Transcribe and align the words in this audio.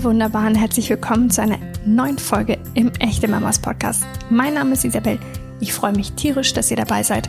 ihr 0.00 0.04
Wunderbaren, 0.04 0.54
herzlich 0.54 0.88
willkommen 0.88 1.28
zu 1.30 1.42
einer 1.42 1.58
neuen 1.84 2.16
Folge 2.16 2.58
im 2.72 2.90
Echte 3.00 3.28
Mamas 3.28 3.58
Podcast. 3.58 4.06
Mein 4.30 4.54
Name 4.54 4.72
ist 4.72 4.84
Isabel. 4.84 5.18
Ich 5.60 5.74
freue 5.74 5.92
mich 5.92 6.12
tierisch, 6.12 6.54
dass 6.54 6.70
ihr 6.70 6.78
dabei 6.78 7.02
seid. 7.02 7.28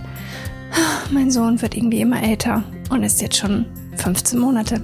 Mein 1.12 1.32
Sohn 1.32 1.62
wird 1.62 1.76
irgendwie 1.76 2.00
immer 2.00 2.24
älter 2.24 2.64
und 2.90 3.04
ist 3.04 3.22
jetzt 3.22 3.36
schon 3.36 3.66
15 3.98 4.40
Monate. 4.40 4.82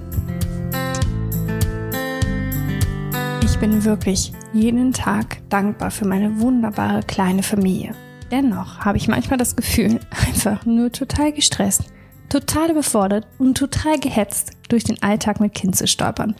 Ich 3.43 3.57
bin 3.57 3.85
wirklich 3.85 4.33
jeden 4.51 4.91
Tag 4.91 5.37
dankbar 5.47 5.89
für 5.89 6.05
meine 6.05 6.41
wunderbare 6.41 7.03
kleine 7.03 7.43
Familie. 7.43 7.95
Dennoch 8.31 8.79
habe 8.79 8.97
ich 8.97 9.07
manchmal 9.07 9.37
das 9.37 9.55
Gefühl, 9.55 10.01
einfach 10.27 10.65
nur 10.65 10.91
total 10.91 11.31
gestresst, 11.31 11.83
total 12.27 12.71
überfordert 12.71 13.27
und 13.37 13.57
total 13.57 13.97
gehetzt 13.97 14.51
durch 14.67 14.83
den 14.83 15.01
Alltag 15.01 15.39
mit 15.39 15.53
Kind 15.53 15.77
zu 15.77 15.87
stolpern. 15.87 16.35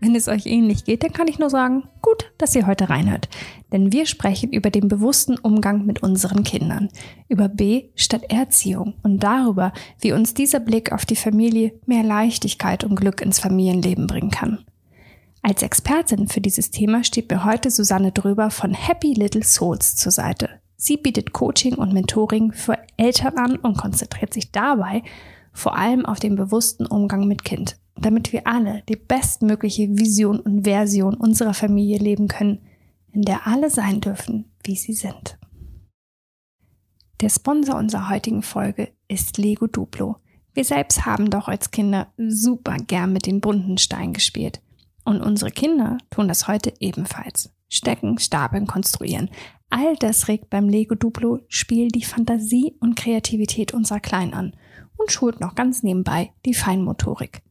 Wenn 0.00 0.14
es 0.14 0.28
euch 0.28 0.46
ähnlich 0.46 0.84
geht, 0.84 1.02
dann 1.04 1.12
kann 1.12 1.28
ich 1.28 1.38
nur 1.38 1.50
sagen, 1.50 1.84
gut, 2.00 2.32
dass 2.38 2.54
ihr 2.54 2.66
heute 2.66 2.88
reinhört. 2.88 3.28
Denn 3.70 3.92
wir 3.92 4.06
sprechen 4.06 4.50
über 4.50 4.70
den 4.70 4.88
bewussten 4.88 5.38
Umgang 5.38 5.84
mit 5.84 6.02
unseren 6.02 6.42
Kindern, 6.42 6.88
über 7.28 7.48
B 7.48 7.90
statt 7.94 8.22
Erziehung 8.30 8.94
und 9.02 9.22
darüber, 9.22 9.72
wie 10.00 10.12
uns 10.12 10.32
dieser 10.32 10.58
Blick 10.58 10.92
auf 10.92 11.04
die 11.04 11.16
Familie 11.16 11.74
mehr 11.84 12.02
Leichtigkeit 12.02 12.82
und 12.82 12.96
Glück 12.96 13.20
ins 13.20 13.38
Familienleben 13.38 14.06
bringen 14.06 14.30
kann. 14.30 14.64
Als 15.42 15.62
Expertin 15.62 16.28
für 16.28 16.40
dieses 16.40 16.70
Thema 16.70 17.04
steht 17.04 17.30
mir 17.30 17.44
heute 17.44 17.70
Susanne 17.70 18.12
Dröber 18.12 18.50
von 18.50 18.72
Happy 18.72 19.12
Little 19.12 19.44
Souls 19.44 19.96
zur 19.96 20.12
Seite. 20.12 20.48
Sie 20.76 20.96
bietet 20.96 21.32
Coaching 21.32 21.74
und 21.74 21.92
Mentoring 21.92 22.52
für 22.52 22.78
Eltern 22.96 23.36
an 23.36 23.56
und 23.56 23.76
konzentriert 23.76 24.32
sich 24.32 24.50
dabei 24.50 25.02
vor 25.52 25.76
allem 25.76 26.06
auf 26.06 26.20
den 26.20 26.36
bewussten 26.36 26.86
Umgang 26.86 27.26
mit 27.26 27.44
Kind 27.44 27.76
damit 27.96 28.32
wir 28.32 28.46
alle 28.46 28.82
die 28.88 28.96
bestmögliche 28.96 29.88
Vision 29.90 30.40
und 30.40 30.64
Version 30.64 31.14
unserer 31.14 31.54
Familie 31.54 31.98
leben 31.98 32.28
können, 32.28 32.60
in 33.12 33.22
der 33.22 33.46
alle 33.46 33.70
sein 33.70 34.00
dürfen, 34.00 34.50
wie 34.64 34.76
sie 34.76 34.92
sind. 34.92 35.38
Der 37.20 37.28
Sponsor 37.28 37.76
unserer 37.76 38.08
heutigen 38.08 38.42
Folge 38.42 38.92
ist 39.08 39.36
Lego 39.36 39.66
Duplo. 39.66 40.16
Wir 40.54 40.64
selbst 40.64 41.04
haben 41.04 41.30
doch 41.30 41.48
als 41.48 41.70
Kinder 41.70 42.12
super 42.16 42.76
gern 42.76 43.12
mit 43.12 43.26
den 43.26 43.40
bunten 43.40 43.76
Steinen 43.76 44.14
gespielt. 44.14 44.62
Und 45.04 45.20
unsere 45.20 45.50
Kinder 45.50 45.98
tun 46.08 46.28
das 46.28 46.48
heute 46.48 46.72
ebenfalls. 46.80 47.52
Stecken, 47.68 48.18
stapeln, 48.18 48.66
konstruieren. 48.66 49.30
All 49.68 49.96
das 49.96 50.28
regt 50.28 50.50
beim 50.50 50.68
Lego 50.68 50.94
Duplo 50.94 51.40
Spiel 51.48 51.88
die 51.88 52.04
Fantasie 52.04 52.74
und 52.80 52.96
Kreativität 52.96 53.72
unserer 53.74 54.00
Kleinen 54.00 54.34
an 54.34 54.56
und 54.96 55.12
schult 55.12 55.40
noch 55.40 55.54
ganz 55.54 55.82
nebenbei 55.82 56.32
die 56.44 56.54
Feinmotorik. 56.54 57.42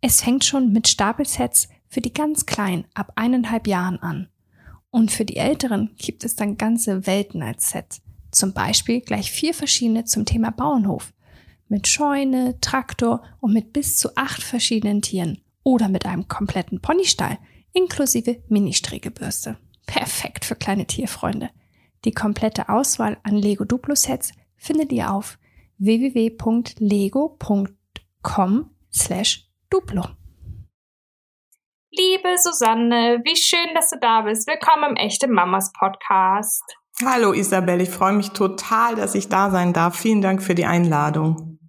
Es 0.00 0.22
fängt 0.22 0.44
schon 0.44 0.72
mit 0.72 0.88
Stapelsets 0.88 1.68
für 1.88 2.00
die 2.00 2.12
ganz 2.14 2.46
Kleinen 2.46 2.86
ab 2.94 3.12
eineinhalb 3.16 3.66
Jahren 3.66 3.98
an. 3.98 4.28
Und 4.90 5.10
für 5.10 5.24
die 5.24 5.36
Älteren 5.36 5.94
gibt 5.98 6.24
es 6.24 6.36
dann 6.36 6.56
ganze 6.56 7.06
Welten 7.06 7.42
als 7.42 7.70
Set. 7.70 8.00
Zum 8.30 8.52
Beispiel 8.52 9.00
gleich 9.00 9.30
vier 9.30 9.54
verschiedene 9.54 10.04
zum 10.04 10.24
Thema 10.24 10.50
Bauernhof. 10.50 11.12
Mit 11.68 11.86
Scheune, 11.86 12.58
Traktor 12.60 13.22
und 13.40 13.52
mit 13.52 13.72
bis 13.72 13.96
zu 13.96 14.16
acht 14.16 14.42
verschiedenen 14.42 15.02
Tieren. 15.02 15.38
Oder 15.62 15.88
mit 15.88 16.06
einem 16.06 16.26
kompletten 16.26 16.80
Ponystall 16.80 17.38
inklusive 17.72 18.42
Mini-Strägebürste. 18.48 19.58
Perfekt 19.86 20.44
für 20.44 20.56
kleine 20.56 20.86
Tierfreunde. 20.86 21.50
Die 22.04 22.12
komplette 22.12 22.68
Auswahl 22.68 23.18
an 23.22 23.36
Lego 23.36 23.64
Duplo 23.64 23.94
Sets 23.94 24.32
findet 24.56 24.90
ihr 24.92 25.12
auf 25.12 25.38
www.lego.com 25.78 26.78
slash 28.92 29.49
Duplo. 29.70 30.02
Liebe 31.92 32.36
Susanne, 32.38 33.20
wie 33.22 33.36
schön, 33.36 33.72
dass 33.72 33.90
du 33.90 33.98
da 34.00 34.22
bist. 34.22 34.48
Willkommen 34.48 34.90
im 34.90 34.96
Echte 34.96 35.28
Mamas 35.28 35.72
Podcast. 35.72 36.64
Hallo 37.04 37.32
Isabel, 37.32 37.80
ich 37.80 37.88
freue 37.88 38.14
mich 38.14 38.30
total, 38.30 38.96
dass 38.96 39.14
ich 39.14 39.28
da 39.28 39.50
sein 39.50 39.72
darf. 39.72 39.96
Vielen 39.96 40.22
Dank 40.22 40.42
für 40.42 40.56
die 40.56 40.64
Einladung. 40.64 41.60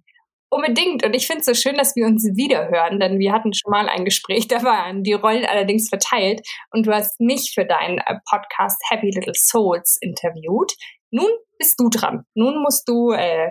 Unbedingt. 0.50 1.06
Und 1.06 1.14
ich 1.14 1.28
finde 1.28 1.42
es 1.42 1.46
so 1.46 1.54
schön, 1.54 1.76
dass 1.76 1.94
wir 1.94 2.06
uns 2.06 2.24
wieder 2.34 2.68
hören, 2.68 2.98
denn 2.98 3.20
wir 3.20 3.32
hatten 3.32 3.52
schon 3.54 3.70
mal 3.70 3.88
ein 3.88 4.04
Gespräch, 4.04 4.48
da 4.48 4.64
waren 4.64 5.04
die 5.04 5.12
Rollen 5.12 5.46
allerdings 5.46 5.88
verteilt 5.88 6.40
und 6.72 6.88
du 6.88 6.92
hast 6.92 7.20
mich 7.20 7.52
für 7.54 7.64
deinen 7.64 7.98
äh, 7.98 8.16
Podcast 8.28 8.82
Happy 8.90 9.10
Little 9.10 9.34
Souls 9.36 9.96
interviewt. 10.00 10.72
Nun 11.12 11.30
bist 11.56 11.78
du 11.78 11.88
dran. 11.88 12.24
Nun 12.34 12.60
musst 12.62 12.88
du 12.88 13.12
äh, 13.12 13.50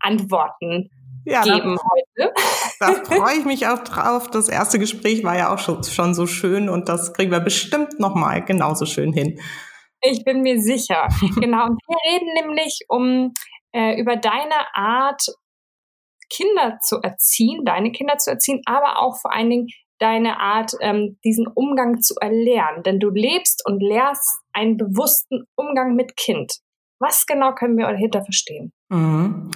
antworten 0.00 0.90
ja, 1.24 1.42
geben 1.42 1.76
da, 1.76 1.82
heute. 1.90 2.34
Da 2.80 2.92
freue 3.04 3.38
ich 3.38 3.44
mich 3.44 3.66
auch 3.66 3.82
drauf. 3.84 4.30
Das 4.30 4.48
erste 4.48 4.78
Gespräch 4.78 5.24
war 5.24 5.36
ja 5.36 5.52
auch 5.52 5.58
schon, 5.58 5.82
schon 5.84 6.14
so 6.14 6.26
schön 6.26 6.68
und 6.68 6.88
das 6.88 7.12
kriegen 7.12 7.30
wir 7.30 7.40
bestimmt 7.40 8.00
nochmal 8.00 8.44
genauso 8.44 8.86
schön 8.86 9.12
hin. 9.12 9.40
Ich 10.00 10.24
bin 10.24 10.42
mir 10.42 10.60
sicher. 10.60 11.08
genau. 11.40 11.66
Und 11.66 11.78
wir 11.86 12.12
reden 12.12 12.32
nämlich 12.34 12.80
um 12.88 13.32
äh, 13.72 14.00
über 14.00 14.16
deine 14.16 14.74
Art, 14.74 15.22
Kinder 16.28 16.78
zu 16.80 17.00
erziehen, 17.02 17.64
deine 17.64 17.92
Kinder 17.92 18.16
zu 18.16 18.30
erziehen, 18.30 18.62
aber 18.64 19.02
auch 19.02 19.20
vor 19.20 19.34
allen 19.34 19.50
Dingen 19.50 19.66
deine 19.98 20.40
Art, 20.40 20.72
ähm, 20.80 21.18
diesen 21.24 21.46
Umgang 21.46 22.00
zu 22.00 22.14
erlernen. 22.20 22.82
Denn 22.82 22.98
du 22.98 23.10
lebst 23.10 23.62
und 23.66 23.80
lehrst 23.80 24.40
einen 24.52 24.76
bewussten 24.76 25.44
Umgang 25.56 25.94
mit 25.94 26.16
Kind. 26.16 26.54
Was 26.98 27.26
genau 27.26 27.54
können 27.54 27.76
wir 27.76 27.86
dahinter 27.86 28.24
verstehen? 28.24 28.72
Mhm. 28.92 29.50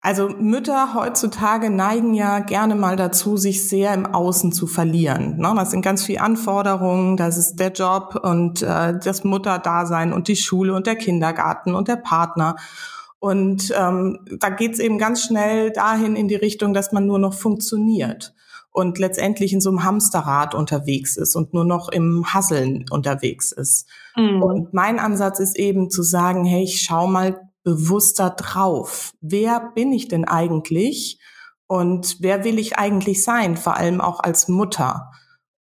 Also 0.00 0.28
Mütter 0.28 0.94
heutzutage 0.94 1.68
neigen 1.68 2.14
ja 2.14 2.38
gerne 2.38 2.76
mal 2.76 2.94
dazu, 2.94 3.36
sich 3.36 3.68
sehr 3.68 3.92
im 3.92 4.06
Außen 4.06 4.52
zu 4.52 4.68
verlieren. 4.68 5.38
Ne? 5.38 5.52
Das 5.56 5.72
sind 5.72 5.82
ganz 5.82 6.04
viele 6.04 6.20
Anforderungen, 6.20 7.16
das 7.16 7.36
ist 7.36 7.56
der 7.56 7.72
Job 7.72 8.20
und 8.22 8.62
äh, 8.62 8.96
das 9.02 9.24
Mutterdasein 9.24 10.12
und 10.12 10.28
die 10.28 10.36
Schule 10.36 10.74
und 10.74 10.86
der 10.86 10.94
Kindergarten 10.94 11.74
und 11.74 11.88
der 11.88 11.96
Partner. 11.96 12.54
Und 13.18 13.74
ähm, 13.76 14.20
da 14.38 14.50
geht's 14.50 14.78
eben 14.78 14.98
ganz 14.98 15.24
schnell 15.24 15.72
dahin 15.72 16.14
in 16.14 16.28
die 16.28 16.36
Richtung, 16.36 16.72
dass 16.72 16.92
man 16.92 17.06
nur 17.06 17.18
noch 17.18 17.34
funktioniert 17.34 18.32
und 18.70 18.98
letztendlich 18.98 19.54
in 19.54 19.60
so 19.60 19.70
einem 19.70 19.82
Hamsterrad 19.82 20.54
unterwegs 20.54 21.16
ist 21.16 21.34
und 21.34 21.52
nur 21.52 21.64
noch 21.64 21.88
im 21.88 22.32
Hasseln 22.32 22.84
unterwegs 22.90 23.50
ist. 23.50 23.88
Mhm. 24.16 24.42
Und 24.42 24.74
mein 24.74 25.00
Ansatz 25.00 25.40
ist 25.40 25.58
eben 25.58 25.90
zu 25.90 26.04
sagen, 26.04 26.44
hey, 26.44 26.62
ich 26.62 26.82
schau 26.82 27.08
mal 27.08 27.45
bewusster 27.66 28.30
drauf. 28.30 29.12
Wer 29.20 29.72
bin 29.74 29.92
ich 29.92 30.06
denn 30.06 30.24
eigentlich? 30.24 31.18
Und 31.66 32.18
wer 32.20 32.44
will 32.44 32.60
ich 32.60 32.78
eigentlich 32.78 33.24
sein? 33.24 33.56
Vor 33.56 33.76
allem 33.76 34.00
auch 34.00 34.20
als 34.20 34.46
Mutter. 34.46 35.10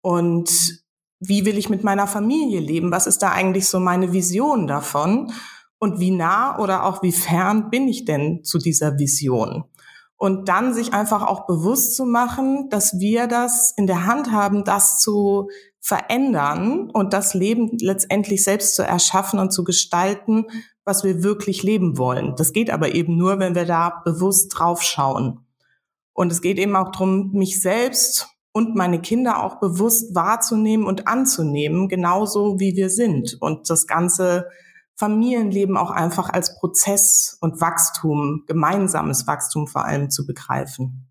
Und 0.02 0.84
wie 1.18 1.46
will 1.46 1.56
ich 1.56 1.70
mit 1.70 1.82
meiner 1.82 2.06
Familie 2.06 2.60
leben? 2.60 2.92
Was 2.92 3.06
ist 3.06 3.22
da 3.22 3.30
eigentlich 3.30 3.66
so 3.68 3.80
meine 3.80 4.12
Vision 4.12 4.66
davon? 4.66 5.32
Und 5.78 5.98
wie 5.98 6.10
nah 6.10 6.58
oder 6.58 6.84
auch 6.84 7.02
wie 7.02 7.12
fern 7.12 7.70
bin 7.70 7.88
ich 7.88 8.04
denn 8.04 8.44
zu 8.44 8.58
dieser 8.58 8.98
Vision? 8.98 9.64
Und 10.16 10.48
dann 10.48 10.72
sich 10.72 10.92
einfach 10.92 11.22
auch 11.22 11.46
bewusst 11.46 11.96
zu 11.96 12.04
machen, 12.06 12.68
dass 12.70 12.98
wir 12.98 13.26
das 13.26 13.72
in 13.76 13.86
der 13.86 14.06
Hand 14.06 14.30
haben, 14.30 14.64
das 14.64 14.98
zu 14.98 15.48
verändern 15.80 16.90
und 16.90 17.12
das 17.12 17.34
Leben 17.34 17.76
letztendlich 17.80 18.42
selbst 18.42 18.74
zu 18.74 18.82
erschaffen 18.82 19.38
und 19.38 19.52
zu 19.52 19.64
gestalten, 19.64 20.46
was 20.84 21.04
wir 21.04 21.22
wirklich 21.22 21.62
leben 21.62 21.98
wollen. 21.98 22.36
Das 22.36 22.52
geht 22.52 22.70
aber 22.70 22.94
eben 22.94 23.16
nur, 23.16 23.38
wenn 23.38 23.54
wir 23.54 23.66
da 23.66 24.02
bewusst 24.04 24.48
drauf 24.56 24.82
schauen. 24.82 25.40
Und 26.12 26.30
es 26.30 26.40
geht 26.40 26.58
eben 26.58 26.76
auch 26.76 26.90
darum, 26.90 27.32
mich 27.32 27.60
selbst 27.60 28.28
und 28.52 28.76
meine 28.76 29.00
Kinder 29.00 29.42
auch 29.42 29.58
bewusst 29.58 30.14
wahrzunehmen 30.14 30.86
und 30.86 31.08
anzunehmen, 31.08 31.88
genauso 31.88 32.60
wie 32.60 32.76
wir 32.76 32.88
sind. 32.88 33.36
Und 33.40 33.68
das 33.68 33.86
Ganze 33.86 34.46
Familienleben 34.96 35.76
auch 35.76 35.90
einfach 35.90 36.30
als 36.30 36.58
Prozess 36.58 37.36
und 37.40 37.60
Wachstum, 37.60 38.44
gemeinsames 38.46 39.26
Wachstum 39.26 39.66
vor 39.66 39.84
allem 39.84 40.10
zu 40.10 40.26
begreifen. 40.26 41.08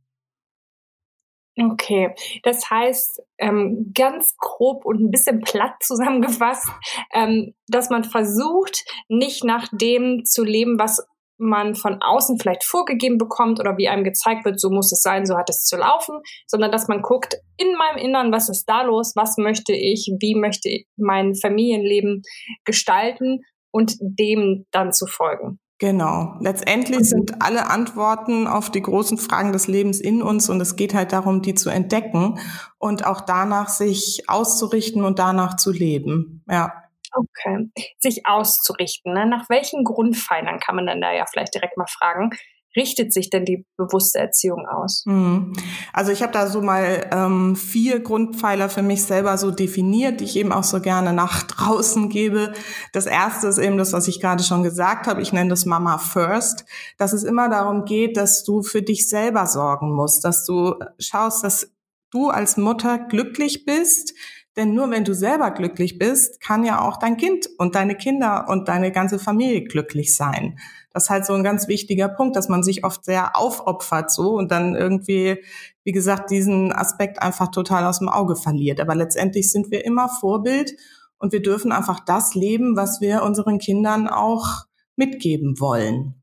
Okay, 1.56 2.16
das 2.42 2.70
heißt 2.72 3.22
ähm, 3.38 3.92
ganz 3.94 4.36
grob 4.38 4.86
und 4.86 5.02
ein 5.02 5.12
bisschen 5.12 5.42
platt 5.42 5.76
zusammengefasst, 5.82 6.68
ähm, 7.14 7.54
dass 7.68 7.92
man 7.92 8.04
versucht, 8.04 8.84
nicht 9.08 9.44
nach 9.44 9.68
dem 9.72 10.26
zu 10.26 10.44
leben, 10.44 10.80
was 10.80 11.06
man 11.38 11.76
von 11.76 12.02
außen 12.02 12.40
vielleicht 12.40 12.64
vorgegeben 12.64 13.18
bekommt 13.18 13.60
oder 13.60 13.78
wie 13.78 13.88
einem 13.88 14.04
gezeigt 14.04 14.46
wird, 14.46 14.60
so 14.60 14.70
muss 14.70 14.92
es 14.92 15.02
sein, 15.02 15.26
so 15.26 15.38
hat 15.38 15.50
es 15.50 15.64
zu 15.64 15.78
laufen, 15.78 16.22
sondern 16.48 16.72
dass 16.72 16.88
man 16.88 17.02
guckt 17.02 17.36
in 17.58 17.76
meinem 17.76 17.98
Innern, 17.98 18.32
was 18.32 18.50
ist 18.50 18.66
da 18.66 18.84
los, 18.84 19.14
was 19.16 19.38
möchte 19.38 19.74
ich, 19.74 20.12
wie 20.20 20.36
möchte 20.36 20.70
ich 20.70 20.88
mein 20.96 21.36
Familienleben 21.36 22.24
gestalten 22.66 23.42
und 23.74 23.98
dem 24.00 24.66
dann 24.72 24.94
zu 24.94 25.08
folgen. 25.08 25.60
Genau. 25.80 26.36
Letztendlich 26.40 27.10
sind 27.10 27.42
alle 27.42 27.70
Antworten 27.70 28.48
auf 28.48 28.70
die 28.70 28.82
großen 28.82 29.18
Fragen 29.18 29.52
des 29.52 29.68
Lebens 29.68 30.00
in 30.00 30.22
uns 30.22 30.50
und 30.50 30.62
es 30.62 30.78
geht 30.78 30.94
halt 30.94 31.12
darum, 31.12 31.42
die 31.42 31.56
zu 31.56 31.70
entdecken 31.70 32.40
und 32.78 33.06
auch 33.06 33.20
danach 33.20 33.68
sich 33.68 34.24
auszurichten 34.28 35.04
und 35.04 35.20
danach 35.20 35.58
zu 35.58 35.72
leben. 35.72 36.44
Ja. 36.48 36.72
Okay. 37.12 37.70
Sich 38.00 38.26
auszurichten. 38.26 39.14
Ne? 39.14 39.26
Nach 39.26 39.50
welchen 39.50 39.84
Grundpfeilern 39.84 40.60
kann 40.60 40.76
man 40.76 40.88
dann 40.88 41.02
da 41.02 41.12
ja 41.12 41.26
vielleicht 41.30 41.54
direkt 41.54 41.78
mal 41.78 41.88
fragen, 41.88 42.30
richtet 42.76 43.14
sich 43.14 43.30
denn 43.30 43.46
die 43.46 43.66
bewusste 43.78 44.20
Erziehung 44.20 44.68
aus? 44.68 45.04
Mhm. 45.06 45.54
Also 45.92 46.12
ich 46.12 46.22
habe 46.22 46.34
da 46.34 46.48
so 46.48 46.62
mal 46.62 47.08
ähm, 47.12 47.56
vier 47.56 48.00
Grundpfeiler 48.00 48.70
für 48.70 48.82
mich 48.82 49.04
selber 49.04 49.38
so 49.38 49.52
definiert, 49.52 50.20
die 50.20 50.26
ich 50.26 50.36
eben 50.36 50.52
auch 50.52 50.64
so 50.64 50.80
gerne 50.80 51.14
nach 51.14 51.44
draußen 51.44 52.10
gebe. 52.10 52.54
Das 52.92 53.06
erste 53.06 53.48
ist 53.48 53.58
eben 53.58 53.78
das, 53.78 53.94
was 53.94 54.08
ich 54.08 54.20
gerade 54.20 54.44
schon 54.44 54.64
gesagt 54.64 55.08
habe. 55.08 55.22
Ich 55.22 55.34
nenne 55.34 55.50
das 55.50 55.66
Mama 55.66 55.98
First, 55.98 56.66
dass 56.98 57.14
es 57.14 57.24
immer 57.24 57.50
darum 57.50 57.86
geht, 57.86 58.18
dass 58.18 58.44
du 58.44 58.64
für 58.64 58.82
dich 58.82 59.08
selber 59.08 59.48
sorgen 59.48 59.94
musst, 59.94 60.26
dass 60.26 60.46
du 60.46 60.76
schaust, 61.00 61.44
dass 61.44 61.72
du 62.12 62.30
als 62.30 62.58
Mutter 62.58 63.00
glücklich 63.00 63.66
bist, 63.66 64.14
denn 64.56 64.74
nur 64.74 64.92
wenn 64.92 65.04
du 65.04 65.16
selber 65.16 65.52
glücklich 65.52 65.98
bist, 65.98 66.40
kann 66.40 66.64
ja 66.64 66.82
auch 66.82 66.98
dein 66.98 67.18
Kind 67.18 67.50
und 67.58 67.76
deine 67.76 67.96
Kinder 67.96 68.46
und 68.50 68.68
deine 68.68 68.92
ganze 68.92 69.18
Familie 69.18 69.64
glücklich 69.64 70.16
sein. 70.16 70.60
Das 70.94 71.04
ist 71.04 71.10
halt 71.10 71.26
so 71.26 71.34
ein 71.34 71.44
ganz 71.44 71.68
wichtiger 71.68 72.08
Punkt, 72.08 72.36
dass 72.36 72.50
man 72.50 72.64
sich 72.64 72.86
oft 72.86 73.04
sehr 73.04 73.36
aufopfert 73.36 74.12
so 74.12 74.36
und 74.36 74.52
dann 74.52 74.76
irgendwie, 74.76 75.44
wie 75.84 75.92
gesagt, 75.92 76.30
diesen 76.30 76.72
Aspekt 76.72 77.22
einfach 77.22 77.50
total 77.50 77.86
aus 77.86 78.00
dem 78.00 78.10
Auge 78.10 78.36
verliert. 78.36 78.80
Aber 78.80 78.96
letztendlich 78.96 79.52
sind 79.52 79.72
wir 79.72 79.86
immer 79.86 80.08
Vorbild 80.08 80.74
und 81.18 81.32
wir 81.32 81.42
dürfen 81.42 81.72
einfach 81.72 82.00
das 82.00 82.36
leben, 82.36 82.76
was 82.76 83.02
wir 83.02 83.24
unseren 83.24 83.58
Kindern 83.58 84.08
auch 84.08 84.66
mitgeben 84.96 85.60
wollen. 85.60 86.23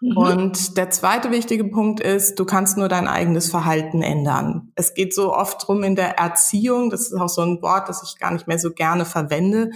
Mhm. 0.00 0.16
Und 0.16 0.76
der 0.78 0.90
zweite 0.90 1.30
wichtige 1.30 1.64
Punkt 1.64 2.00
ist, 2.00 2.38
du 2.38 2.44
kannst 2.44 2.78
nur 2.78 2.88
dein 2.88 3.06
eigenes 3.06 3.50
Verhalten 3.50 4.02
ändern. 4.02 4.72
Es 4.74 4.94
geht 4.94 5.14
so 5.14 5.34
oft 5.34 5.66
drum 5.66 5.82
in 5.82 5.94
der 5.94 6.18
Erziehung, 6.18 6.90
das 6.90 7.02
ist 7.02 7.14
auch 7.14 7.28
so 7.28 7.42
ein 7.42 7.60
Wort, 7.60 7.88
das 7.88 8.02
ich 8.02 8.18
gar 8.18 8.32
nicht 8.32 8.48
mehr 8.48 8.58
so 8.58 8.70
gerne 8.70 9.04
verwende, 9.04 9.70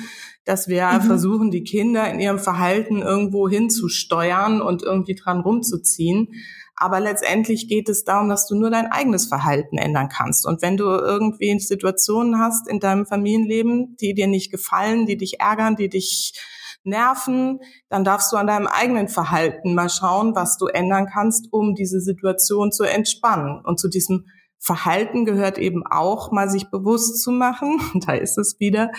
dass 0.44 0.66
wir 0.66 0.86
mhm. 0.86 1.02
versuchen, 1.02 1.50
die 1.50 1.64
Kinder 1.64 2.10
in 2.10 2.20
ihrem 2.20 2.38
Verhalten 2.38 3.02
irgendwo 3.02 3.48
hinzusteuern 3.48 4.62
und 4.62 4.82
irgendwie 4.82 5.14
dran 5.14 5.40
rumzuziehen. 5.40 6.28
Aber 6.76 7.00
letztendlich 7.00 7.68
geht 7.68 7.88
es 7.88 8.04
darum, 8.04 8.28
dass 8.28 8.48
du 8.48 8.56
nur 8.56 8.70
dein 8.70 8.90
eigenes 8.90 9.26
Verhalten 9.26 9.78
ändern 9.78 10.08
kannst. 10.08 10.44
Und 10.44 10.60
wenn 10.60 10.76
du 10.76 10.84
irgendwie 10.84 11.56
Situationen 11.60 12.38
hast 12.38 12.66
in 12.68 12.80
deinem 12.80 13.06
Familienleben, 13.06 13.96
die 14.00 14.14
dir 14.14 14.26
nicht 14.26 14.50
gefallen, 14.50 15.06
die 15.06 15.16
dich 15.16 15.38
ärgern, 15.40 15.76
die 15.76 15.88
dich 15.88 16.34
nerven, 16.84 17.60
dann 17.88 18.04
darfst 18.04 18.32
du 18.32 18.36
an 18.36 18.46
deinem 18.46 18.66
eigenen 18.66 19.08
Verhalten 19.08 19.74
mal 19.74 19.88
schauen, 19.88 20.34
was 20.34 20.56
du 20.58 20.66
ändern 20.66 21.06
kannst, 21.12 21.52
um 21.52 21.74
diese 21.74 22.00
Situation 22.00 22.72
zu 22.72 22.84
entspannen. 22.84 23.60
Und 23.64 23.80
zu 23.80 23.88
diesem 23.88 24.26
Verhalten 24.58 25.24
gehört 25.24 25.58
eben 25.58 25.86
auch, 25.86 26.32
mal 26.32 26.48
sich 26.48 26.70
bewusst 26.70 27.22
zu 27.22 27.30
machen, 27.30 27.80
da 28.06 28.14
ist 28.14 28.38
es 28.38 28.58
wieder, 28.58 28.90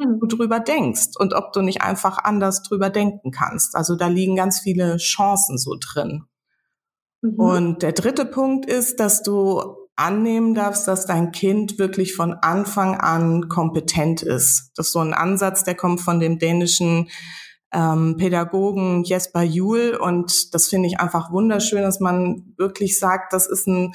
hm. 0.00 0.18
du 0.20 0.26
drüber 0.26 0.60
denkst 0.60 1.16
und 1.18 1.34
ob 1.34 1.52
du 1.52 1.62
nicht 1.62 1.82
einfach 1.82 2.18
anders 2.18 2.62
drüber 2.62 2.90
denken 2.90 3.30
kannst. 3.30 3.76
Also 3.76 3.96
da 3.96 4.08
liegen 4.08 4.36
ganz 4.36 4.60
viele 4.60 4.96
Chancen 4.96 5.58
so 5.58 5.76
drin. 5.78 6.24
Mhm. 7.24 7.34
Und 7.40 7.82
der 7.82 7.92
dritte 7.92 8.26
Punkt 8.26 8.66
ist, 8.66 9.00
dass 9.00 9.22
du 9.22 9.83
annehmen 9.96 10.54
darfst, 10.54 10.88
dass 10.88 11.06
dein 11.06 11.32
Kind 11.32 11.78
wirklich 11.78 12.14
von 12.14 12.34
Anfang 12.34 12.96
an 12.96 13.48
kompetent 13.48 14.22
ist. 14.22 14.72
Das 14.76 14.86
ist 14.86 14.92
so 14.92 15.00
ein 15.00 15.14
Ansatz, 15.14 15.64
der 15.64 15.74
kommt 15.74 16.00
von 16.00 16.20
dem 16.20 16.38
dänischen 16.38 17.08
ähm, 17.72 18.16
Pädagogen 18.16 19.04
Jesper 19.04 19.42
Juhl 19.42 19.98
und 20.00 20.54
das 20.54 20.68
finde 20.68 20.88
ich 20.88 21.00
einfach 21.00 21.32
wunderschön, 21.32 21.82
dass 21.82 22.00
man 22.00 22.54
wirklich 22.56 22.98
sagt, 22.98 23.32
das 23.32 23.46
ist 23.46 23.66
ein 23.66 23.92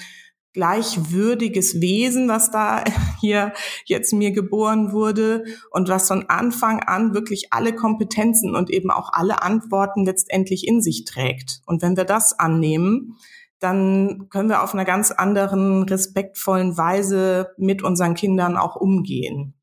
gleichwürdiges 0.53 1.79
Wesen, 1.79 2.27
was 2.27 2.51
da 2.51 2.83
hier 3.21 3.53
jetzt 3.85 4.13
mir 4.13 4.31
geboren 4.31 4.91
wurde 4.91 5.43
und 5.71 5.89
was 5.89 6.07
von 6.07 6.29
Anfang 6.29 6.81
an 6.81 7.13
wirklich 7.13 7.51
alle 7.51 7.73
Kompetenzen 7.73 8.55
und 8.55 8.69
eben 8.69 8.91
auch 8.91 9.09
alle 9.13 9.41
Antworten 9.41 10.05
letztendlich 10.05 10.67
in 10.67 10.81
sich 10.81 11.05
trägt. 11.05 11.61
Und 11.65 11.81
wenn 11.81 11.95
wir 11.95 12.05
das 12.05 12.37
annehmen, 12.37 13.17
dann 13.59 14.29
können 14.29 14.49
wir 14.49 14.63
auf 14.63 14.73
einer 14.73 14.85
ganz 14.85 15.11
anderen, 15.11 15.83
respektvollen 15.83 16.77
Weise 16.77 17.51
mit 17.57 17.83
unseren 17.83 18.13
Kindern 18.13 18.57
auch 18.57 18.75
umgehen. 18.75 19.53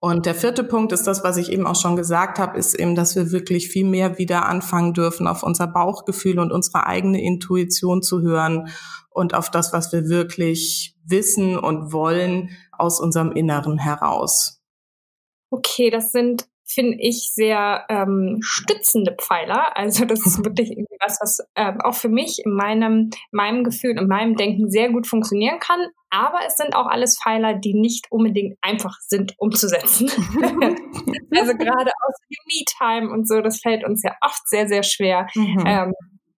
Und 0.00 0.26
der 0.26 0.34
vierte 0.34 0.64
Punkt 0.64 0.92
ist 0.92 1.06
das, 1.06 1.24
was 1.24 1.38
ich 1.38 1.50
eben 1.50 1.66
auch 1.66 1.80
schon 1.80 1.96
gesagt 1.96 2.38
habe, 2.38 2.58
ist 2.58 2.74
eben, 2.74 2.94
dass 2.94 3.16
wir 3.16 3.32
wirklich 3.32 3.68
viel 3.68 3.86
mehr 3.86 4.18
wieder 4.18 4.44
anfangen 4.44 4.92
dürfen, 4.92 5.26
auf 5.26 5.42
unser 5.42 5.66
Bauchgefühl 5.66 6.38
und 6.38 6.52
unsere 6.52 6.86
eigene 6.86 7.22
Intuition 7.22 8.02
zu 8.02 8.20
hören 8.20 8.68
und 9.08 9.32
auf 9.32 9.50
das, 9.50 9.72
was 9.72 9.92
wir 9.92 10.10
wirklich 10.10 10.94
wissen 11.06 11.56
und 11.58 11.92
wollen 11.92 12.50
aus 12.70 13.00
unserem 13.00 13.32
Inneren 13.32 13.78
heraus. 13.78 14.60
Okay, 15.48 15.88
das 15.88 16.12
sind 16.12 16.48
finde 16.66 16.96
ich, 17.00 17.32
sehr 17.34 17.84
ähm, 17.88 18.38
stützende 18.42 19.14
Pfeiler. 19.18 19.76
Also 19.76 20.04
das 20.04 20.24
ist 20.26 20.38
wirklich 20.44 20.70
irgendwie 20.70 20.96
was, 21.00 21.18
was 21.20 21.46
ähm, 21.56 21.80
auch 21.82 21.94
für 21.94 22.08
mich 22.08 22.42
in 22.44 22.52
meinem, 22.52 23.10
meinem 23.30 23.64
Gefühl 23.64 23.98
und 23.98 24.08
meinem 24.08 24.36
Denken 24.36 24.70
sehr 24.70 24.90
gut 24.90 25.06
funktionieren 25.06 25.58
kann. 25.60 25.80
Aber 26.10 26.38
es 26.46 26.56
sind 26.56 26.74
auch 26.74 26.86
alles 26.86 27.18
Pfeiler, 27.22 27.54
die 27.54 27.74
nicht 27.74 28.06
unbedingt 28.10 28.56
einfach 28.62 28.96
sind 29.00 29.34
umzusetzen. 29.38 30.08
also 31.36 31.54
gerade 31.54 31.90
aus 31.90 32.14
Me-Time 32.46 33.10
und 33.10 33.28
so, 33.28 33.40
das 33.40 33.60
fällt 33.60 33.84
uns 33.84 34.02
ja 34.02 34.14
oft 34.20 34.48
sehr, 34.48 34.68
sehr 34.68 34.84
schwer. 34.84 35.26
Mhm. 35.34 35.64
Ähm, 35.66 35.92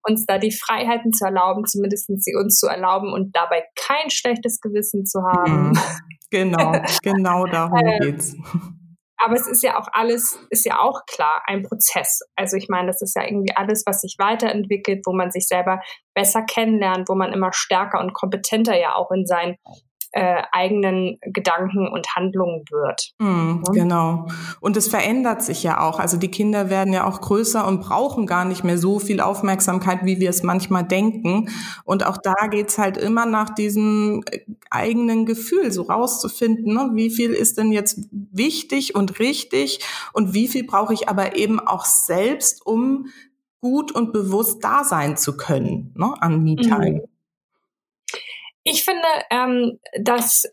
uns 0.08 0.24
da 0.24 0.38
die 0.38 0.52
Freiheiten 0.52 1.12
zu 1.12 1.24
erlauben, 1.24 1.64
zumindest 1.66 2.06
sie 2.22 2.34
uns 2.36 2.58
zu 2.58 2.68
erlauben 2.68 3.12
und 3.12 3.34
dabei 3.34 3.64
kein 3.74 4.08
schlechtes 4.08 4.60
Gewissen 4.60 5.04
zu 5.04 5.20
haben. 5.22 5.70
Mhm. 5.70 5.78
Genau, 6.30 6.72
genau 7.02 7.46
darum 7.46 7.78
ähm, 7.78 7.98
geht's. 8.00 8.36
Aber 9.18 9.34
es 9.34 9.46
ist 9.46 9.62
ja 9.62 9.78
auch 9.78 9.88
alles, 9.92 10.38
ist 10.50 10.64
ja 10.66 10.80
auch 10.80 11.06
klar, 11.06 11.42
ein 11.46 11.62
Prozess. 11.62 12.20
Also 12.36 12.56
ich 12.56 12.68
meine, 12.68 12.88
das 12.88 13.02
ist 13.02 13.16
ja 13.16 13.24
irgendwie 13.24 13.54
alles, 13.56 13.84
was 13.86 14.00
sich 14.00 14.16
weiterentwickelt, 14.18 15.02
wo 15.06 15.12
man 15.12 15.30
sich 15.30 15.46
selber 15.48 15.80
besser 16.14 16.42
kennenlernt, 16.42 17.08
wo 17.08 17.14
man 17.14 17.32
immer 17.32 17.52
stärker 17.52 18.00
und 18.00 18.12
kompetenter 18.12 18.78
ja 18.78 18.94
auch 18.94 19.10
in 19.10 19.26
sein 19.26 19.56
äh, 20.16 20.42
eigenen 20.50 21.18
Gedanken 21.20 21.88
und 21.88 22.16
Handlungen 22.16 22.64
wird. 22.70 23.12
Mm, 23.18 23.62
Genau. 23.72 24.26
Und 24.60 24.76
es 24.78 24.88
verändert 24.88 25.42
sich 25.42 25.62
ja 25.62 25.80
auch. 25.80 25.98
Also 25.98 26.16
die 26.16 26.30
Kinder 26.30 26.70
werden 26.70 26.94
ja 26.94 27.06
auch 27.06 27.20
größer 27.20 27.66
und 27.66 27.80
brauchen 27.80 28.26
gar 28.26 28.46
nicht 28.46 28.64
mehr 28.64 28.78
so 28.78 28.98
viel 28.98 29.20
Aufmerksamkeit, 29.20 30.04
wie 30.04 30.18
wir 30.18 30.30
es 30.30 30.42
manchmal 30.42 30.84
denken. 30.84 31.50
Und 31.84 32.06
auch 32.06 32.16
da 32.16 32.32
geht's 32.50 32.78
halt 32.78 32.96
immer 32.96 33.26
nach 33.26 33.50
diesem 33.50 34.22
äh, 34.30 34.40
eigenen 34.76 35.26
Gefühl, 35.26 35.72
so 35.72 35.82
rauszufinden, 35.82 36.74
ne? 36.74 36.90
wie 36.94 37.10
viel 37.10 37.32
ist 37.32 37.58
denn 37.58 37.72
jetzt 37.72 38.08
wichtig 38.10 38.94
und 38.94 39.18
richtig 39.18 39.80
und 40.12 40.34
wie 40.34 40.48
viel 40.48 40.64
brauche 40.64 40.94
ich 40.94 41.08
aber 41.08 41.36
eben 41.36 41.60
auch 41.60 41.84
selbst, 41.84 42.64
um 42.64 43.08
gut 43.60 43.92
und 43.92 44.12
bewusst 44.12 44.62
da 44.62 44.84
sein 44.84 45.16
zu 45.16 45.36
können 45.36 45.92
ne? 45.96 46.14
an 46.20 46.42
Me-Time. 46.42 46.90
Mhm. 46.90 47.00
Ich 48.62 48.84
finde, 48.84 49.06
ähm, 49.30 49.78
dass 50.00 50.44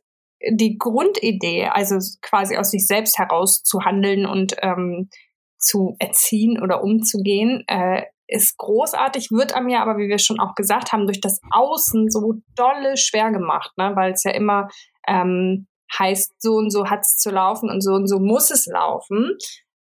die 0.50 0.78
Grundidee, 0.78 1.68
also 1.68 1.98
quasi 2.22 2.58
aus 2.58 2.72
sich 2.72 2.86
selbst 2.86 3.18
heraus 3.18 3.64
zu 3.64 3.82
handeln 3.86 4.26
und 4.26 4.56
ähm, 4.62 5.10
zu 5.58 5.96
erziehen 6.00 6.62
oder 6.62 6.84
umzugehen, 6.84 7.64
äh, 7.68 8.04
ist 8.28 8.58
großartig, 8.58 9.32
wird 9.32 9.54
einem 9.54 9.70
ja 9.70 9.82
aber, 9.82 9.98
wie 9.98 10.08
wir 10.08 10.20
schon 10.20 10.40
auch 10.40 10.56
gesagt 10.56 10.92
haben, 10.92 11.06
durch 11.06 11.22
das 11.22 11.40
Außen 11.52 12.10
so 12.10 12.36
dolle 12.56 12.98
schwer 12.98 13.32
gemacht, 13.32 13.72
ne? 13.78 13.92
weil 13.96 14.14
es 14.14 14.24
ja 14.24 14.32
immer 14.32 14.70
ähm, 15.08 15.68
heißt, 15.98 16.34
so 16.40 16.54
und 16.54 16.72
so 16.72 16.90
hat 16.90 17.02
es 17.02 17.18
zu 17.18 17.30
laufen 17.30 17.70
und 17.70 17.82
so 17.82 17.94
und 17.94 18.08
so 18.08 18.20
muss 18.20 18.52
es 18.52 18.66
laufen. 18.66 19.38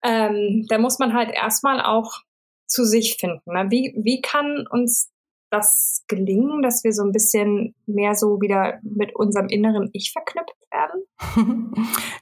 Ähm, 0.05 0.67
da 0.69 0.79
muss 0.79 0.99
man 0.99 1.15
halt 1.15 1.31
erstmal 1.31 1.81
auch 1.81 2.23
zu 2.67 2.85
sich 2.85 3.17
finden. 3.21 3.53
Ne? 3.53 3.67
Wie, 3.71 3.95
wie 4.03 4.21
kann 4.21 4.67
uns 4.69 5.13
das 5.51 6.05
gelingen, 6.09 6.63
dass 6.63 6.83
wir 6.83 6.93
so 6.93 7.05
ein 7.05 7.13
bisschen 7.13 7.75
mehr 7.87 8.15
so 8.15 8.41
wieder 8.41 8.81
mit 8.83 9.15
unserem 9.15 9.49
inneren 9.49 9.91
Ich 9.93 10.11
verknüpft 10.13 10.57
werden? 10.71 11.05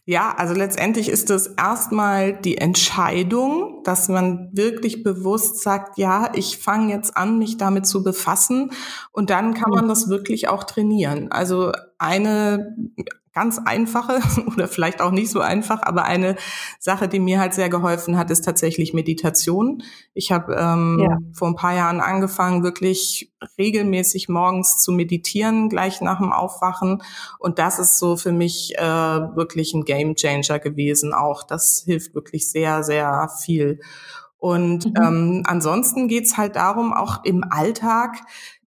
Ja, 0.07 0.35
also 0.37 0.55
letztendlich 0.55 1.09
ist 1.09 1.31
es 1.31 1.47
erstmal 1.47 2.33
die 2.33 2.59
Entscheidung, 2.59 3.83
dass 3.85 4.09
man 4.09 4.49
wirklich 4.53 5.05
bewusst 5.05 5.63
sagt, 5.63 5.99
ja, 5.99 6.33
ich 6.35 6.59
fange 6.59 6.93
jetzt 6.93 7.17
an, 7.17 7.39
mich 7.39 7.59
damit 7.59 7.87
zu 7.87 8.03
befassen 8.03 8.73
und 9.13 9.31
dann 9.31 9.55
kann 9.55 9.71
man 9.71 9.87
das 9.87 10.09
wirklich 10.09 10.49
auch 10.49 10.65
trainieren. 10.65 11.31
Also 11.31 11.73
eine 11.99 12.75
ganz 13.33 13.61
einfache 13.65 14.21
oder 14.47 14.69
vielleicht 14.69 15.01
auch 15.01 15.11
nicht 15.11 15.31
so 15.31 15.41
einfach, 15.41 15.83
aber 15.83 16.05
eine 16.05 16.37
Sache, 16.79 17.09
die 17.09 17.21
mir 17.21 17.39
halt 17.39 17.55
sehr 17.55 17.69
geholfen 17.69 18.17
hat, 18.19 18.31
ist 18.31 18.45
tatsächlich 18.45 18.93
Meditation. 18.93 19.83
Ich 20.15 20.33
habe 20.33 20.55
ähm, 20.55 20.99
ja. 21.01 21.19
vor 21.33 21.49
ein 21.49 21.57
paar 21.57 21.75
Jahren 21.75 22.01
angefangen, 22.01 22.63
wirklich 22.63 23.33
regelmäßig 23.57 24.29
morgens 24.29 24.79
zu 24.79 24.93
meditieren, 24.93 25.69
gleich 25.69 26.01
nach 26.01 26.19
dem 26.19 26.33
Aufwachen. 26.33 27.03
Und 27.39 27.59
das 27.59 27.79
ist 27.79 27.99
so 27.99 28.17
für 28.17 28.33
mich 28.33 28.75
äh, 28.77 28.83
wirklich 28.83 29.75
ein 29.75 29.85
Game 29.85 30.17
Changer 30.17 30.59
gewesen. 30.59 31.15
Auch 31.15 31.45
das 31.45 31.83
hilft 31.85 32.15
wirklich 32.15 32.51
sehr, 32.51 32.83
sehr 32.83 33.31
viel. 33.43 33.81
Und 34.39 34.87
mhm. 34.87 34.95
ähm, 34.97 35.43
ansonsten 35.47 36.09
geht's 36.09 36.37
halt 36.37 36.57
darum, 36.57 36.93
auch 36.93 37.25
im 37.25 37.45
Alltag 37.49 38.19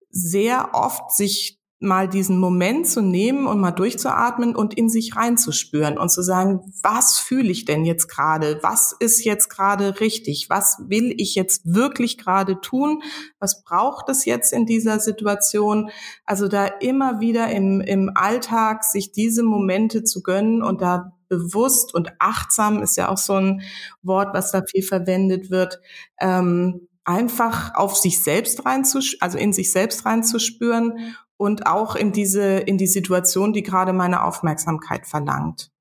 sehr 0.09 0.71
oft 0.73 1.11
sich 1.11 1.60
mal 1.81 2.07
diesen 2.07 2.37
Moment 2.37 2.87
zu 2.87 3.01
nehmen 3.01 3.47
und 3.47 3.59
mal 3.59 3.71
durchzuatmen 3.71 4.55
und 4.55 4.75
in 4.75 4.87
sich 4.87 5.15
reinzuspüren 5.15 5.97
und 5.97 6.09
zu 6.09 6.21
sagen, 6.21 6.61
was 6.83 7.17
fühle 7.17 7.49
ich 7.49 7.65
denn 7.65 7.85
jetzt 7.85 8.07
gerade? 8.07 8.59
Was 8.61 8.95
ist 8.99 9.25
jetzt 9.25 9.49
gerade 9.49 9.99
richtig? 9.99 10.47
Was 10.49 10.77
will 10.87 11.13
ich 11.17 11.33
jetzt 11.33 11.73
wirklich 11.73 12.17
gerade 12.19 12.61
tun? 12.61 13.01
Was 13.39 13.63
braucht 13.63 14.09
es 14.09 14.25
jetzt 14.25 14.53
in 14.53 14.65
dieser 14.65 14.99
Situation? 14.99 15.89
Also 16.23 16.47
da 16.47 16.67
immer 16.67 17.19
wieder 17.19 17.49
im, 17.49 17.81
im 17.81 18.11
Alltag 18.13 18.83
sich 18.83 19.11
diese 19.11 19.41
Momente 19.41 20.03
zu 20.03 20.21
gönnen 20.21 20.61
und 20.61 20.81
da 20.81 21.17
bewusst 21.29 21.95
und 21.95 22.11
achtsam 22.19 22.83
ist 22.83 22.97
ja 22.97 23.09
auch 23.09 23.17
so 23.17 23.33
ein 23.33 23.61
Wort, 24.03 24.33
was 24.33 24.51
da 24.51 24.63
viel 24.69 24.83
verwendet 24.83 25.49
wird, 25.49 25.79
ähm, 26.19 26.87
einfach 27.05 27.73
auf 27.73 27.95
sich 27.95 28.21
selbst 28.21 28.65
reinzuspüren, 28.65 29.21
also 29.21 29.37
in 29.37 29.53
sich 29.53 29.71
selbst 29.71 30.05
reinzuspüren 30.05 31.15
und 31.41 31.65
auch 31.65 31.95
in 31.95 32.11
diese, 32.11 32.59
in 32.59 32.77
die 32.77 32.85
Situation, 32.85 33.51
die 33.51 33.63
gerade 33.63 33.93
meine 33.93 34.23
Aufmerksamkeit 34.23 35.07
verlangt. 35.07 35.71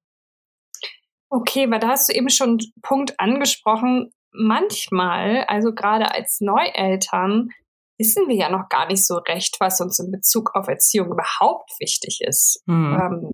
Okay, 1.28 1.70
weil 1.70 1.80
da 1.80 1.88
hast 1.88 2.08
du 2.08 2.14
eben 2.14 2.30
schon 2.30 2.48
einen 2.48 2.72
Punkt 2.80 3.20
angesprochen. 3.20 4.10
Manchmal, 4.32 5.44
also 5.48 5.74
gerade 5.74 6.14
als 6.14 6.40
Neueltern, 6.40 7.50
wissen 7.98 8.26
wir 8.26 8.36
ja 8.36 8.48
noch 8.48 8.70
gar 8.70 8.86
nicht 8.86 9.06
so 9.06 9.16
recht, 9.16 9.58
was 9.60 9.82
uns 9.82 9.98
in 9.98 10.10
Bezug 10.10 10.54
auf 10.54 10.66
Erziehung 10.66 11.12
überhaupt 11.12 11.72
wichtig 11.78 12.22
ist. 12.22 12.62
Hm. 12.66 12.98
Ähm, 12.98 13.30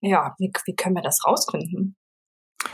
ja, 0.00 0.34
wie, 0.38 0.50
wie 0.64 0.74
können 0.74 0.96
wir 0.96 1.02
das 1.02 1.24
rausfinden? 1.24 1.94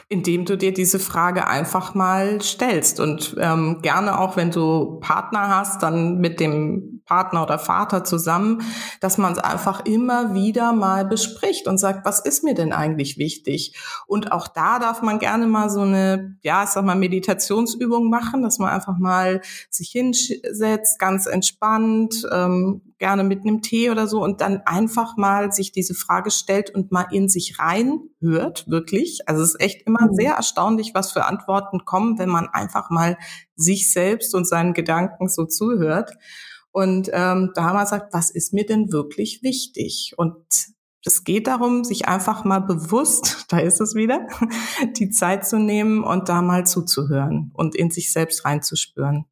Indem 0.08 0.46
du 0.46 0.56
dir 0.56 0.72
diese 0.72 0.98
Frage 0.98 1.46
einfach 1.46 1.94
mal 1.94 2.40
stellst 2.40 3.00
und 3.00 3.36
ähm, 3.38 3.80
gerne 3.82 4.18
auch, 4.18 4.38
wenn 4.38 4.50
du 4.50 4.98
Partner 5.00 5.54
hast, 5.54 5.82
dann 5.82 6.20
mit 6.20 6.40
dem 6.40 6.93
Partner 7.06 7.42
oder 7.42 7.58
Vater 7.58 8.04
zusammen, 8.04 8.62
dass 9.00 9.18
man 9.18 9.32
es 9.32 9.38
einfach 9.38 9.84
immer 9.84 10.34
wieder 10.34 10.72
mal 10.72 11.04
bespricht 11.04 11.68
und 11.68 11.78
sagt, 11.78 12.04
was 12.04 12.20
ist 12.20 12.44
mir 12.44 12.54
denn 12.54 12.72
eigentlich 12.72 13.18
wichtig? 13.18 13.76
Und 14.06 14.32
auch 14.32 14.48
da 14.48 14.78
darf 14.78 15.02
man 15.02 15.18
gerne 15.18 15.46
mal 15.46 15.68
so 15.68 15.80
eine, 15.80 16.36
ja, 16.42 16.64
ich 16.64 16.70
sag 16.70 16.84
mal, 16.84 16.96
Meditationsübung 16.96 18.08
machen, 18.08 18.42
dass 18.42 18.58
man 18.58 18.70
einfach 18.70 18.98
mal 18.98 19.40
sich 19.70 19.90
hinsetzt, 19.90 20.98
ganz 20.98 21.26
entspannt, 21.26 22.26
ähm, 22.32 22.80
gerne 22.98 23.24
mit 23.24 23.40
einem 23.40 23.60
Tee 23.60 23.90
oder 23.90 24.06
so 24.06 24.22
und 24.22 24.40
dann 24.40 24.62
einfach 24.64 25.18
mal 25.18 25.52
sich 25.52 25.72
diese 25.72 25.94
Frage 25.94 26.30
stellt 26.30 26.74
und 26.74 26.90
mal 26.90 27.06
in 27.10 27.28
sich 27.28 27.58
reinhört, 27.58 28.64
wirklich. 28.66 29.20
Also 29.26 29.42
es 29.42 29.50
ist 29.50 29.60
echt 29.60 29.82
immer 29.86 30.06
mhm. 30.06 30.14
sehr 30.14 30.34
erstaunlich, 30.34 30.92
was 30.94 31.12
für 31.12 31.26
Antworten 31.26 31.84
kommen, 31.84 32.18
wenn 32.18 32.30
man 32.30 32.48
einfach 32.48 32.88
mal 32.88 33.18
sich 33.56 33.92
selbst 33.92 34.34
und 34.34 34.48
seinen 34.48 34.72
Gedanken 34.72 35.28
so 35.28 35.44
zuhört. 35.44 36.12
Und 36.74 37.08
ähm, 37.12 37.52
da 37.54 37.66
haben 37.66 37.76
wir 37.76 37.84
gesagt, 37.84 38.12
was 38.12 38.30
ist 38.30 38.52
mir 38.52 38.66
denn 38.66 38.90
wirklich 38.90 39.44
wichtig? 39.44 40.12
Und 40.16 40.34
es 41.04 41.22
geht 41.22 41.46
darum, 41.46 41.84
sich 41.84 42.08
einfach 42.08 42.44
mal 42.44 42.58
bewusst, 42.58 43.46
da 43.48 43.58
ist 43.58 43.80
es 43.80 43.94
wieder, 43.94 44.26
die 44.98 45.08
Zeit 45.10 45.46
zu 45.46 45.60
nehmen 45.60 46.02
und 46.02 46.28
da 46.28 46.42
mal 46.42 46.66
zuzuhören 46.66 47.52
und 47.54 47.76
in 47.76 47.92
sich 47.92 48.12
selbst 48.12 48.44
reinzuspüren. 48.44 49.24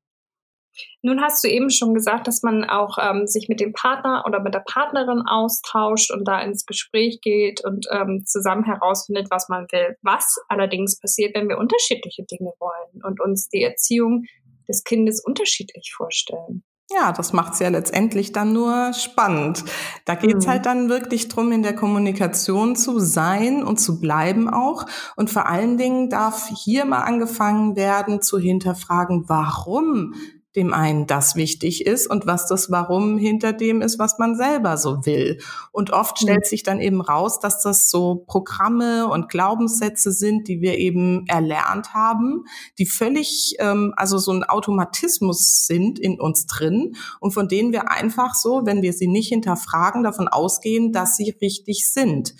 Nun 1.02 1.20
hast 1.20 1.42
du 1.42 1.48
eben 1.48 1.68
schon 1.70 1.94
gesagt, 1.94 2.28
dass 2.28 2.44
man 2.44 2.62
auch 2.62 2.96
ähm, 3.02 3.26
sich 3.26 3.48
mit 3.48 3.58
dem 3.58 3.72
Partner 3.72 4.22
oder 4.24 4.40
mit 4.40 4.54
der 4.54 4.62
Partnerin 4.64 5.22
austauscht 5.26 6.12
und 6.12 6.24
da 6.28 6.40
ins 6.42 6.64
Gespräch 6.64 7.20
geht 7.22 7.64
und 7.64 7.86
ähm, 7.90 8.22
zusammen 8.24 8.62
herausfindet, 8.62 9.26
was 9.30 9.48
man 9.48 9.66
will. 9.72 9.96
Was 10.02 10.36
allerdings 10.48 11.00
passiert, 11.00 11.34
wenn 11.34 11.48
wir 11.48 11.58
unterschiedliche 11.58 12.22
Dinge 12.22 12.52
wollen 12.60 13.02
und 13.02 13.20
uns 13.20 13.48
die 13.48 13.64
Erziehung 13.64 14.26
des 14.68 14.84
Kindes 14.84 15.20
unterschiedlich 15.22 15.92
vorstellen? 15.92 16.62
Ja, 16.94 17.12
das 17.12 17.32
macht's 17.32 17.58
ja 17.58 17.68
letztendlich 17.68 18.32
dann 18.32 18.52
nur 18.52 18.92
spannend. 18.92 19.64
Da 20.04 20.14
geht's 20.14 20.46
mhm. 20.46 20.50
halt 20.50 20.66
dann 20.66 20.88
wirklich 20.88 21.28
drum, 21.28 21.52
in 21.52 21.62
der 21.62 21.74
Kommunikation 21.74 22.76
zu 22.76 22.98
sein 22.98 23.62
und 23.62 23.78
zu 23.78 24.00
bleiben 24.00 24.50
auch. 24.50 24.86
Und 25.16 25.30
vor 25.30 25.46
allen 25.46 25.78
Dingen 25.78 26.10
darf 26.10 26.48
hier 26.48 26.84
mal 26.84 27.02
angefangen 27.02 27.76
werden 27.76 28.20
zu 28.20 28.38
hinterfragen, 28.38 29.24
warum 29.28 30.14
dem 30.54 30.74
einen 30.74 31.06
das 31.06 31.34
wichtig 31.34 31.86
ist 31.86 32.06
und 32.06 32.26
was 32.26 32.46
das 32.46 32.70
Warum 32.70 33.16
hinter 33.16 33.52
dem 33.52 33.80
ist, 33.80 33.98
was 33.98 34.18
man 34.18 34.36
selber 34.36 34.76
so 34.76 35.06
will. 35.06 35.38
Und 35.72 35.92
oft 35.92 36.20
mhm. 36.20 36.26
stellt 36.26 36.46
sich 36.46 36.62
dann 36.62 36.80
eben 36.80 37.00
raus, 37.00 37.40
dass 37.40 37.62
das 37.62 37.88
so 37.88 38.24
Programme 38.26 39.08
und 39.08 39.30
Glaubenssätze 39.30 40.12
sind, 40.12 40.48
die 40.48 40.60
wir 40.60 40.76
eben 40.76 41.24
erlernt 41.26 41.94
haben, 41.94 42.44
die 42.78 42.86
völlig, 42.86 43.56
ähm, 43.60 43.94
also 43.96 44.18
so 44.18 44.32
ein 44.32 44.44
Automatismus 44.44 45.66
sind 45.66 45.98
in 45.98 46.20
uns 46.20 46.46
drin 46.46 46.96
und 47.20 47.32
von 47.32 47.48
denen 47.48 47.72
wir 47.72 47.90
einfach 47.90 48.34
so, 48.34 48.62
wenn 48.64 48.82
wir 48.82 48.92
sie 48.92 49.08
nicht 49.08 49.28
hinterfragen, 49.28 50.02
davon 50.02 50.28
ausgehen, 50.28 50.92
dass 50.92 51.16
sie 51.16 51.34
richtig 51.40 51.90
sind. 51.90 52.34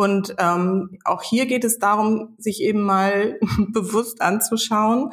Und 0.00 0.34
ähm, 0.38 0.98
auch 1.04 1.22
hier 1.22 1.44
geht 1.44 1.62
es 1.62 1.78
darum, 1.78 2.34
sich 2.38 2.62
eben 2.62 2.80
mal 2.80 3.38
bewusst 3.68 4.22
anzuschauen, 4.22 5.12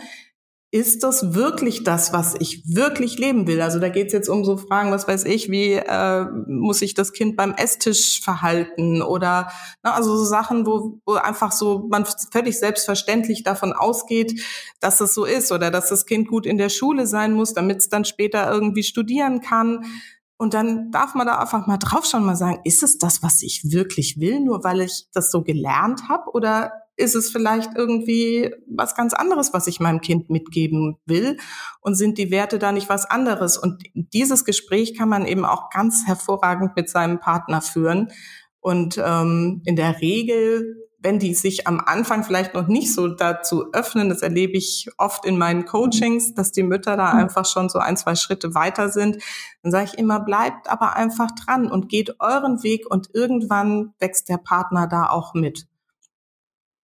ist 0.78 1.04
das 1.04 1.34
wirklich 1.34 1.84
das, 1.84 2.14
was 2.14 2.36
ich 2.40 2.64
wirklich 2.68 3.18
leben 3.18 3.48
will? 3.48 3.62
Also 3.62 3.80
da 3.80 3.90
geht 3.90 4.08
es 4.08 4.14
jetzt 4.14 4.30
um 4.30 4.46
so 4.46 4.58
Fragen, 4.58 4.92
was 4.92 5.08
weiß 5.08 5.26
ich, 5.26 5.50
wie 5.50 5.74
äh, 5.74 6.26
muss 6.48 6.80
sich 6.80 6.94
das 6.94 7.14
Kind 7.14 7.36
beim 7.36 7.54
Esstisch 7.54 8.22
verhalten 8.22 9.02
oder 9.02 9.52
na, 9.82 9.90
ne, 9.90 9.96
also 9.96 10.16
so 10.16 10.24
Sachen, 10.24 10.66
wo, 10.66 11.00
wo 11.06 11.14
einfach 11.14 11.52
so 11.52 11.88
man 11.90 12.06
völlig 12.32 12.60
selbstverständlich 12.60 13.44
davon 13.44 13.74
ausgeht, 13.74 14.42
dass 14.80 15.02
es 15.02 15.14
so 15.14 15.26
ist 15.26 15.52
oder 15.52 15.72
dass 15.72 15.90
das 15.90 16.06
Kind 16.06 16.28
gut 16.28 16.46
in 16.46 16.58
der 16.58 16.70
Schule 16.70 17.08
sein 17.08 17.34
muss, 17.34 17.54
damit 17.54 17.78
es 17.78 17.90
dann 17.90 18.06
später 18.06 18.50
irgendwie 18.52 18.84
studieren 18.84 19.42
kann. 19.42 19.86
Und 20.38 20.54
dann 20.54 20.92
darf 20.92 21.16
man 21.16 21.26
da 21.26 21.40
einfach 21.40 21.66
mal 21.66 21.78
draufschauen, 21.78 22.24
mal 22.24 22.36
sagen, 22.36 22.60
ist 22.64 22.84
es 22.84 23.00
das, 23.00 23.24
was 23.24 23.42
ich 23.42 23.72
wirklich 23.72 24.20
will, 24.20 24.40
nur 24.40 24.64
weil 24.64 24.82
ich 24.82 25.08
das 25.12 25.32
so 25.32 25.42
gelernt 25.42 26.10
habe? 26.10 26.30
Oder 26.32 26.72
ist 26.98 27.16
es 27.16 27.32
vielleicht 27.32 27.76
irgendwie 27.76 28.54
was 28.68 28.96
ganz 28.96 29.14
anderes, 29.14 29.54
was 29.54 29.68
ich 29.68 29.80
meinem 29.80 30.02
Kind 30.02 30.30
mitgeben 30.30 30.98
will? 31.06 31.38
Und 31.80 31.96
sind 31.96 32.18
die 32.18 32.32
Werte 32.32 32.60
da 32.60 32.72
nicht 32.72 32.90
was 32.90 33.06
anderes? 33.06 33.58
Und 33.58 33.84
dieses 33.94 34.44
Gespräch 34.44 34.98
kann 34.98 35.10
man 35.10 35.26
eben 35.26 35.46
auch 35.46 35.70
ganz 35.70 36.06
hervorragend 36.06 36.76
mit 36.76 36.90
seinem 36.90 37.20
Partner 37.20 37.62
führen. 37.62 38.12
Und 38.60 39.02
ähm, 39.04 39.62
in 39.66 39.76
der 39.76 40.02
Regel 40.02 40.88
wenn 41.00 41.20
die 41.20 41.34
sich 41.34 41.68
am 41.68 41.80
Anfang 41.80 42.24
vielleicht 42.24 42.54
noch 42.54 42.68
nicht 42.68 42.94
so 42.94 43.08
dazu 43.08 43.72
öffnen, 43.72 44.10
das 44.10 44.22
erlebe 44.22 44.58
ich 44.58 44.90
oft 44.98 45.26
in 45.26 45.38
meinen 45.38 45.66
Coachings, 45.66 46.34
dass 46.34 46.52
die 46.52 46.64
Mütter 46.64 46.98
da 46.98 47.14
mhm. 47.14 47.20
einfach 47.20 47.46
schon 47.46 47.70
so 47.70 47.80
ein, 47.80 47.98
zwei 47.98 48.16
Schritte 48.16 48.56
weiter 48.56 48.90
sind, 48.90 49.24
dann 49.62 49.72
sage 49.72 49.92
ich 49.94 49.98
immer, 49.98 50.20
bleibt 50.20 50.70
aber 50.70 50.96
einfach 50.96 51.30
dran 51.32 51.72
und 51.72 51.88
geht 51.88 52.20
euren 52.20 52.64
Weg 52.64 52.90
und 52.90 53.10
irgendwann 53.14 53.94
wächst 54.00 54.28
der 54.28 54.38
Partner 54.38 54.88
da 54.88 55.10
auch 55.10 55.34
mit. 55.34 55.68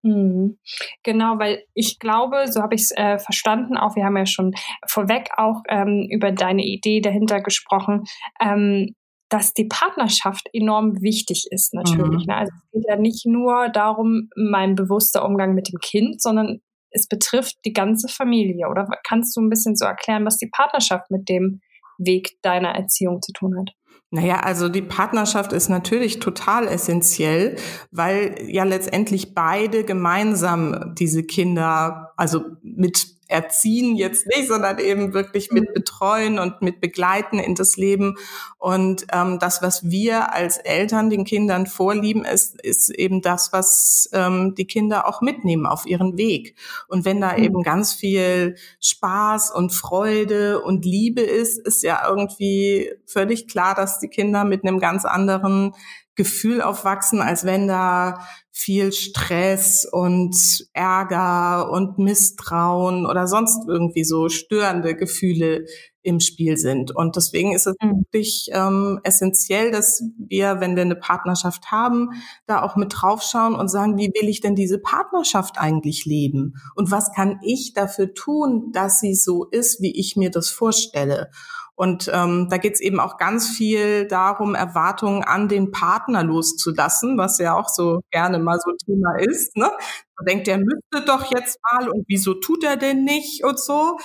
Mhm. 0.03 0.57
Genau, 1.03 1.39
weil 1.39 1.63
ich 1.74 1.98
glaube, 1.98 2.48
so 2.51 2.62
habe 2.62 2.75
ich 2.75 2.83
es 2.83 2.91
äh, 2.91 3.17
verstanden, 3.17 3.77
auch 3.77 3.95
wir 3.95 4.03
haben 4.03 4.17
ja 4.17 4.25
schon 4.25 4.53
vorweg 4.88 5.29
auch 5.38 5.62
ähm, 5.69 6.07
über 6.12 6.31
deine 6.31 6.63
Idee 6.63 7.00
dahinter 7.00 7.41
gesprochen, 7.41 8.03
ähm, 8.41 8.95
dass 9.29 9.53
die 9.53 9.65
Partnerschaft 9.65 10.48
enorm 10.53 11.01
wichtig 11.01 11.48
ist 11.50 11.74
natürlich. 11.74 12.27
Mhm. 12.27 12.33
Ne? 12.33 12.36
Also 12.36 12.51
es 12.53 12.72
geht 12.72 12.83
ja 12.88 12.98
nicht 12.98 13.25
nur 13.25 13.69
darum, 13.69 14.29
mein 14.36 14.75
bewusster 14.75 15.25
Umgang 15.25 15.55
mit 15.55 15.69
dem 15.69 15.79
Kind, 15.79 16.22
sondern 16.22 16.60
es 16.91 17.07
betrifft 17.07 17.55
die 17.65 17.74
ganze 17.74 18.07
Familie. 18.10 18.67
Oder 18.69 18.88
kannst 19.03 19.36
du 19.36 19.41
ein 19.41 19.50
bisschen 19.50 19.75
so 19.75 19.86
erklären, 19.86 20.25
was 20.25 20.38
die 20.38 20.50
Partnerschaft 20.51 21.10
mit 21.10 21.29
dem 21.29 21.62
Weg 21.98 22.38
deiner 22.41 22.75
Erziehung 22.75 23.22
zu 23.22 23.31
tun 23.31 23.57
hat? 23.57 23.72
Naja, 24.13 24.41
also 24.41 24.70
die 24.70 24.84
Partnerschaft 24.84 25.53
ist 25.53 25.70
natürlich 25.70 26.20
total 26.20 26.67
essentiell, 26.67 27.55
weil 27.89 28.36
ja 28.46 28.63
letztendlich 28.63 29.34
beide 29.34 29.84
gemeinsam 29.84 30.93
diese 30.93 31.24
Kinder, 31.24 32.13
also 32.15 32.43
mit 32.62 33.08
erziehen 33.33 33.95
jetzt 33.95 34.27
nicht, 34.27 34.47
sondern 34.47 34.77
eben 34.77 35.13
wirklich 35.13 35.51
mit 35.51 35.67
mhm. 35.69 35.73
betreuen 35.73 36.39
und 36.39 36.61
mit 36.61 36.79
begleiten 36.79 37.39
in 37.39 37.55
das 37.55 37.77
Leben. 37.77 38.15
Und 38.59 39.07
ähm, 39.11 39.39
das, 39.39 39.63
was 39.63 39.89
wir 39.89 40.33
als 40.33 40.57
Eltern 40.57 41.09
den 41.09 41.25
Kindern 41.25 41.65
vorlieben, 41.65 42.25
ist, 42.25 42.61
ist 42.61 42.91
eben 42.91 43.23
das, 43.23 43.51
was 43.51 44.07
ähm, 44.13 44.53
die 44.55 44.67
Kinder 44.67 45.07
auch 45.07 45.21
mitnehmen 45.21 45.65
auf 45.65 45.87
ihren 45.87 46.15
Weg. 46.15 46.55
Und 46.87 47.05
wenn 47.05 47.21
da 47.21 47.35
mhm. 47.35 47.43
eben 47.43 47.63
ganz 47.63 47.93
viel 47.93 48.55
Spaß 48.79 49.49
und 49.49 49.73
Freude 49.73 50.61
und 50.61 50.85
Liebe 50.85 51.21
ist, 51.21 51.57
ist 51.57 51.81
ja 51.81 52.07
irgendwie 52.07 52.91
völlig 53.07 53.47
klar, 53.47 53.73
dass 53.73 53.97
die 53.97 54.09
Kinder 54.09 54.43
mit 54.43 54.63
einem 54.63 54.79
ganz 54.79 55.05
anderen 55.05 55.73
Gefühl 56.15 56.62
aufwachsen, 56.62 57.22
als 57.22 57.43
wenn 57.43 57.67
da 57.67 58.20
viel 58.51 58.91
Stress 58.91 59.88
und 59.91 60.36
Ärger 60.74 61.72
und 61.72 61.98
Misstrauen 61.98 63.08
oder 63.08 63.27
sonst 63.27 63.67
irgendwie 63.67 64.03
so 64.03 64.29
störende 64.29 64.96
Gefühle 64.96 65.65
im 66.03 66.20
Spiel 66.20 66.58
sind. 66.58 66.96
Und 66.96 67.15
deswegen 67.15 67.53
ist 67.53 67.65
es 67.65 67.75
mhm. 67.82 68.01
wirklich 68.01 68.50
ähm, 68.51 69.00
essentiell, 69.03 69.72
dass 69.72 70.03
wir, 70.17 70.60
wenn 70.60 70.75
wir 70.75 70.84
eine 70.84 70.96
Partnerschaft 70.96 71.72
haben, 71.72 72.10
da 72.46 72.62
auch 72.62 72.75
mit 72.75 72.93
draufschauen 72.96 73.55
und 73.55 73.70
sagen, 73.70 73.98
wie 73.98 74.12
will 74.13 74.29
ich 74.29 74.41
denn 74.41 74.55
diese 74.55 74.79
Partnerschaft 74.79 75.58
eigentlich 75.58 76.05
leben? 76.05 76.53
Und 76.75 76.91
was 76.91 77.12
kann 77.13 77.39
ich 77.41 77.74
dafür 77.74 78.13
tun, 78.13 78.72
dass 78.72 79.00
sie 79.00 79.15
so 79.15 79.46
ist, 79.46 79.82
wie 79.82 79.98
ich 79.98 80.15
mir 80.15 80.29
das 80.29 80.50
vorstelle? 80.50 81.32
Und 81.75 82.09
ähm, 82.13 82.47
da 82.49 82.57
geht's 82.57 82.79
eben 82.79 82.99
auch 82.99 83.17
ganz 83.17 83.49
viel 83.49 84.07
darum, 84.07 84.53
Erwartungen 84.53 85.23
an 85.23 85.47
den 85.47 85.71
Partner 85.71 86.23
loszulassen, 86.23 87.17
was 87.17 87.39
ja 87.39 87.55
auch 87.55 87.67
so 87.67 88.01
gerne 88.11 88.37
mal 88.37 88.59
so 88.59 88.71
Thema 88.85 89.15
ist. 89.19 89.57
Ne? 89.57 89.71
Man 90.17 90.25
denkt, 90.27 90.47
der 90.47 90.59
müsste 90.59 91.05
doch 91.05 91.31
jetzt 91.33 91.57
mal 91.71 91.89
und 91.89 92.05
wieso 92.07 92.35
tut 92.35 92.63
er 92.63 92.77
denn 92.77 93.03
nicht 93.03 93.43
und 93.43 93.59
so. 93.59 93.97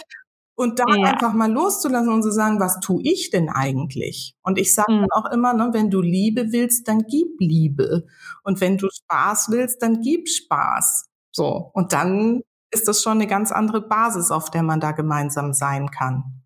Und 0.55 0.81
da 0.81 0.87
ja. 0.89 1.05
einfach 1.05 1.35
mal 1.35 1.53
loszulassen 1.53 2.13
und 2.13 2.23
zu 2.23 2.33
sagen, 2.33 2.59
was 2.59 2.81
tue 2.81 3.01
ich 3.05 3.31
denn 3.31 3.49
eigentlich? 3.49 4.35
Und 4.43 4.59
ich 4.59 4.75
sage 4.75 4.91
mhm. 4.91 5.01
dann 5.03 5.11
auch 5.13 5.31
immer, 5.31 5.53
ne, 5.53 5.71
wenn 5.73 5.91
du 5.91 6.01
Liebe 6.01 6.51
willst, 6.51 6.89
dann 6.89 7.03
gib 7.03 7.39
Liebe. 7.39 8.07
Und 8.43 8.61
wenn 8.61 8.77
du 8.77 8.89
Spaß 8.91 9.51
willst, 9.51 9.83
dann 9.83 10.01
gib 10.01 10.29
Spaß. 10.29 11.07
So. 11.31 11.71
Und 11.75 11.93
dann 11.93 12.41
ist 12.73 12.89
das 12.89 13.03
schon 13.03 13.19
eine 13.19 13.27
ganz 13.27 13.53
andere 13.53 13.83
Basis, 13.83 14.31
auf 14.31 14.51
der 14.51 14.63
man 14.63 14.81
da 14.81 14.93
gemeinsam 14.93 15.53
sein 15.53 15.91
kann. 15.91 16.38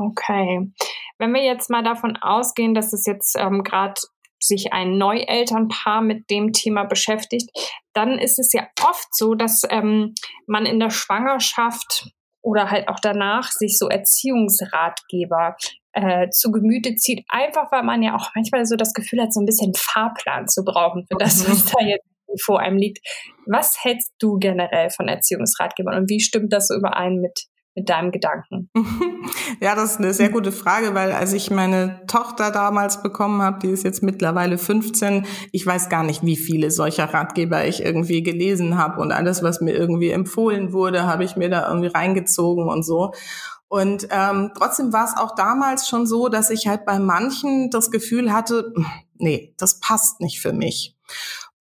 Okay. 0.00 0.72
Wenn 1.18 1.34
wir 1.34 1.42
jetzt 1.42 1.70
mal 1.70 1.82
davon 1.82 2.16
ausgehen, 2.16 2.74
dass 2.74 2.92
es 2.92 3.06
jetzt 3.06 3.36
ähm, 3.38 3.62
gerade 3.62 4.00
sich 4.42 4.72
ein 4.72 4.96
Neuelternpaar 4.96 6.00
mit 6.00 6.30
dem 6.30 6.52
Thema 6.52 6.84
beschäftigt, 6.84 7.50
dann 7.92 8.18
ist 8.18 8.38
es 8.38 8.52
ja 8.52 8.66
oft 8.82 9.08
so, 9.14 9.34
dass 9.34 9.62
ähm, 9.68 10.14
man 10.46 10.64
in 10.64 10.80
der 10.80 10.90
Schwangerschaft 10.90 12.10
oder 12.42 12.70
halt 12.70 12.88
auch 12.88 13.00
danach 13.00 13.50
sich 13.50 13.78
so 13.78 13.88
Erziehungsratgeber 13.88 15.56
äh, 15.92 16.30
zu 16.30 16.50
Gemüte 16.52 16.94
zieht, 16.94 17.24
einfach 17.28 17.70
weil 17.70 17.82
man 17.82 18.02
ja 18.02 18.16
auch 18.16 18.30
manchmal 18.34 18.64
so 18.64 18.76
das 18.76 18.94
Gefühl 18.94 19.20
hat, 19.20 19.34
so 19.34 19.40
ein 19.40 19.46
bisschen 19.46 19.74
Fahrplan 19.74 20.48
zu 20.48 20.64
brauchen 20.64 21.06
für 21.06 21.18
das, 21.18 21.48
was 21.48 21.64
mhm. 21.64 21.70
da 21.78 21.84
jetzt 21.84 22.06
vor 22.44 22.60
einem 22.60 22.78
liegt. 22.78 23.00
Was 23.46 23.82
hältst 23.82 24.14
du 24.18 24.38
generell 24.38 24.90
von 24.90 25.08
Erziehungsratgebern 25.08 25.96
und 25.96 26.08
wie 26.08 26.20
stimmt 26.20 26.52
das 26.52 26.68
so 26.68 26.76
überein 26.76 27.16
mit 27.16 27.46
mit 27.74 27.88
deinem 27.88 28.12
Gedanken? 28.12 28.70
Ja, 29.60 29.74
das 29.74 29.92
ist 29.92 29.98
eine 29.98 30.14
sehr 30.14 30.30
gute 30.30 30.52
Frage, 30.52 30.94
weil 30.94 31.12
als 31.12 31.34
ich 31.34 31.50
meine 31.50 32.00
Tochter 32.06 32.50
damals 32.50 33.02
bekommen 33.02 33.42
habe, 33.42 33.58
die 33.58 33.68
ist 33.68 33.84
jetzt 33.84 34.02
mittlerweile 34.02 34.56
15, 34.56 35.26
ich 35.52 35.66
weiß 35.66 35.90
gar 35.90 36.02
nicht, 36.02 36.24
wie 36.24 36.36
viele 36.36 36.70
solcher 36.70 37.12
Ratgeber 37.12 37.66
ich 37.66 37.84
irgendwie 37.84 38.22
gelesen 38.22 38.78
habe 38.78 39.00
und 39.00 39.12
alles, 39.12 39.42
was 39.42 39.60
mir 39.60 39.72
irgendwie 39.72 40.10
empfohlen 40.10 40.72
wurde, 40.72 41.04
habe 41.04 41.24
ich 41.24 41.36
mir 41.36 41.50
da 41.50 41.68
irgendwie 41.68 41.88
reingezogen 41.88 42.68
und 42.68 42.84
so. 42.84 43.12
Und 43.68 44.08
ähm, 44.10 44.50
trotzdem 44.56 44.92
war 44.92 45.04
es 45.04 45.16
auch 45.16 45.34
damals 45.34 45.88
schon 45.88 46.06
so, 46.06 46.28
dass 46.28 46.50
ich 46.50 46.66
halt 46.66 46.86
bei 46.86 46.98
manchen 46.98 47.70
das 47.70 47.90
Gefühl 47.90 48.32
hatte, 48.32 48.72
nee, 49.18 49.54
das 49.58 49.78
passt 49.78 50.20
nicht 50.20 50.40
für 50.40 50.52
mich. 50.52 50.96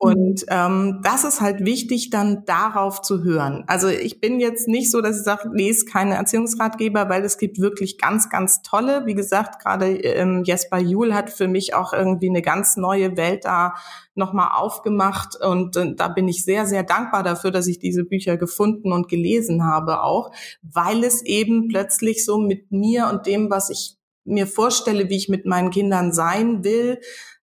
Und 0.02 0.46
ähm, 0.48 1.02
das 1.04 1.26
ist 1.26 1.42
halt 1.42 1.66
wichtig, 1.66 2.10
dann 2.10 2.46
darauf 2.46 3.02
zu 3.02 3.22
hören. 3.22 3.66
Also 3.68 3.90
ich 3.90 4.22
bin 4.22 4.40
jetzt 4.40 4.70
nicht 4.70 4.92
so, 4.92 5.02
dass 5.02 5.18
ich 5.18 5.24
sage, 5.24 5.50
lese 5.52 5.84
keine 5.84 6.16
Erziehungsratgeber, 6.16 7.10
weil 7.10 7.26
es 7.26 7.38
gibt 7.38 7.60
wirklich 7.60 7.98
ganz, 7.98 8.30
ganz 8.30 8.62
tolle. 8.62 9.06
Wie 9.08 9.14
gesagt, 9.14 9.62
gerade 9.62 9.98
ähm, 9.98 10.44
Jesper 10.46 10.78
Juhl 10.78 11.14
hat 11.14 11.30
für 11.30 11.50
mich 11.50 11.74
auch 11.74 11.92
irgendwie 11.92 12.30
eine 12.30 12.42
ganz 12.42 12.78
neue 12.78 13.18
Welt 13.18 13.44
da 13.44 13.74
nochmal 14.16 14.52
aufgemacht. 14.56 15.36
Und 15.36 15.76
äh, 15.76 15.94
da 15.96 16.08
bin 16.08 16.30
ich 16.30 16.46
sehr, 16.46 16.66
sehr 16.66 16.84
dankbar 16.84 17.24
dafür, 17.24 17.52
dass 17.52 17.68
ich 17.68 17.80
diese 17.80 18.06
Bücher 18.06 18.38
gefunden 18.38 18.94
und 18.94 19.10
gelesen 19.10 19.66
habe 19.66 20.02
auch, 20.02 20.32
weil 20.62 21.04
es 21.04 21.26
eben 21.26 21.68
plötzlich 21.68 22.24
so 22.24 22.38
mit 22.38 22.72
mir 22.72 23.10
und 23.12 23.26
dem, 23.26 23.50
was 23.50 23.70
ich 23.70 23.98
mir 24.24 24.48
vorstelle, 24.48 25.10
wie 25.10 25.18
ich 25.18 25.28
mit 25.28 25.46
meinen 25.46 25.72
Kindern 25.72 26.14
sein 26.14 26.64
will, 26.64 27.00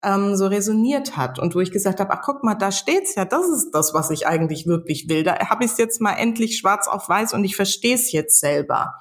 ähm, 0.03 0.37
so 0.37 0.47
resoniert 0.47 1.17
hat 1.17 1.39
und 1.39 1.55
wo 1.55 1.61
ich 1.61 1.71
gesagt 1.71 2.01
habe, 2.01 2.13
ach 2.13 2.23
guck 2.25 2.43
mal, 2.43 2.55
da 2.55 2.73
steht's 2.73 3.15
ja, 3.15 3.25
das 3.25 3.49
ist 3.49 3.71
das, 3.73 3.95
was 3.95 4.11
ich 4.11 4.27
eigentlich 4.27 4.67
wirklich 4.67 5.09
will. 5.09 5.23
Da 5.23 5.39
habe 5.49 5.65
ich 5.65 5.73
es 5.73 5.79
jetzt 5.79 6.01
mal 6.01 6.15
endlich 6.15 6.59
schwarz 6.59 6.89
auf 6.89 7.09
weiß 7.09 7.35
und 7.35 7.45
ich 7.45 7.57
verstehe 7.57 7.95
es 7.95 8.13
jetzt 8.13 8.41
selber. 8.41 8.95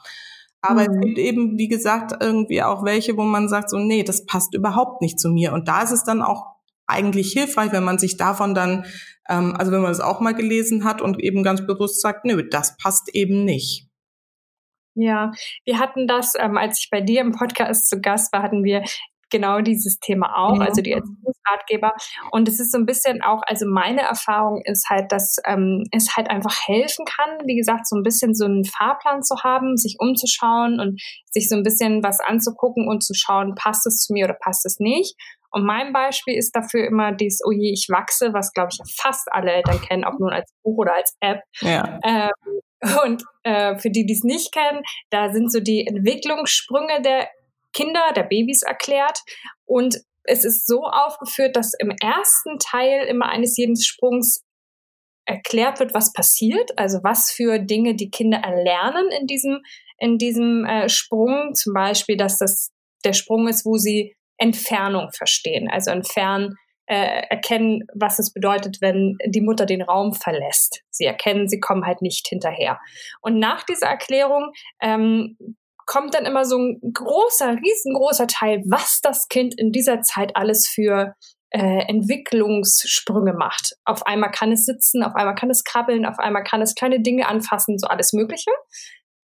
Aber 0.61 0.81
mhm. 0.81 0.89
es 0.89 1.01
gibt 1.01 1.17
eben, 1.17 1.57
wie 1.57 1.67
gesagt, 1.67 2.13
irgendwie 2.21 2.61
auch 2.61 2.85
welche, 2.85 3.17
wo 3.17 3.23
man 3.23 3.49
sagt, 3.49 3.69
so, 3.69 3.77
nee, 3.77 4.03
das 4.03 4.25
passt 4.25 4.53
überhaupt 4.53 5.01
nicht 5.01 5.19
zu 5.19 5.29
mir. 5.29 5.53
Und 5.53 5.67
da 5.67 5.81
ist 5.81 5.91
es 5.91 6.03
dann 6.03 6.21
auch 6.21 6.45
eigentlich 6.85 7.31
hilfreich, 7.31 7.71
wenn 7.71 7.83
man 7.83 7.97
sich 7.97 8.17
davon 8.17 8.53
dann, 8.53 8.85
ähm, 9.27 9.55
also 9.57 9.71
wenn 9.71 9.81
man 9.81 9.91
es 9.91 10.01
auch 10.01 10.19
mal 10.19 10.35
gelesen 10.35 10.83
hat 10.83 11.01
und 11.01 11.19
eben 11.19 11.41
ganz 11.41 11.65
bewusst 11.65 12.01
sagt, 12.01 12.25
nö, 12.25 12.47
das 12.47 12.77
passt 12.77 13.09
eben 13.13 13.43
nicht. 13.43 13.87
Ja, 14.93 15.31
wir 15.65 15.79
hatten 15.79 16.05
das, 16.05 16.33
ähm, 16.37 16.57
als 16.57 16.79
ich 16.79 16.89
bei 16.91 16.99
dir 16.99 17.21
im 17.21 17.31
Podcast 17.31 17.89
zu 17.89 18.01
Gast 18.01 18.33
war, 18.33 18.43
hatten 18.43 18.63
wir 18.63 18.83
genau 19.31 19.61
dieses 19.61 19.99
Thema 19.99 20.35
auch, 20.37 20.57
ja. 20.57 20.65
also 20.65 20.81
die 20.81 20.91
Erziehungsratgeber. 20.91 21.93
Und 22.31 22.47
es 22.47 22.59
ist 22.59 22.71
so 22.71 22.77
ein 22.77 22.85
bisschen 22.85 23.21
auch, 23.21 23.41
also 23.45 23.65
meine 23.67 24.01
Erfahrung 24.01 24.61
ist 24.65 24.89
halt, 24.89 25.11
dass 25.11 25.37
ähm, 25.45 25.83
es 25.91 26.15
halt 26.15 26.29
einfach 26.29 26.55
helfen 26.67 27.05
kann, 27.05 27.39
wie 27.45 27.55
gesagt, 27.55 27.87
so 27.87 27.95
ein 27.95 28.03
bisschen 28.03 28.35
so 28.35 28.45
einen 28.45 28.65
Fahrplan 28.65 29.23
zu 29.23 29.35
haben, 29.43 29.77
sich 29.77 29.95
umzuschauen 29.99 30.79
und 30.79 31.01
sich 31.31 31.49
so 31.49 31.55
ein 31.55 31.63
bisschen 31.63 32.03
was 32.03 32.19
anzugucken 32.19 32.87
und 32.87 33.03
zu 33.03 33.13
schauen, 33.13 33.55
passt 33.55 33.87
es 33.87 33.97
zu 34.03 34.13
mir 34.13 34.25
oder 34.25 34.37
passt 34.39 34.65
es 34.65 34.79
nicht. 34.79 35.15
Und 35.51 35.65
mein 35.65 35.91
Beispiel 35.91 36.37
ist 36.37 36.55
dafür 36.55 36.85
immer 36.85 37.11
dieses, 37.11 37.41
oh 37.45 37.51
je, 37.51 37.73
ich 37.73 37.87
wachse, 37.89 38.33
was 38.33 38.53
glaube 38.53 38.69
ich 38.71 38.95
fast 38.95 39.27
alle 39.31 39.51
Eltern 39.51 39.81
kennen, 39.81 40.05
ob 40.05 40.19
nun 40.19 40.31
als 40.31 40.49
Buch 40.63 40.77
oder 40.77 40.95
als 40.95 41.15
App. 41.19 41.41
Ja. 41.59 41.99
Ähm, 42.03 42.31
und 43.03 43.23
äh, 43.43 43.77
für 43.77 43.91
die, 43.91 44.05
die 44.05 44.13
es 44.13 44.23
nicht 44.23 44.53
kennen, 44.53 44.81
da 45.09 45.31
sind 45.31 45.51
so 45.51 45.59
die 45.59 45.85
Entwicklungssprünge 45.85 47.01
der 47.01 47.27
Kinder, 47.73 48.11
der 48.15 48.23
Babys 48.23 48.63
erklärt. 48.63 49.19
Und 49.65 49.97
es 50.23 50.45
ist 50.45 50.67
so 50.67 50.83
aufgeführt, 50.83 51.55
dass 51.55 51.73
im 51.79 51.91
ersten 52.01 52.59
Teil 52.59 53.05
immer 53.07 53.27
eines 53.29 53.57
jeden 53.57 53.79
Sprungs 53.79 54.43
erklärt 55.25 55.79
wird, 55.79 55.93
was 55.93 56.13
passiert, 56.13 56.77
also 56.77 56.99
was 57.03 57.31
für 57.31 57.59
Dinge 57.59 57.95
die 57.95 58.09
Kinder 58.09 58.39
erlernen 58.39 59.09
in 59.19 59.27
diesem, 59.27 59.61
in 59.97 60.17
diesem 60.17 60.65
äh, 60.65 60.89
Sprung. 60.89 61.53
Zum 61.53 61.73
Beispiel, 61.73 62.17
dass 62.17 62.37
das 62.37 62.71
der 63.05 63.13
Sprung 63.13 63.47
ist, 63.47 63.65
wo 63.65 63.77
sie 63.77 64.15
Entfernung 64.37 65.09
verstehen, 65.11 65.69
also 65.69 65.91
entfernen, 65.91 66.55
äh, 66.87 67.23
erkennen, 67.29 67.85
was 67.93 68.19
es 68.19 68.33
bedeutet, 68.33 68.77
wenn 68.81 69.15
die 69.25 69.41
Mutter 69.41 69.65
den 69.65 69.81
Raum 69.81 70.13
verlässt. 70.13 70.81
Sie 70.89 71.05
erkennen, 71.05 71.47
sie 71.47 71.59
kommen 71.59 71.85
halt 71.85 72.01
nicht 72.01 72.27
hinterher. 72.27 72.79
Und 73.21 73.39
nach 73.39 73.63
dieser 73.63 73.87
Erklärung 73.87 74.51
ähm, 74.81 75.37
kommt 75.91 76.13
dann 76.13 76.25
immer 76.25 76.45
so 76.45 76.57
ein 76.57 76.79
großer, 76.93 77.57
riesengroßer 77.57 78.27
Teil, 78.27 78.63
was 78.65 79.01
das 79.03 79.27
Kind 79.27 79.53
in 79.57 79.73
dieser 79.73 80.01
Zeit 80.01 80.37
alles 80.37 80.65
für 80.73 81.15
äh, 81.49 81.85
Entwicklungssprünge 81.89 83.33
macht. 83.33 83.75
Auf 83.83 84.05
einmal 84.05 84.31
kann 84.31 84.53
es 84.53 84.63
sitzen, 84.63 85.03
auf 85.03 85.15
einmal 85.15 85.35
kann 85.35 85.49
es 85.49 85.65
krabbeln, 85.65 86.05
auf 86.05 86.17
einmal 86.17 86.45
kann 86.45 86.61
es 86.61 86.75
kleine 86.75 87.01
Dinge 87.01 87.27
anfassen, 87.27 87.77
so 87.77 87.87
alles 87.87 88.13
Mögliche. 88.13 88.51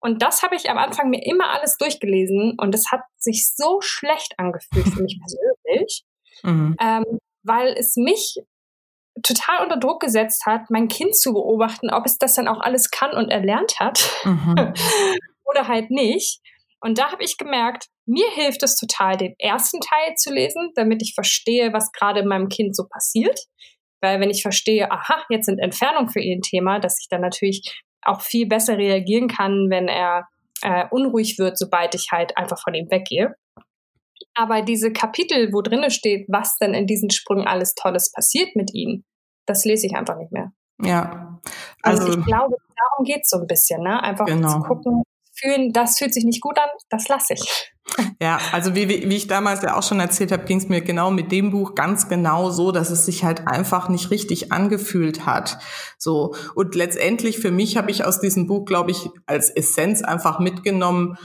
Und 0.01 0.21
das 0.21 0.43
habe 0.43 0.57
ich 0.57 0.69
am 0.69 0.77
Anfang 0.77 1.09
mir 1.09 1.25
immer 1.25 1.51
alles 1.51 1.77
durchgelesen 1.77 2.55
und 2.57 2.75
es 2.75 2.91
hat 2.91 3.01
sich 3.17 3.49
so 3.55 3.79
schlecht 3.79 4.33
angefühlt 4.35 4.89
für 4.89 5.03
mich 5.03 5.17
persönlich, 5.63 6.03
mhm. 6.43 6.75
ähm, 6.81 7.05
weil 7.43 7.75
es 7.77 7.95
mich 7.95 8.41
total 9.23 9.63
unter 9.63 9.77
Druck 9.77 10.01
gesetzt 10.01 10.45
hat, 10.45 10.69
mein 10.69 10.89
Kind 10.89 11.15
zu 11.15 11.31
beobachten, 11.31 11.91
ob 11.91 12.05
es 12.05 12.17
das 12.17 12.33
dann 12.33 12.49
auch 12.49 12.59
alles 12.59 12.91
kann 12.91 13.11
und 13.11 13.29
erlernt 13.29 13.79
hat 13.79 14.11
mhm. 14.25 14.73
oder 15.45 15.69
halt 15.69 15.91
nicht. 15.91 16.41
Und 16.79 16.97
da 16.97 17.11
habe 17.11 17.23
ich 17.23 17.37
gemerkt, 17.37 17.87
mir 18.05 18.29
hilft 18.31 18.63
es 18.63 18.75
total, 18.75 19.17
den 19.17 19.33
ersten 19.39 19.79
Teil 19.79 20.15
zu 20.15 20.31
lesen, 20.31 20.71
damit 20.75 21.01
ich 21.01 21.13
verstehe, 21.15 21.73
was 21.73 21.91
gerade 21.91 22.23
meinem 22.23 22.49
Kind 22.49 22.75
so 22.75 22.85
passiert. 22.87 23.39
Weil 24.01 24.19
wenn 24.19 24.29
ich 24.29 24.43
verstehe, 24.43 24.91
aha, 24.91 25.23
jetzt 25.29 25.47
sind 25.47 25.59
Entfernungen 25.59 26.09
für 26.09 26.19
ihn 26.19 26.39
ein 26.39 26.41
Thema, 26.41 26.79
dass 26.79 26.99
ich 27.01 27.07
dann 27.09 27.21
natürlich 27.21 27.83
auch 28.03 28.21
viel 28.21 28.47
besser 28.47 28.77
reagieren 28.77 29.27
kann, 29.27 29.67
wenn 29.69 29.87
er 29.87 30.27
äh, 30.61 30.85
unruhig 30.91 31.37
wird, 31.39 31.57
sobald 31.57 31.95
ich 31.95 32.09
halt 32.11 32.37
einfach 32.37 32.61
von 32.61 32.73
ihm 32.73 32.89
weggehe. 32.89 33.35
Aber 34.35 34.61
diese 34.61 34.93
Kapitel, 34.93 35.51
wo 35.51 35.61
drinne 35.61 35.89
steht, 35.89 36.27
was 36.29 36.57
denn 36.57 36.73
in 36.73 36.85
diesen 36.85 37.09
Sprüngen 37.09 37.47
alles 37.47 37.73
Tolles 37.73 38.11
passiert 38.11 38.55
mit 38.55 38.73
ihm, 38.73 39.03
das 39.47 39.65
lese 39.65 39.87
ich 39.87 39.95
einfach 39.95 40.17
nicht 40.17 40.31
mehr. 40.31 40.51
Ja. 40.81 41.39
Also, 41.81 42.03
also 42.03 42.19
ich 42.19 42.25
glaube, 42.25 42.55
darum 42.75 43.05
geht 43.05 43.21
es 43.23 43.29
so 43.29 43.39
ein 43.39 43.47
bisschen, 43.47 43.81
ne? 43.81 44.01
Einfach 44.01 44.25
genau. 44.25 44.49
zu 44.49 44.59
gucken, 44.59 45.03
fühlen, 45.39 45.73
das 45.73 45.97
fühlt 45.97 46.13
sich 46.13 46.23
nicht 46.23 46.41
gut 46.41 46.57
an, 46.57 46.69
das 46.89 47.07
lasse 47.07 47.33
ich. 47.33 47.71
Ja, 48.21 48.39
also 48.51 48.75
wie, 48.75 48.89
wie 48.89 49.15
ich 49.15 49.27
damals 49.27 49.61
ja 49.61 49.77
auch 49.77 49.83
schon 49.83 49.99
erzählt 49.99 50.31
habe, 50.31 50.45
ging 50.45 50.57
es 50.57 50.67
mir 50.67 50.81
genau 50.81 51.09
mit 51.09 51.31
dem 51.31 51.51
Buch 51.51 51.73
ganz 51.73 52.09
genau 52.09 52.49
so, 52.49 52.71
dass 52.71 52.89
es 52.89 53.05
sich 53.05 53.23
halt 53.23 53.47
einfach 53.47 53.89
nicht 53.89 54.11
richtig 54.11 54.51
angefühlt 54.51 55.25
hat. 55.25 55.57
So 55.97 56.35
und 56.53 56.75
letztendlich 56.75 57.39
für 57.39 57.51
mich 57.51 57.77
habe 57.77 57.91
ich 57.91 58.03
aus 58.03 58.19
diesem 58.19 58.45
Buch, 58.45 58.65
glaube 58.65 58.91
ich, 58.91 59.09
als 59.25 59.49
Essenz 59.49 60.03
einfach 60.03 60.39
mitgenommen, 60.39 61.17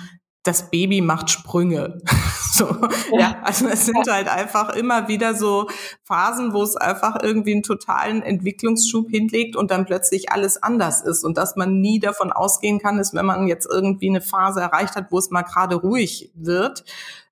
das 0.43 0.71
Baby 0.71 1.01
macht 1.01 1.31
Sprünge. 1.31 1.99
so, 2.53 2.77
ja, 3.17 3.41
also 3.43 3.69
es 3.69 3.87
sind 3.87 4.11
halt 4.11 4.29
einfach 4.29 4.71
immer 4.75 5.09
wieder 5.09 5.35
so 5.35 5.69
Phasen, 6.03 6.53
wo 6.53 6.63
es 6.63 6.77
einfach 6.77 7.23
irgendwie 7.23 7.53
einen 7.53 7.63
totalen 7.63 8.23
Entwicklungsschub 8.23 9.09
hinlegt 9.09 9.55
und 9.55 9.71
dann 9.71 9.87
plötzlich 9.87 10.33
alles 10.33 10.63
anders 10.63 11.01
ist 11.03 11.25
und 11.25 11.39
dass 11.39 11.55
man 11.57 11.81
nie 11.81 12.01
davon 12.01 12.33
ausgehen 12.33 12.81
kann, 12.81 12.99
ist, 12.99 13.15
wenn 13.15 13.27
man 13.27 13.47
jetzt 13.47 13.69
irgendwie 13.71 14.09
eine 14.09 14.21
Phase 14.21 14.61
erreicht 14.61 14.97
hat, 14.97 15.07
wo 15.11 15.19
es 15.19 15.31
mal 15.31 15.43
gerade 15.43 15.77
ruhig 15.77 16.33
wird, 16.35 16.85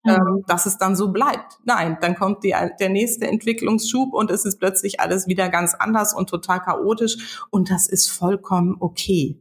mhm. 0.05 0.11
ähm, 0.11 0.45
dass 0.47 0.67
es 0.67 0.79
dann 0.79 0.95
so 0.95 1.09
bleibt. 1.09 1.59
Nein, 1.65 1.99
dann 2.01 2.15
kommt 2.15 2.45
die, 2.45 2.55
der 2.79 2.89
nächste 2.89 3.27
Entwicklungsschub 3.27 4.15
und 4.15 4.31
es 4.31 4.45
ist 4.45 4.61
plötzlich 4.61 5.01
alles 5.01 5.27
wieder 5.27 5.49
ganz 5.49 5.75
anders 5.75 6.15
und 6.15 6.31
total 6.31 6.61
chaotisch 6.61 7.45
und 7.51 7.71
das 7.71 7.89
ist 7.89 8.11
vollkommen 8.11 8.77
okay. 8.79 9.41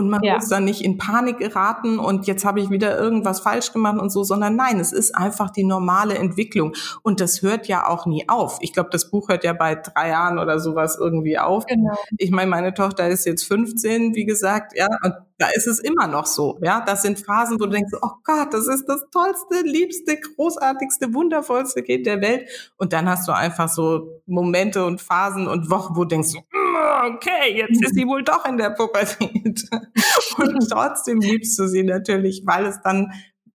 Und 0.00 0.08
man 0.08 0.22
ja. 0.22 0.36
muss 0.36 0.48
dann 0.48 0.64
nicht 0.64 0.82
in 0.82 0.96
Panik 0.96 1.38
geraten 1.38 1.98
und 1.98 2.26
jetzt 2.26 2.46
habe 2.46 2.58
ich 2.60 2.70
wieder 2.70 2.98
irgendwas 2.98 3.40
falsch 3.40 3.72
gemacht 3.72 4.00
und 4.00 4.08
so, 4.08 4.24
sondern 4.24 4.56
nein, 4.56 4.80
es 4.80 4.92
ist 4.92 5.14
einfach 5.14 5.50
die 5.50 5.64
normale 5.64 6.16
Entwicklung 6.16 6.74
und 7.02 7.20
das 7.20 7.42
hört 7.42 7.68
ja 7.68 7.86
auch 7.86 8.06
nie 8.06 8.26
auf. 8.30 8.56
Ich 8.62 8.72
glaube, 8.72 8.88
das 8.90 9.10
Buch 9.10 9.28
hört 9.28 9.44
ja 9.44 9.52
bei 9.52 9.74
drei 9.74 10.08
Jahren 10.08 10.38
oder 10.38 10.58
sowas 10.58 10.96
irgendwie 10.98 11.38
auf. 11.38 11.66
Genau. 11.66 11.98
Ich 12.16 12.30
meine, 12.30 12.50
meine 12.50 12.72
Tochter 12.72 13.08
ist 13.08 13.26
jetzt 13.26 13.44
15, 13.44 14.14
wie 14.14 14.24
gesagt, 14.24 14.72
ja, 14.74 14.88
und 15.04 15.12
da 15.36 15.48
ist 15.54 15.66
es 15.66 15.78
immer 15.78 16.06
noch 16.06 16.26
so, 16.26 16.58
ja. 16.62 16.82
Das 16.86 17.02
sind 17.02 17.18
Phasen, 17.18 17.58
wo 17.60 17.64
du 17.64 17.72
denkst, 17.72 17.92
oh 18.00 18.10
Gott, 18.24 18.52
das 18.52 18.68
ist 18.68 18.86
das 18.86 19.02
tollste, 19.10 19.66
liebste, 19.66 20.18
großartigste, 20.18 21.12
wundervollste 21.14 21.82
Kind 21.82 22.06
der 22.06 22.20
Welt. 22.20 22.48
Und 22.76 22.92
dann 22.92 23.08
hast 23.08 23.28
du 23.28 23.32
einfach 23.32 23.68
so 23.68 24.20
Momente 24.26 24.84
und 24.84 25.00
Phasen 25.00 25.48
und 25.48 25.70
Wochen, 25.70 25.96
wo 25.96 26.04
du 26.04 26.08
denkst, 26.08 26.34
okay, 27.08 27.56
jetzt 27.56 27.82
ist 27.82 27.94
sie 27.94 28.06
wohl 28.06 28.22
doch 28.22 28.44
in 28.46 28.56
der 28.56 28.70
Pubertät. 28.70 29.68
und 30.38 30.68
trotzdem 30.70 31.20
liebst 31.20 31.58
du 31.58 31.66
sie 31.66 31.82
natürlich, 31.82 32.42
weil 32.46 32.66
es 32.66 32.80
dann 32.82 33.12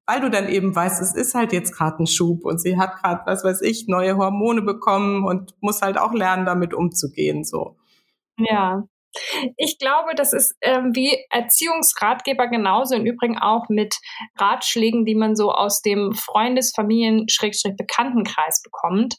weil 0.07 0.21
du 0.21 0.29
dann 0.29 0.47
eben 0.49 0.75
weißt, 0.75 1.01
es 1.01 1.15
ist 1.15 1.33
halt 1.33 1.51
jetzt 1.51 1.75
gerade 1.75 2.03
ein 2.03 2.05
Schub 2.05 2.45
und 2.45 2.61
sie 2.61 2.77
hat 2.77 3.01
gerade, 3.01 3.21
was 3.25 3.43
weiß 3.43 3.61
ich, 3.61 3.87
neue 3.87 4.17
Hormone 4.17 4.61
bekommen 4.61 5.25
und 5.25 5.55
muss 5.61 5.81
halt 5.81 5.97
auch 5.97 6.13
lernen, 6.13 6.45
damit 6.45 6.75
umzugehen, 6.75 7.43
so. 7.43 7.75
Ja, 8.37 8.83
ich 9.57 9.77
glaube, 9.79 10.13
das 10.15 10.33
ist 10.33 10.55
ähm, 10.61 10.91
wie 10.93 11.17
Erziehungsratgeber 11.29 12.47
genauso 12.47 12.95
im 12.95 13.05
Übrigen 13.05 13.37
auch 13.37 13.69
mit 13.69 13.95
Ratschlägen, 14.37 15.05
die 15.05 15.15
man 15.15 15.35
so 15.35 15.51
aus 15.51 15.81
dem 15.81 16.13
Freundes-, 16.13 16.73
Familien-, 16.75 17.25
Bekanntenkreis 17.77 18.61
bekommt. 18.61 19.15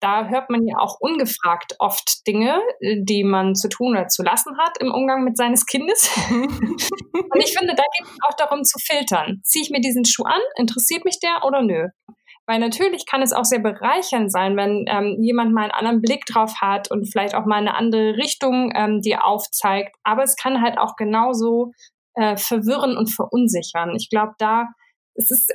Da 0.00 0.28
hört 0.28 0.50
man 0.50 0.66
ja 0.66 0.78
auch 0.78 0.96
ungefragt 1.00 1.74
oft 1.78 2.26
Dinge, 2.26 2.60
äh, 2.80 2.96
die 3.02 3.24
man 3.24 3.54
zu 3.54 3.68
tun 3.68 3.92
oder 3.92 4.08
zu 4.08 4.22
lassen 4.22 4.56
hat 4.58 4.78
im 4.80 4.92
Umgang 4.92 5.24
mit 5.24 5.36
seines 5.36 5.66
Kindes. 5.66 6.10
Und 6.30 7.42
ich 7.44 7.56
finde, 7.56 7.74
da 7.74 7.82
geht 7.82 8.06
es 8.06 8.18
auch 8.28 8.36
darum 8.36 8.64
zu 8.64 8.78
filtern. 8.78 9.40
Ziehe 9.44 9.64
ich 9.64 9.70
mir 9.70 9.80
diesen 9.80 10.04
Schuh 10.04 10.24
an? 10.24 10.40
Interessiert 10.56 11.04
mich 11.04 11.18
der 11.20 11.44
oder 11.44 11.62
nö? 11.62 11.88
Weil 12.46 12.58
natürlich 12.58 13.06
kann 13.06 13.22
es 13.22 13.32
auch 13.32 13.44
sehr 13.44 13.60
bereichernd 13.60 14.32
sein, 14.32 14.56
wenn 14.56 14.84
ähm, 14.88 15.18
jemand 15.20 15.52
mal 15.52 15.62
einen 15.62 15.70
anderen 15.70 16.00
Blick 16.00 16.24
drauf 16.26 16.54
hat 16.60 16.90
und 16.90 17.06
vielleicht 17.10 17.34
auch 17.34 17.46
mal 17.46 17.58
eine 17.58 17.76
andere 17.76 18.16
Richtung 18.16 18.72
ähm, 18.74 19.00
dir 19.02 19.24
aufzeigt. 19.24 19.94
Aber 20.02 20.24
es 20.24 20.34
kann 20.34 20.60
halt 20.60 20.76
auch 20.78 20.96
genauso 20.96 21.70
äh, 22.14 22.36
verwirren 22.36 22.96
und 22.96 23.14
verunsichern. 23.14 23.94
Ich 23.94 24.08
glaube, 24.10 24.32
da 24.38 24.66
es 25.14 25.30
ist 25.30 25.52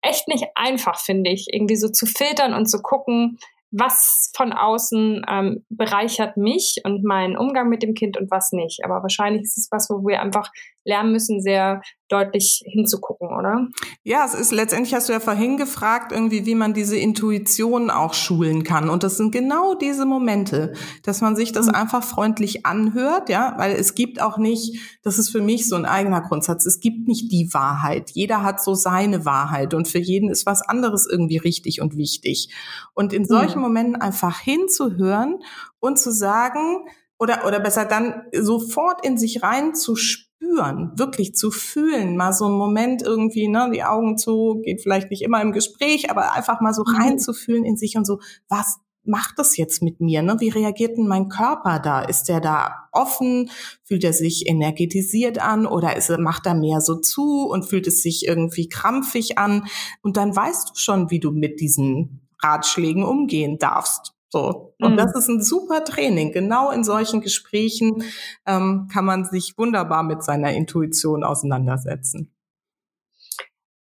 echt 0.00 0.28
nicht 0.28 0.46
einfach, 0.54 0.98
finde 0.98 1.30
ich, 1.30 1.48
irgendwie 1.52 1.76
so 1.76 1.88
zu 1.88 2.06
filtern 2.06 2.54
und 2.54 2.66
zu 2.66 2.80
gucken, 2.80 3.38
was 3.70 4.30
von 4.34 4.52
außen 4.52 5.22
ähm, 5.28 5.64
bereichert 5.68 6.36
mich 6.36 6.80
und 6.84 7.04
meinen 7.04 7.36
Umgang 7.36 7.68
mit 7.68 7.82
dem 7.82 7.94
Kind 7.94 8.16
und 8.16 8.30
was 8.30 8.52
nicht. 8.52 8.80
Aber 8.84 9.02
wahrscheinlich 9.02 9.42
ist 9.42 9.58
es 9.58 9.68
was, 9.70 9.88
wo 9.90 10.06
wir 10.06 10.22
einfach 10.22 10.50
lernen 10.88 11.12
müssen, 11.12 11.40
sehr 11.40 11.82
deutlich 12.08 12.62
hinzugucken, 12.64 13.28
oder? 13.28 13.68
Ja, 14.02 14.24
es 14.24 14.34
ist 14.34 14.50
letztendlich 14.50 14.94
hast 14.94 15.10
du 15.10 15.12
ja 15.12 15.20
vorhin 15.20 15.58
gefragt, 15.58 16.10
irgendwie, 16.10 16.46
wie 16.46 16.54
man 16.54 16.72
diese 16.72 16.96
Intuition 16.96 17.90
auch 17.90 18.14
schulen 18.14 18.64
kann. 18.64 18.88
Und 18.88 19.02
das 19.02 19.18
sind 19.18 19.30
genau 19.30 19.74
diese 19.74 20.06
Momente, 20.06 20.72
dass 21.02 21.20
man 21.20 21.36
sich 21.36 21.52
das 21.52 21.66
mhm. 21.66 21.74
einfach 21.74 22.02
freundlich 22.02 22.64
anhört, 22.64 23.28
ja, 23.28 23.54
weil 23.58 23.72
es 23.72 23.94
gibt 23.94 24.22
auch 24.22 24.38
nicht, 24.38 24.98
das 25.02 25.18
ist 25.18 25.28
für 25.28 25.42
mich 25.42 25.68
so 25.68 25.76
ein 25.76 25.84
eigener 25.84 26.22
Grundsatz, 26.22 26.64
es 26.64 26.80
gibt 26.80 27.06
nicht 27.06 27.30
die 27.30 27.52
Wahrheit. 27.52 28.10
Jeder 28.14 28.42
hat 28.42 28.62
so 28.62 28.72
seine 28.72 29.26
Wahrheit 29.26 29.74
und 29.74 29.86
für 29.86 29.98
jeden 29.98 30.30
ist 30.30 30.46
was 30.46 30.62
anderes 30.62 31.06
irgendwie 31.10 31.36
richtig 31.36 31.82
und 31.82 31.96
wichtig. 31.98 32.48
Und 32.94 33.12
in 33.12 33.26
solchen 33.26 33.58
mhm. 33.58 33.64
Momenten 33.64 33.96
einfach 33.96 34.40
hinzuhören 34.40 35.40
und 35.80 35.98
zu 35.98 36.10
sagen, 36.10 36.86
oder, 37.18 37.46
oder 37.46 37.60
besser 37.60 37.84
dann 37.84 38.22
sofort 38.32 39.04
in 39.04 39.18
sich 39.18 39.42
rein 39.42 39.74
zu 39.74 39.96
spüren, 39.96 40.92
wirklich 40.96 41.34
zu 41.34 41.50
fühlen, 41.50 42.16
mal 42.16 42.32
so 42.32 42.46
einen 42.46 42.54
Moment 42.54 43.02
irgendwie, 43.02 43.48
ne, 43.48 43.70
die 43.72 43.84
Augen 43.84 44.16
zu, 44.16 44.60
geht 44.64 44.82
vielleicht 44.82 45.10
nicht 45.10 45.22
immer 45.22 45.42
im 45.42 45.52
Gespräch, 45.52 46.10
aber 46.10 46.32
einfach 46.32 46.60
mal 46.60 46.72
so 46.72 46.84
mhm. 46.86 46.96
reinzufühlen 46.96 47.64
in 47.64 47.76
sich 47.76 47.96
und 47.96 48.06
so, 48.06 48.20
was 48.48 48.78
macht 49.08 49.38
das 49.38 49.56
jetzt 49.56 49.82
mit 49.82 50.00
mir? 50.00 50.22
Ne? 50.22 50.36
Wie 50.38 50.50
reagiert 50.50 50.98
denn 50.98 51.08
mein 51.08 51.28
Körper 51.28 51.80
da? 51.80 52.02
Ist 52.02 52.24
der 52.24 52.40
da 52.40 52.88
offen? 52.92 53.50
Fühlt 53.84 54.04
er 54.04 54.12
sich 54.12 54.46
energetisiert 54.46 55.40
an 55.40 55.66
oder 55.66 55.96
ist, 55.96 56.10
macht 56.18 56.46
er 56.46 56.54
mehr 56.54 56.80
so 56.80 56.96
zu 56.96 57.48
und 57.48 57.64
fühlt 57.64 57.86
es 57.86 58.02
sich 58.02 58.26
irgendwie 58.26 58.68
krampfig 58.68 59.38
an? 59.38 59.66
Und 60.02 60.18
dann 60.18 60.36
weißt 60.36 60.70
du 60.70 60.74
schon, 60.74 61.10
wie 61.10 61.20
du 61.20 61.30
mit 61.30 61.58
diesen 61.60 62.28
Ratschlägen 62.42 63.02
umgehen 63.02 63.58
darfst. 63.58 64.12
So. 64.28 64.67
Und 64.80 64.92
mhm. 64.92 64.96
das 64.96 65.14
ist 65.14 65.28
ein 65.28 65.42
super 65.42 65.84
Training. 65.84 66.32
Genau 66.32 66.70
in 66.70 66.84
solchen 66.84 67.20
Gesprächen 67.20 68.04
ähm, 68.46 68.88
kann 68.92 69.04
man 69.04 69.24
sich 69.24 69.54
wunderbar 69.56 70.02
mit 70.02 70.22
seiner 70.22 70.52
Intuition 70.52 71.24
auseinandersetzen. 71.24 72.32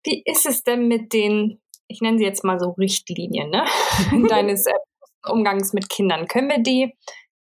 Wie 0.04 0.22
ist 0.24 0.46
es 0.46 0.64
denn 0.64 0.88
mit 0.88 1.12
den, 1.12 1.60
ich 1.86 2.00
nenne 2.00 2.18
sie 2.18 2.24
jetzt 2.24 2.44
mal 2.44 2.58
so 2.58 2.70
Richtlinien, 2.70 3.50
ne? 3.50 3.64
deines 4.28 4.66
äh, 4.66 4.72
Umgangs 5.28 5.72
mit 5.72 5.88
Kindern? 5.88 6.26
Können 6.26 6.48
wir 6.48 6.60
die 6.60 6.92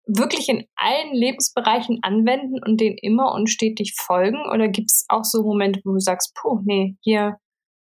wirklich 0.06 0.48
in 0.48 0.66
allen 0.76 1.14
Lebensbereichen 1.14 1.98
anwenden 2.02 2.62
und 2.64 2.80
denen 2.80 2.98
immer 2.98 3.32
und 3.32 3.48
stetig 3.48 3.94
folgen? 3.98 4.38
Oder 4.52 4.68
gibt 4.68 4.90
es 4.90 5.06
auch 5.08 5.24
so 5.24 5.42
Momente, 5.42 5.80
wo 5.84 5.92
du 5.92 5.98
sagst, 5.98 6.34
puh, 6.34 6.60
nee, 6.64 6.96
hier, 7.00 7.38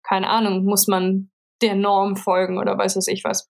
keine 0.03 0.29
Ahnung, 0.29 0.65
muss 0.65 0.87
man 0.87 1.31
der 1.63 1.77
Norm 1.77 2.17
folgen 2.17 2.59
oder 2.59 2.77
weiß 2.77 2.97
was 2.97 3.07
ich 3.07 3.25
was? 3.25 3.50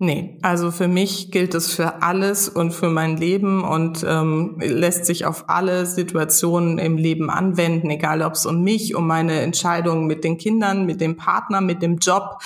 Nee, 0.00 0.38
also 0.42 0.70
für 0.70 0.86
mich 0.86 1.32
gilt 1.32 1.54
es 1.54 1.74
für 1.74 2.02
alles 2.02 2.48
und 2.48 2.70
für 2.70 2.88
mein 2.88 3.16
Leben 3.16 3.64
und 3.64 4.04
ähm, 4.06 4.56
lässt 4.60 5.06
sich 5.06 5.26
auf 5.26 5.48
alle 5.48 5.86
Situationen 5.86 6.78
im 6.78 6.96
Leben 6.96 7.30
anwenden, 7.30 7.90
egal 7.90 8.22
ob 8.22 8.34
es 8.34 8.46
um 8.46 8.62
mich, 8.62 8.94
um 8.94 9.08
meine 9.08 9.40
Entscheidungen 9.40 10.06
mit 10.06 10.22
den 10.22 10.38
Kindern, 10.38 10.86
mit 10.86 11.00
dem 11.00 11.16
Partner, 11.16 11.60
mit 11.60 11.82
dem 11.82 11.96
Job, 11.96 12.40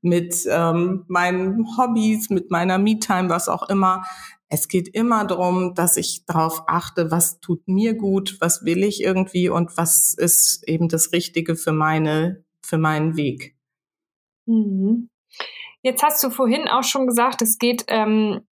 mit 0.00 0.46
ähm, 0.48 1.04
meinen 1.08 1.66
Hobbys, 1.76 2.30
mit 2.30 2.52
meiner 2.52 2.78
Me-Time, 2.78 3.28
was 3.28 3.48
auch 3.48 3.68
immer. 3.68 4.04
Es 4.48 4.68
geht 4.68 4.86
immer 4.86 5.24
darum, 5.24 5.74
dass 5.74 5.96
ich 5.96 6.24
darauf 6.24 6.68
achte, 6.68 7.10
was 7.10 7.40
tut 7.40 7.66
mir 7.66 7.94
gut, 7.94 8.36
was 8.40 8.64
will 8.64 8.84
ich 8.84 9.02
irgendwie 9.02 9.48
und 9.48 9.76
was 9.76 10.14
ist 10.14 10.68
eben 10.68 10.88
das 10.88 11.10
Richtige 11.12 11.56
für 11.56 11.72
meine, 11.72 12.44
für 12.64 12.78
meinen 12.78 13.16
Weg. 13.16 13.56
Mhm. 14.46 15.08
Jetzt 15.82 16.02
hast 16.02 16.22
du 16.22 16.30
vorhin 16.30 16.68
auch 16.68 16.84
schon 16.84 17.06
gesagt, 17.06 17.42
es 17.42 17.58
geht 17.58 17.84
ähm, 17.88 18.46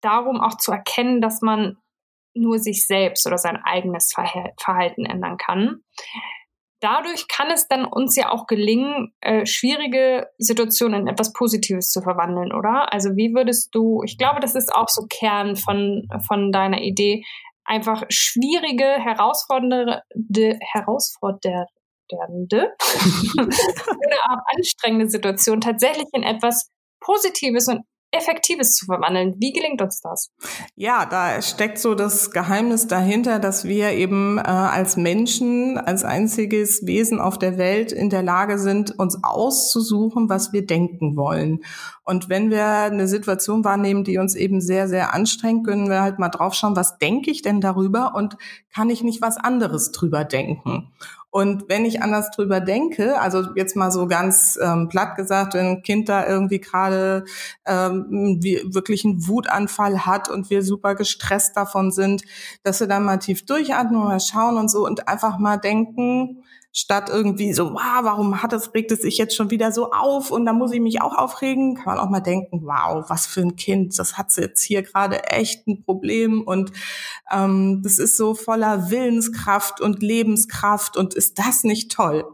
darum, 0.00 0.40
auch 0.40 0.56
zu 0.56 0.72
erkennen, 0.72 1.20
dass 1.20 1.40
man 1.40 1.78
nur 2.34 2.58
sich 2.58 2.86
selbst 2.86 3.26
oder 3.26 3.38
sein 3.38 3.56
eigenes 3.62 4.12
Verhalten 4.12 5.04
ändern 5.04 5.36
kann. 5.36 5.82
Dadurch 6.80 7.28
kann 7.28 7.48
es 7.52 7.68
dann 7.68 7.84
uns 7.84 8.16
ja 8.16 8.30
auch 8.30 8.48
gelingen, 8.48 9.14
äh, 9.20 9.46
schwierige 9.46 10.26
Situationen 10.38 11.02
in 11.02 11.06
etwas 11.06 11.32
Positives 11.32 11.90
zu 11.90 12.00
verwandeln, 12.02 12.52
oder? 12.52 12.92
Also 12.92 13.10
wie 13.14 13.34
würdest 13.34 13.72
du, 13.72 14.02
ich 14.04 14.18
glaube, 14.18 14.40
das 14.40 14.56
ist 14.56 14.74
auch 14.74 14.88
so 14.88 15.06
Kern 15.08 15.54
von, 15.54 16.08
von 16.26 16.50
deiner 16.50 16.80
Idee, 16.80 17.24
einfach 17.64 18.02
schwierige, 18.08 18.84
herausfordernde, 18.84 20.02
herausfordernde, 20.72 21.66
frustrierende 22.12 22.72
oder 23.38 24.16
auch 24.30 24.56
anstrengende 24.56 25.08
Situation 25.08 25.60
tatsächlich 25.60 26.06
in 26.12 26.22
etwas 26.22 26.70
Positives 27.00 27.68
und 27.68 27.80
Effektives 28.14 28.72
zu 28.74 28.84
verwandeln. 28.84 29.36
Wie 29.38 29.52
gelingt 29.52 29.80
uns 29.80 30.02
das? 30.02 30.30
Ja, 30.76 31.06
da 31.06 31.40
steckt 31.40 31.78
so 31.78 31.94
das 31.94 32.30
Geheimnis 32.30 32.86
dahinter, 32.86 33.38
dass 33.38 33.64
wir 33.64 33.92
eben 33.92 34.36
äh, 34.36 34.42
als 34.42 34.98
Menschen, 34.98 35.78
als 35.78 36.04
einziges 36.04 36.86
Wesen 36.86 37.20
auf 37.20 37.38
der 37.38 37.56
Welt 37.56 37.90
in 37.90 38.10
der 38.10 38.22
Lage 38.22 38.58
sind, 38.58 38.98
uns 38.98 39.18
auszusuchen, 39.24 40.28
was 40.28 40.52
wir 40.52 40.66
denken 40.66 41.16
wollen. 41.16 41.60
Und 42.04 42.28
wenn 42.28 42.50
wir 42.50 42.66
eine 42.66 43.08
Situation 43.08 43.64
wahrnehmen, 43.64 44.04
die 44.04 44.18
uns 44.18 44.34
eben 44.34 44.60
sehr, 44.60 44.88
sehr 44.88 45.14
anstrengt, 45.14 45.66
können 45.66 45.88
wir 45.88 46.02
halt 46.02 46.18
mal 46.18 46.28
draufschauen, 46.28 46.76
was 46.76 46.98
denke 46.98 47.30
ich 47.30 47.40
denn 47.40 47.62
darüber 47.62 48.14
und 48.14 48.36
kann 48.74 48.90
ich 48.90 49.02
nicht 49.02 49.22
was 49.22 49.38
anderes 49.38 49.90
drüber 49.90 50.24
denken? 50.24 50.92
Und 51.32 51.70
wenn 51.70 51.86
ich 51.86 52.02
anders 52.02 52.30
drüber 52.30 52.60
denke, 52.60 53.18
also 53.18 53.54
jetzt 53.56 53.74
mal 53.74 53.90
so 53.90 54.06
ganz 54.06 54.58
ähm, 54.62 54.90
platt 54.90 55.16
gesagt, 55.16 55.54
wenn 55.54 55.64
ein 55.64 55.82
Kind 55.82 56.10
da 56.10 56.26
irgendwie 56.28 56.60
gerade 56.60 57.24
ähm, 57.64 58.38
wirklich 58.42 59.06
einen 59.06 59.26
Wutanfall 59.26 60.04
hat 60.04 60.28
und 60.28 60.50
wir 60.50 60.62
super 60.62 60.94
gestresst 60.94 61.56
davon 61.56 61.90
sind, 61.90 62.22
dass 62.64 62.80
wir 62.80 62.86
dann 62.86 63.04
mal 63.04 63.16
tief 63.16 63.46
durchatmen, 63.46 63.98
mal 63.98 64.20
schauen 64.20 64.58
und 64.58 64.70
so 64.70 64.84
und 64.84 65.08
einfach 65.08 65.38
mal 65.38 65.56
denken, 65.56 66.44
statt 66.72 67.10
irgendwie 67.10 67.52
so, 67.52 67.74
wow, 67.74 68.00
warum 68.02 68.42
hat 68.42 68.54
es, 68.54 68.72
regt 68.72 68.90
es 68.92 69.02
sich 69.02 69.18
jetzt 69.18 69.36
schon 69.36 69.50
wieder 69.50 69.72
so 69.72 69.92
auf 69.92 70.30
und 70.30 70.46
da 70.46 70.54
muss 70.54 70.72
ich 70.72 70.80
mich 70.80 71.02
auch 71.02 71.14
aufregen, 71.14 71.74
kann 71.74 71.94
man 71.94 71.98
auch 71.98 72.08
mal 72.08 72.20
denken, 72.20 72.62
wow, 72.62 73.04
was 73.08 73.26
für 73.26 73.42
ein 73.42 73.56
Kind, 73.56 73.98
das 73.98 74.16
hat 74.16 74.34
jetzt 74.36 74.62
hier 74.62 74.82
gerade 74.82 75.24
echt 75.24 75.66
ein 75.66 75.84
Problem 75.84 76.42
und 76.42 76.72
ähm, 77.30 77.82
das 77.82 77.98
ist 77.98 78.16
so 78.16 78.34
voller 78.34 78.90
Willenskraft 78.90 79.82
und 79.82 80.02
Lebenskraft 80.02 80.96
und 80.96 81.12
ist 81.12 81.38
das 81.38 81.62
nicht 81.62 81.92
toll? 81.92 82.24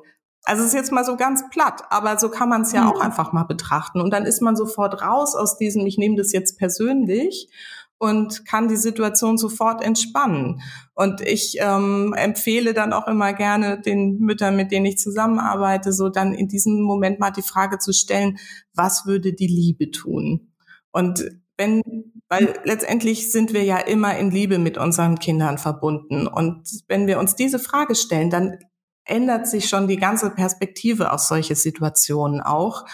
Also 0.44 0.62
es 0.62 0.68
ist 0.68 0.74
jetzt 0.74 0.92
mal 0.92 1.04
so 1.04 1.16
ganz 1.16 1.42
platt, 1.50 1.82
aber 1.90 2.16
so 2.18 2.30
kann 2.30 2.48
man 2.48 2.62
es 2.62 2.72
ja 2.72 2.82
mhm. 2.82 2.90
auch 2.90 3.00
einfach 3.00 3.32
mal 3.32 3.44
betrachten 3.44 4.00
und 4.00 4.12
dann 4.12 4.24
ist 4.24 4.40
man 4.40 4.54
sofort 4.54 5.02
raus 5.02 5.34
aus 5.34 5.58
diesem, 5.58 5.84
ich 5.84 5.98
nehme 5.98 6.16
das 6.16 6.30
jetzt 6.32 6.58
persönlich 6.58 7.50
und 7.98 8.46
kann 8.46 8.68
die 8.68 8.76
Situation 8.76 9.38
sofort 9.38 9.82
entspannen. 9.82 10.62
Und 10.94 11.20
ich 11.20 11.56
ähm, 11.60 12.14
empfehle 12.16 12.72
dann 12.72 12.92
auch 12.92 13.08
immer 13.08 13.32
gerne 13.32 13.80
den 13.80 14.18
Müttern, 14.18 14.56
mit 14.56 14.70
denen 14.70 14.86
ich 14.86 14.98
zusammenarbeite, 14.98 15.92
so 15.92 16.08
dann 16.08 16.32
in 16.32 16.48
diesem 16.48 16.80
Moment 16.80 17.18
mal 17.18 17.30
die 17.30 17.42
Frage 17.42 17.78
zu 17.78 17.92
stellen, 17.92 18.38
was 18.72 19.06
würde 19.06 19.32
die 19.32 19.48
Liebe 19.48 19.90
tun? 19.90 20.52
Und 20.92 21.28
wenn, 21.56 21.82
weil 22.28 22.54
letztendlich 22.64 23.32
sind 23.32 23.52
wir 23.52 23.64
ja 23.64 23.78
immer 23.78 24.16
in 24.16 24.30
Liebe 24.30 24.58
mit 24.58 24.78
unseren 24.78 25.18
Kindern 25.18 25.58
verbunden. 25.58 26.28
Und 26.28 26.68
wenn 26.86 27.08
wir 27.08 27.18
uns 27.18 27.34
diese 27.34 27.58
Frage 27.58 27.96
stellen, 27.96 28.30
dann 28.30 28.58
ändert 29.04 29.48
sich 29.48 29.68
schon 29.68 29.88
die 29.88 29.96
ganze 29.96 30.30
Perspektive 30.30 31.12
auf 31.12 31.20
solche 31.20 31.56
Situationen 31.56 32.40
auch. 32.40 32.84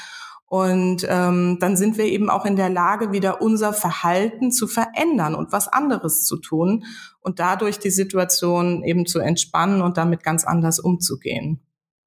Und 0.55 1.05
ähm, 1.11 1.59
dann 1.59 1.77
sind 1.77 1.99
wir 1.99 2.05
eben 2.05 2.31
auch 2.31 2.45
in 2.45 2.55
der 2.55 2.71
Lage, 2.71 3.11
wieder 3.11 3.43
unser 3.43 3.73
Verhalten 3.73 4.53
zu 4.53 4.69
verändern 4.69 5.35
und 5.35 5.51
was 5.51 5.67
anderes 5.67 6.25
zu 6.25 6.37
tun 6.37 6.85
und 7.19 7.41
dadurch 7.41 7.81
die 7.81 7.91
Situation 7.91 8.85
eben 8.85 9.05
zu 9.05 9.19
entspannen 9.19 9.83
und 9.83 9.97
damit 9.97 10.23
ganz 10.23 10.45
anders 10.45 10.79
umzugehen. 10.79 11.61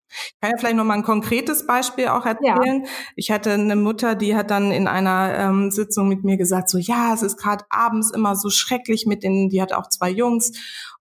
Ich 0.10 0.40
kann 0.40 0.52
ja 0.52 0.58
vielleicht 0.58 0.78
noch 0.78 0.86
mal 0.86 0.94
ein 0.94 1.04
konkretes 1.04 1.68
Beispiel 1.68 2.08
auch 2.08 2.26
erzählen. 2.26 2.86
Ja. 2.86 2.90
Ich 3.18 3.32
hatte 3.32 3.52
eine 3.52 3.76
Mutter, 3.76 4.16
die 4.16 4.34
hat 4.34 4.50
dann 4.50 4.72
in 4.72 4.88
einer 4.88 5.38
ähm, 5.38 5.70
Sitzung 5.70 6.08
mit 6.08 6.24
mir 6.24 6.38
gesagt, 6.38 6.70
so 6.70 6.78
ja, 6.78 7.14
es 7.14 7.24
ist 7.24 7.36
gerade 7.36 7.66
abends 7.70 8.12
immer 8.12 8.38
so 8.38 8.50
schrecklich 8.50 9.06
mit 9.06 9.24
den, 9.24 9.50
die 9.50 9.62
hat 9.62 9.74
auch 9.74 9.90
zwei 9.90 10.10
Jungs 10.10 10.54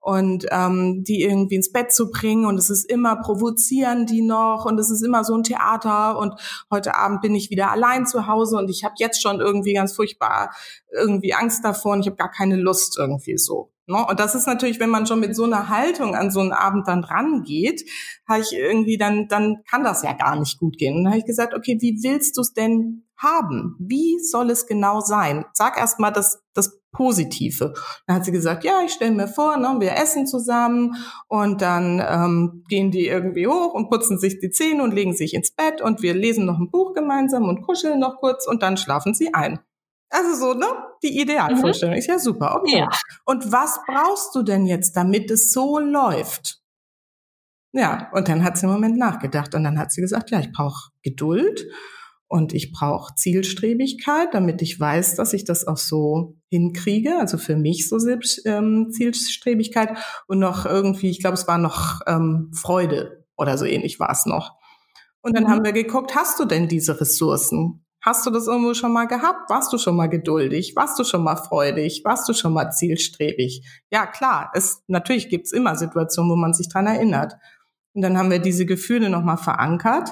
und 0.06 0.46
ähm, 0.52 1.02
die 1.02 1.22
irgendwie 1.22 1.56
ins 1.56 1.72
Bett 1.72 1.92
zu 1.92 2.12
bringen 2.12 2.46
und 2.46 2.58
es 2.58 2.70
ist 2.70 2.88
immer 2.88 3.16
provozieren 3.16 4.06
die 4.06 4.22
noch 4.22 4.64
und 4.64 4.78
es 4.78 4.88
ist 4.88 5.02
immer 5.02 5.24
so 5.24 5.34
ein 5.34 5.42
Theater 5.42 6.16
und 6.20 6.34
heute 6.70 6.94
Abend 6.94 7.22
bin 7.22 7.34
ich 7.34 7.50
wieder 7.50 7.72
allein 7.72 8.06
zu 8.06 8.28
Hause 8.28 8.56
und 8.56 8.70
ich 8.70 8.84
habe 8.84 8.94
jetzt 8.98 9.20
schon 9.20 9.40
irgendwie 9.40 9.74
ganz 9.74 9.96
furchtbar 9.96 10.54
irgendwie 10.92 11.34
Angst 11.34 11.64
davor 11.64 11.94
und 11.94 12.02
ich 12.02 12.06
habe 12.06 12.14
gar 12.14 12.30
keine 12.30 12.54
Lust 12.54 12.96
irgendwie 12.96 13.36
so. 13.36 13.72
Ne? 13.88 14.06
Und 14.08 14.20
das 14.20 14.36
ist 14.36 14.46
natürlich, 14.46 14.78
wenn 14.78 14.90
man 14.90 15.06
schon 15.06 15.18
mit 15.18 15.34
so 15.34 15.42
einer 15.42 15.68
Haltung 15.68 16.14
an 16.14 16.30
so 16.30 16.38
einen 16.38 16.52
Abend 16.52 16.86
dann 16.86 17.02
rangeht, 17.02 17.82
habe 18.28 18.42
ich 18.42 18.52
irgendwie 18.52 18.98
dann, 18.98 19.26
dann 19.26 19.64
kann 19.68 19.82
das 19.82 20.04
ja 20.04 20.12
gar 20.12 20.38
nicht 20.38 20.60
gut 20.60 20.78
gehen. 20.78 20.98
Und 20.98 21.04
dann 21.04 21.14
habe 21.14 21.18
ich 21.18 21.26
gesagt, 21.26 21.52
okay, 21.52 21.78
wie 21.80 21.98
willst 22.04 22.36
du 22.36 22.42
es 22.42 22.52
denn 22.52 23.08
haben? 23.16 23.74
Wie 23.80 24.20
soll 24.20 24.50
es 24.50 24.68
genau 24.68 25.00
sein? 25.00 25.46
Sag 25.52 25.78
erst 25.78 25.98
mal 25.98 26.12
das, 26.12 26.40
das 26.54 26.78
Positive. 26.96 27.74
Dann 28.06 28.16
hat 28.16 28.24
sie 28.24 28.32
gesagt, 28.32 28.64
ja, 28.64 28.80
ich 28.84 28.92
stelle 28.92 29.12
mir 29.12 29.28
vor, 29.28 29.56
ne, 29.58 29.76
wir 29.78 29.96
essen 29.96 30.26
zusammen 30.26 30.96
und 31.28 31.60
dann 31.60 32.00
ähm, 32.00 32.64
gehen 32.68 32.90
die 32.90 33.06
irgendwie 33.06 33.46
hoch 33.46 33.74
und 33.74 33.90
putzen 33.90 34.18
sich 34.18 34.38
die 34.38 34.50
Zähne 34.50 34.82
und 34.82 34.94
legen 34.94 35.14
sich 35.14 35.34
ins 35.34 35.50
Bett 35.50 35.82
und 35.82 36.02
wir 36.02 36.14
lesen 36.14 36.46
noch 36.46 36.58
ein 36.58 36.70
Buch 36.70 36.94
gemeinsam 36.94 37.44
und 37.48 37.62
kuscheln 37.62 38.00
noch 38.00 38.16
kurz 38.16 38.46
und 38.46 38.62
dann 38.62 38.76
schlafen 38.76 39.14
sie 39.14 39.34
ein. 39.34 39.60
Also 40.08 40.34
so, 40.34 40.54
ne? 40.54 40.66
Die 41.02 41.20
Idealvorstellung 41.20 41.94
mhm. 41.94 41.98
ist 41.98 42.06
ja 42.06 42.18
super. 42.18 42.56
Okay. 42.56 42.78
Ja. 42.78 42.88
Und 43.24 43.52
was 43.52 43.80
brauchst 43.86 44.34
du 44.34 44.42
denn 44.42 44.66
jetzt, 44.66 44.96
damit 44.96 45.30
es 45.30 45.52
so 45.52 45.78
läuft? 45.78 46.62
Ja, 47.72 48.10
und 48.12 48.28
dann 48.28 48.42
hat 48.42 48.56
sie 48.56 48.64
im 48.64 48.72
Moment 48.72 48.96
nachgedacht 48.96 49.54
und 49.54 49.64
dann 49.64 49.78
hat 49.78 49.92
sie 49.92 50.00
gesagt, 50.00 50.30
ja, 50.30 50.40
ich 50.40 50.50
brauche 50.50 50.92
Geduld 51.02 51.66
und 52.28 52.54
ich 52.54 52.72
brauche 52.72 53.14
Zielstrebigkeit, 53.14 54.28
damit 54.32 54.60
ich 54.60 54.78
weiß, 54.78 55.14
dass 55.14 55.32
ich 55.32 55.44
das 55.44 55.66
auch 55.66 55.76
so 55.76 56.36
hinkriege. 56.50 57.18
Also 57.18 57.38
für 57.38 57.56
mich 57.56 57.88
so 57.88 57.98
ähm, 58.44 58.90
Zielstrebigkeit 58.90 59.96
und 60.26 60.40
noch 60.40 60.66
irgendwie, 60.66 61.10
ich 61.10 61.20
glaube, 61.20 61.34
es 61.34 61.46
war 61.46 61.58
noch 61.58 62.00
ähm, 62.06 62.50
Freude 62.52 63.24
oder 63.36 63.56
so 63.58 63.64
ähnlich 63.64 64.00
war 64.00 64.10
es 64.10 64.26
noch. 64.26 64.56
Und 65.20 65.36
dann 65.36 65.44
mhm. 65.44 65.48
haben 65.48 65.64
wir 65.64 65.72
geguckt, 65.72 66.14
hast 66.14 66.40
du 66.40 66.44
denn 66.44 66.68
diese 66.68 67.00
Ressourcen? 67.00 67.84
Hast 68.02 68.24
du 68.24 68.30
das 68.30 68.46
irgendwo 68.46 68.74
schon 68.74 68.92
mal 68.92 69.06
gehabt? 69.06 69.50
Warst 69.50 69.72
du 69.72 69.78
schon 69.78 69.96
mal 69.96 70.08
geduldig? 70.08 70.74
Warst 70.76 70.98
du 70.98 71.04
schon 71.04 71.24
mal 71.24 71.36
freudig? 71.36 72.02
Warst 72.04 72.28
du 72.28 72.34
schon 72.34 72.52
mal 72.52 72.70
zielstrebig? 72.70 73.66
Ja, 73.90 74.06
klar. 74.06 74.50
Es, 74.54 74.82
natürlich 74.86 75.28
gibt's 75.28 75.52
immer 75.52 75.74
Situationen, 75.76 76.30
wo 76.30 76.36
man 76.36 76.54
sich 76.54 76.68
dran 76.68 76.86
erinnert. 76.86 77.34
Und 77.94 78.02
dann 78.02 78.16
haben 78.18 78.30
wir 78.30 78.38
diese 78.38 78.66
Gefühle 78.66 79.10
nochmal 79.10 79.38
verankert 79.38 80.10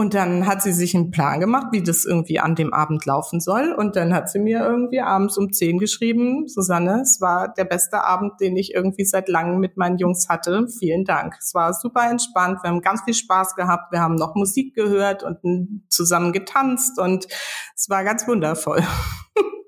und 0.00 0.14
dann 0.14 0.46
hat 0.46 0.62
sie 0.62 0.72
sich 0.72 0.94
einen 0.96 1.10
Plan 1.10 1.40
gemacht, 1.40 1.66
wie 1.72 1.82
das 1.82 2.06
irgendwie 2.06 2.40
an 2.40 2.54
dem 2.54 2.72
Abend 2.72 3.04
laufen 3.04 3.38
soll. 3.38 3.74
Und 3.76 3.96
dann 3.96 4.14
hat 4.14 4.30
sie 4.30 4.38
mir 4.38 4.60
irgendwie 4.60 5.00
abends 5.00 5.36
um 5.36 5.52
zehn 5.52 5.78
geschrieben, 5.78 6.48
Susanne, 6.48 7.02
es 7.02 7.20
war 7.20 7.52
der 7.52 7.66
beste 7.66 8.02
Abend, 8.02 8.40
den 8.40 8.56
ich 8.56 8.72
irgendwie 8.74 9.04
seit 9.04 9.28
langem 9.28 9.60
mit 9.60 9.76
meinen 9.76 9.98
Jungs 9.98 10.30
hatte. 10.30 10.66
Vielen 10.78 11.04
Dank. 11.04 11.36
Es 11.38 11.52
war 11.52 11.74
super 11.74 12.10
entspannt. 12.10 12.60
Wir 12.62 12.70
haben 12.70 12.80
ganz 12.80 13.02
viel 13.02 13.12
Spaß 13.12 13.56
gehabt. 13.56 13.92
Wir 13.92 14.00
haben 14.00 14.14
noch 14.14 14.34
Musik 14.34 14.74
gehört 14.74 15.22
und 15.22 15.36
zusammen 15.90 16.32
getanzt 16.32 16.98
und 16.98 17.26
es 17.76 17.90
war 17.90 18.02
ganz 18.02 18.26
wundervoll. 18.26 18.82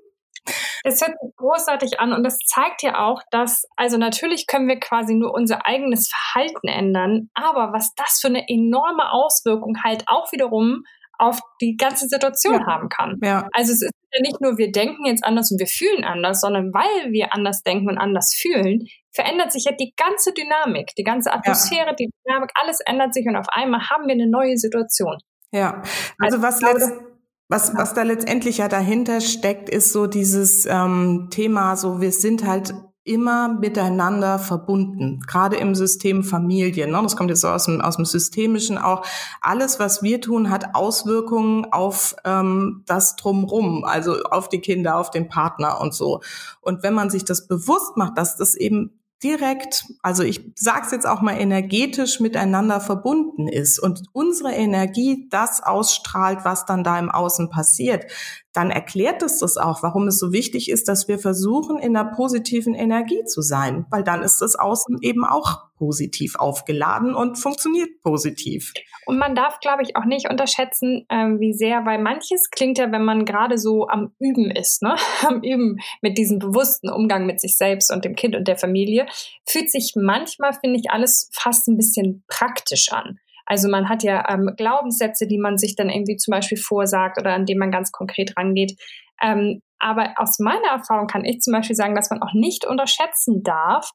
Es 0.85 1.01
hört 1.01 1.13
sich 1.21 1.37
großartig 1.37 2.01
an 2.01 2.13
und 2.13 2.25
das 2.25 2.39
zeigt 2.39 2.83
ja 2.83 2.99
auch, 3.07 3.23
dass, 3.31 3.65
also 3.77 3.99
natürlich 3.99 4.47
können 4.47 4.69
wir 4.69 4.81
quasi 4.81 5.15
nur 5.15 5.33
unser 5.35 5.67
eigenes 5.67 6.09
Verhalten 6.09 6.69
ändern, 6.69 7.31
aber 7.35 7.73
was 7.73 7.95
das 7.95 8.19
für 8.21 8.29
eine 8.29 8.49
enorme 8.49 9.13
Auswirkung 9.13 9.77
halt 9.85 10.05
auch 10.07 10.33
wiederum 10.33 10.85
auf 11.19 11.39
die 11.61 11.77
ganze 11.77 12.09
Situation 12.09 12.55
ja. 12.55 12.67
haben 12.67 12.89
kann. 12.89 13.19
Ja. 13.23 13.47
Also 13.53 13.73
es 13.73 13.83
ist 13.83 13.93
ja 14.13 14.21
nicht 14.23 14.41
nur, 14.41 14.59
wir 14.59 14.73
denken 14.73 15.07
jetzt 15.07 15.25
anders 15.25 15.53
und 15.53 15.61
wir 15.61 15.69
fühlen 15.69 16.05
anders, 16.05 16.41
sondern 16.41 16.73
weil 16.75 17.13
wir 17.13 17.33
anders 17.33 17.63
denken 17.63 17.89
und 17.89 17.99
anders 17.99 18.35
fühlen, 18.35 18.87
verändert 19.13 19.53
sich 19.53 19.65
ja 19.65 19.73
die 19.73 19.95
ganze 19.97 20.33
Dynamik, 20.33 20.93
die 20.99 21.05
ganze 21.05 21.33
Atmosphäre, 21.33 21.89
ja. 21.89 21.95
die 21.95 22.11
Dynamik, 22.27 22.51
alles 22.61 22.81
ändert 22.85 23.15
sich 23.15 23.27
und 23.27 23.37
auf 23.37 23.47
einmal 23.51 23.89
haben 23.89 24.07
wir 24.07 24.15
eine 24.15 24.29
neue 24.29 24.57
Situation. 24.57 25.17
Ja, 25.53 25.83
also, 26.19 26.39
also 26.39 26.43
was 26.43 26.61
letztendlich 26.61 27.12
was, 27.53 27.77
was 27.77 27.93
da 27.93 28.03
letztendlich 28.03 28.59
ja 28.59 28.69
dahinter 28.69 29.21
steckt, 29.21 29.69
ist 29.69 29.93
so 29.93 30.07
dieses 30.07 30.65
ähm, 30.65 31.29
Thema, 31.31 31.77
so 31.77 32.01
wir 32.01 32.11
sind 32.11 32.47
halt 32.47 32.75
immer 33.05 33.49
miteinander 33.49 34.39
verbunden, 34.39 35.21
gerade 35.27 35.57
im 35.57 35.75
System 35.75 36.25
Familie. 36.25 36.87
Ne? 36.87 36.99
Das 37.03 37.15
kommt 37.15 37.29
jetzt 37.29 37.43
so 37.43 37.49
aus 37.49 37.67
dem, 37.67 37.81
aus 37.81 37.97
dem 37.97 38.07
Systemischen 38.07 38.79
auch. 38.79 39.05
Alles, 39.41 39.79
was 39.79 40.03
wir 40.03 40.21
tun, 40.21 40.51
hat 40.51 40.75
Auswirkungen 40.75 41.67
auf 41.71 42.17
ähm, 42.25 42.85
das 42.87 43.17
Drumrum, 43.17 43.85
also 43.85 44.23
auf 44.23 44.49
die 44.49 44.61
Kinder, 44.61 44.97
auf 44.97 45.11
den 45.11 45.29
Partner 45.29 45.81
und 45.81 45.93
so. 45.93 46.21
Und 46.61 46.83
wenn 46.83 46.95
man 46.95 47.11
sich 47.11 47.25
das 47.25 47.49
bewusst 47.49 47.97
macht, 47.97 48.17
dass 48.17 48.37
das 48.37 48.55
eben 48.55 49.02
direkt, 49.23 49.85
also 50.03 50.23
ich 50.23 50.53
sage 50.57 50.87
es 50.87 50.93
jetzt 50.93 51.07
auch 51.07 51.21
mal 51.21 51.39
energetisch 51.39 52.21
miteinander 52.21 52.81
verbunden 52.81 53.49
ist 53.49 53.79
und 53.79 54.03
unsere 54.13 54.53
Energie 54.53 55.29
das 55.31 55.63
ausstrahlt, 55.63 56.41
was 56.45 56.67
dann 56.67 56.85
da 56.85 56.99
im 56.99 57.11
Außen 57.11 57.51
passiert, 57.51 58.05
dann 58.53 58.71
erklärt 58.71 59.23
es 59.23 59.39
das 59.39 59.57
auch, 59.57 59.83
warum 59.83 60.09
es 60.09 60.19
so 60.19 60.33
wichtig 60.33 60.71
ist, 60.71 60.89
dass 60.89 61.09
wir 61.09 61.19
versuchen, 61.19 61.79
in 61.79 61.97
einer 61.97 62.11
positiven 62.11 62.75
Energie 62.75 63.25
zu 63.25 63.41
sein, 63.41 63.87
weil 63.91 64.05
dann 64.05 64.23
ist 64.23 64.41
das 64.43 64.57
Außen 64.57 64.99
eben 65.01 65.25
auch 65.25 65.71
positiv 65.77 66.37
aufgeladen 66.37 67.15
und 67.15 67.37
funktioniert 67.37 67.89
positiv. 68.03 68.73
Und 69.07 69.19
man 69.19 69.35
darf, 69.35 69.59
glaube 69.61 69.83
ich, 69.83 69.97
auch 69.97 70.05
nicht 70.05 70.31
unterschätzen, 70.31 71.07
ähm, 71.09 71.41
wie 71.41 71.53
sehr, 71.53 71.85
weil 71.87 72.01
manches 72.01 72.51
klingt 72.51 72.79
ja, 72.79 72.93
wenn 72.93 73.05
man 73.05 73.25
gerade 73.25 73.59
so 73.59 73.89
am 73.89 74.13
Üben 74.21 74.51
ist, 74.51 74.83
ne? 74.83 74.95
am 75.27 75.43
Üben 75.43 75.79
mit 76.01 76.19
diesem 76.19 76.39
bewussten 76.39 76.89
Umgang 76.89 77.27
mit 77.27 77.41
sich 77.41 77.57
selbst 77.57 77.93
und 77.93 78.05
dem 78.05 78.15
Kind 78.15 78.37
und 78.37 78.47
der 78.47 78.59
Familie, 78.59 79.07
fühlt 79.45 79.71
sich 79.71 79.95
manchmal, 79.97 80.53
finde 80.53 80.79
ich, 80.79 80.91
alles 80.91 81.31
fast 81.33 81.67
ein 81.69 81.77
bisschen 81.77 82.23
praktisch 82.29 82.93
an. 82.93 83.19
Also 83.47 83.69
man 83.69 83.89
hat 83.89 84.03
ja 84.03 84.29
ähm, 84.29 84.51
Glaubenssätze, 84.57 85.27
die 85.27 85.39
man 85.39 85.59
sich 85.59 85.77
dann 85.77 85.91
irgendwie 85.91 86.17
zum 86.17 86.33
Beispiel 86.33 86.59
vorsagt 86.59 87.19
oder 87.19 87.35
an 87.35 87.47
denen 87.47 87.59
man 87.59 87.71
ganz 87.71 87.93
konkret 87.93 88.37
rangeht. 88.37 88.79
Ähm, 89.23 89.61
aber 89.79 90.15
aus 90.17 90.39
meiner 90.39 90.69
Erfahrung 90.69 91.07
kann 91.07 91.25
ich 91.25 91.41
zum 91.41 91.53
Beispiel 91.53 91.77
sagen, 91.77 91.95
dass 91.95 92.11
man 92.11 92.23
auch 92.23 92.35
nicht 92.35 92.65
unterschätzen 92.67 93.43
darf, 93.43 93.91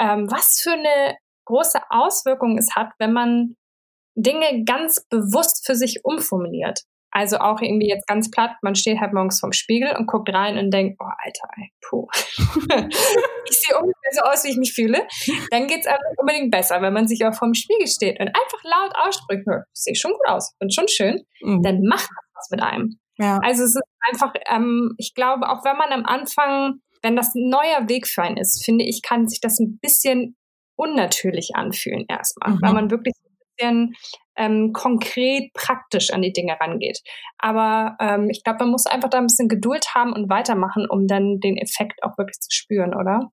ähm, 0.00 0.30
was 0.30 0.60
für 0.62 0.72
eine 0.72 1.16
große 1.44 1.80
Auswirkung 1.90 2.58
es 2.58 2.74
hat, 2.74 2.90
wenn 2.98 3.12
man 3.12 3.54
Dinge 4.16 4.64
ganz 4.64 5.06
bewusst 5.08 5.64
für 5.64 5.76
sich 5.76 6.00
umformuliert. 6.04 6.80
Also 7.10 7.38
auch 7.38 7.60
irgendwie 7.60 7.88
jetzt 7.88 8.06
ganz 8.06 8.30
platt, 8.30 8.52
man 8.62 8.74
steht 8.74 9.00
halt 9.00 9.14
morgens 9.14 9.40
vorm 9.40 9.52
Spiegel 9.52 9.96
und 9.96 10.06
guckt 10.06 10.32
rein 10.32 10.58
und 10.58 10.70
denkt, 10.70 10.98
oh 11.00 11.06
Alter, 11.06 11.48
ey, 11.56 11.72
puh. 11.80 12.06
ich 13.48 13.58
sehe 13.58 13.76
ungefähr 13.76 14.12
so 14.12 14.20
aus, 14.22 14.44
wie 14.44 14.50
ich 14.50 14.56
mich 14.56 14.74
fühle. 14.74 15.06
Dann 15.50 15.66
geht's 15.66 15.86
einem 15.86 15.98
unbedingt 16.18 16.50
besser, 16.50 16.82
wenn 16.82 16.92
man 16.92 17.08
sich 17.08 17.24
auch 17.24 17.34
vorm 17.34 17.54
Spiegel 17.54 17.86
steht 17.86 18.20
und 18.20 18.28
einfach 18.28 18.62
laut 18.64 18.92
ausspricht, 19.06 19.44
ich 19.46 19.82
sehe 19.82 19.94
schon 19.94 20.12
gut 20.12 20.28
aus, 20.28 20.54
bin 20.58 20.70
schon 20.70 20.88
schön, 20.88 21.22
mhm. 21.40 21.62
dann 21.62 21.82
macht 21.82 22.08
das 22.08 22.28
was 22.34 22.50
mit 22.50 22.62
einem. 22.62 22.98
Ja. 23.18 23.38
Also 23.42 23.64
es 23.64 23.74
ist 23.74 23.82
einfach, 24.08 24.32
ähm, 24.46 24.94
ich 24.98 25.14
glaube, 25.14 25.48
auch 25.48 25.64
wenn 25.64 25.76
man 25.76 25.92
am 25.92 26.04
Anfang, 26.04 26.80
wenn 27.02 27.16
das 27.16 27.34
ein 27.34 27.48
neuer 27.48 27.88
Weg 27.88 28.06
für 28.06 28.22
einen 28.22 28.36
ist, 28.36 28.64
finde 28.64 28.84
ich, 28.84 29.02
kann 29.02 29.26
sich 29.26 29.40
das 29.40 29.58
ein 29.58 29.78
bisschen 29.80 30.36
unnatürlich 30.76 31.50
anfühlen 31.54 32.04
erstmal, 32.08 32.52
mhm. 32.52 32.58
weil 32.62 32.72
man 32.74 32.90
wirklich 32.90 33.14
bisschen 33.58 33.94
ähm, 34.36 34.72
konkret 34.72 35.52
praktisch 35.52 36.12
an 36.12 36.22
die 36.22 36.32
Dinge 36.32 36.56
rangeht. 36.60 37.00
Aber 37.38 37.96
ähm, 38.00 38.30
ich 38.30 38.44
glaube, 38.44 38.60
man 38.60 38.70
muss 38.70 38.86
einfach 38.86 39.10
da 39.10 39.18
ein 39.18 39.26
bisschen 39.26 39.48
Geduld 39.48 39.94
haben 39.94 40.12
und 40.12 40.30
weitermachen, 40.30 40.86
um 40.88 41.06
dann 41.06 41.40
den 41.40 41.56
Effekt 41.56 42.02
auch 42.02 42.16
wirklich 42.16 42.38
zu 42.40 42.50
spüren, 42.50 42.94
oder? 42.94 43.30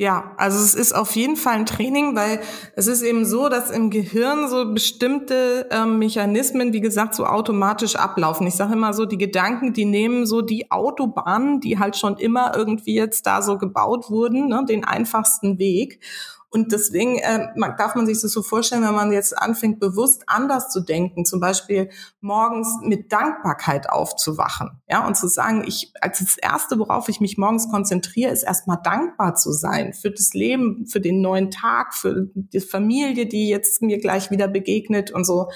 Ja, 0.00 0.32
also 0.36 0.58
es 0.58 0.74
ist 0.74 0.92
auf 0.94 1.16
jeden 1.16 1.36
Fall 1.36 1.54
ein 1.54 1.66
Training, 1.66 2.14
weil 2.14 2.40
es 2.76 2.86
ist 2.86 3.02
eben 3.02 3.24
so, 3.24 3.48
dass 3.48 3.70
im 3.70 3.90
Gehirn 3.90 4.48
so 4.48 4.72
bestimmte 4.72 5.68
ähm, 5.72 5.98
Mechanismen, 5.98 6.72
wie 6.72 6.80
gesagt, 6.80 7.16
so 7.16 7.26
automatisch 7.26 7.96
ablaufen. 7.96 8.46
Ich 8.46 8.54
sage 8.54 8.74
immer 8.74 8.92
so, 8.94 9.06
die 9.06 9.18
Gedanken, 9.18 9.72
die 9.72 9.84
nehmen 9.84 10.24
so 10.24 10.40
die 10.40 10.70
Autobahnen, 10.70 11.60
die 11.60 11.80
halt 11.80 11.96
schon 11.96 12.16
immer 12.16 12.56
irgendwie 12.56 12.94
jetzt 12.94 13.26
da 13.26 13.42
so 13.42 13.58
gebaut 13.58 14.08
wurden, 14.08 14.48
ne, 14.48 14.64
den 14.68 14.84
einfachsten 14.84 15.58
Weg. 15.58 16.00
Und 16.50 16.72
deswegen 16.72 17.18
äh, 17.18 17.48
darf 17.76 17.94
man 17.94 18.06
sich 18.06 18.20
das 18.20 18.32
so 18.32 18.42
vorstellen, 18.42 18.82
wenn 18.82 18.94
man 18.94 19.12
jetzt 19.12 19.36
anfängt, 19.36 19.80
bewusst 19.80 20.24
anders 20.26 20.70
zu 20.70 20.80
denken, 20.80 21.26
zum 21.26 21.40
Beispiel 21.40 21.90
morgens 22.20 22.68
mit 22.82 23.12
Dankbarkeit 23.12 23.90
aufzuwachen, 23.90 24.80
ja, 24.88 25.06
und 25.06 25.16
zu 25.16 25.28
sagen, 25.28 25.62
ich, 25.66 25.92
als 26.00 26.20
das 26.20 26.38
erste, 26.38 26.78
worauf 26.78 27.08
ich 27.10 27.20
mich 27.20 27.36
morgens 27.36 27.68
konzentriere, 27.68 28.32
ist 28.32 28.44
erstmal 28.44 28.78
dankbar 28.82 29.34
zu 29.34 29.52
sein 29.52 29.92
für 29.92 30.10
das 30.10 30.32
Leben, 30.32 30.86
für 30.86 31.00
den 31.00 31.20
neuen 31.20 31.50
Tag, 31.50 31.94
für 31.94 32.28
die 32.34 32.60
Familie, 32.60 33.26
die 33.26 33.48
jetzt 33.48 33.82
mir 33.82 33.98
gleich 33.98 34.30
wieder 34.30 34.48
begegnet 34.48 35.10
und 35.10 35.24
so 35.24 35.50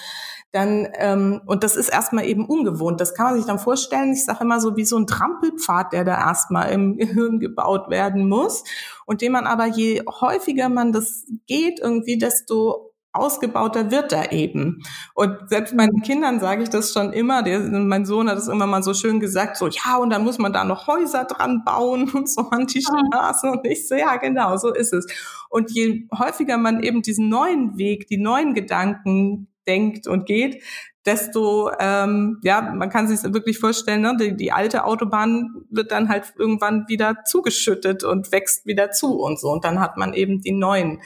dann 0.52 0.86
ähm, 0.94 1.40
und 1.46 1.64
das 1.64 1.76
ist 1.76 1.88
erstmal 1.88 2.26
eben 2.26 2.44
ungewohnt. 2.44 3.00
Das 3.00 3.14
kann 3.14 3.26
man 3.26 3.36
sich 3.36 3.46
dann 3.46 3.58
vorstellen. 3.58 4.12
Ich 4.12 4.26
sage 4.26 4.44
immer 4.44 4.60
so 4.60 4.76
wie 4.76 4.84
so 4.84 4.98
ein 4.98 5.06
Trampelpfad, 5.06 5.92
der 5.92 6.04
da 6.04 6.18
erstmal 6.18 6.70
im 6.70 6.96
Gehirn 6.98 7.40
gebaut 7.40 7.88
werden 7.88 8.28
muss 8.28 8.62
und 9.06 9.22
den 9.22 9.32
man 9.32 9.46
aber 9.46 9.66
je 9.66 10.02
häufiger 10.06 10.68
man 10.68 10.92
das 10.92 11.24
geht 11.46 11.80
irgendwie, 11.80 12.18
desto 12.18 12.92
ausgebauter 13.12 13.90
wird 13.90 14.12
er 14.12 14.32
eben. 14.32 14.82
Und 15.14 15.36
selbst 15.48 15.74
meinen 15.74 16.00
Kindern 16.02 16.40
sage 16.40 16.62
ich 16.62 16.70
das 16.70 16.92
schon 16.92 17.12
immer. 17.12 17.42
Der, 17.42 17.60
mein 17.60 18.06
Sohn 18.06 18.28
hat 18.28 18.38
es 18.38 18.48
immer 18.48 18.66
mal 18.66 18.82
so 18.82 18.94
schön 18.94 19.20
gesagt, 19.20 19.58
so 19.58 19.68
ja, 19.68 19.96
und 19.98 20.10
dann 20.10 20.24
muss 20.24 20.38
man 20.38 20.52
da 20.52 20.64
noch 20.64 20.86
Häuser 20.86 21.24
dran 21.24 21.62
bauen 21.64 22.10
und 22.10 22.28
so 22.28 22.42
an 22.50 22.66
die 22.66 22.82
Straße. 22.82 23.50
Und 23.50 23.66
ich 23.66 23.86
so, 23.86 23.94
ja, 23.94 24.16
genau, 24.16 24.56
so 24.56 24.72
ist 24.72 24.92
es. 24.92 25.06
Und 25.50 25.70
je 25.70 26.08
häufiger 26.18 26.56
man 26.56 26.82
eben 26.82 27.02
diesen 27.02 27.28
neuen 27.28 27.76
Weg, 27.76 28.06
die 28.06 28.16
neuen 28.16 28.54
Gedanken 28.54 29.51
denkt 29.66 30.06
und 30.06 30.26
geht, 30.26 30.62
desto, 31.04 31.70
ähm, 31.80 32.38
ja, 32.44 32.60
man 32.60 32.90
kann 32.90 33.08
sich 33.08 33.22
wirklich 33.32 33.58
vorstellen, 33.58 34.02
ne, 34.02 34.16
die, 34.18 34.36
die 34.36 34.52
alte 34.52 34.84
Autobahn 34.84 35.64
wird 35.70 35.90
dann 35.90 36.08
halt 36.08 36.32
irgendwann 36.38 36.84
wieder 36.88 37.24
zugeschüttet 37.24 38.04
und 38.04 38.30
wächst 38.30 38.66
wieder 38.66 38.90
zu 38.90 39.18
und 39.18 39.40
so. 39.40 39.50
Und 39.50 39.64
dann 39.64 39.80
hat 39.80 39.96
man 39.96 40.14
eben 40.14 40.40
die 40.40 40.52
neuen 40.52 41.00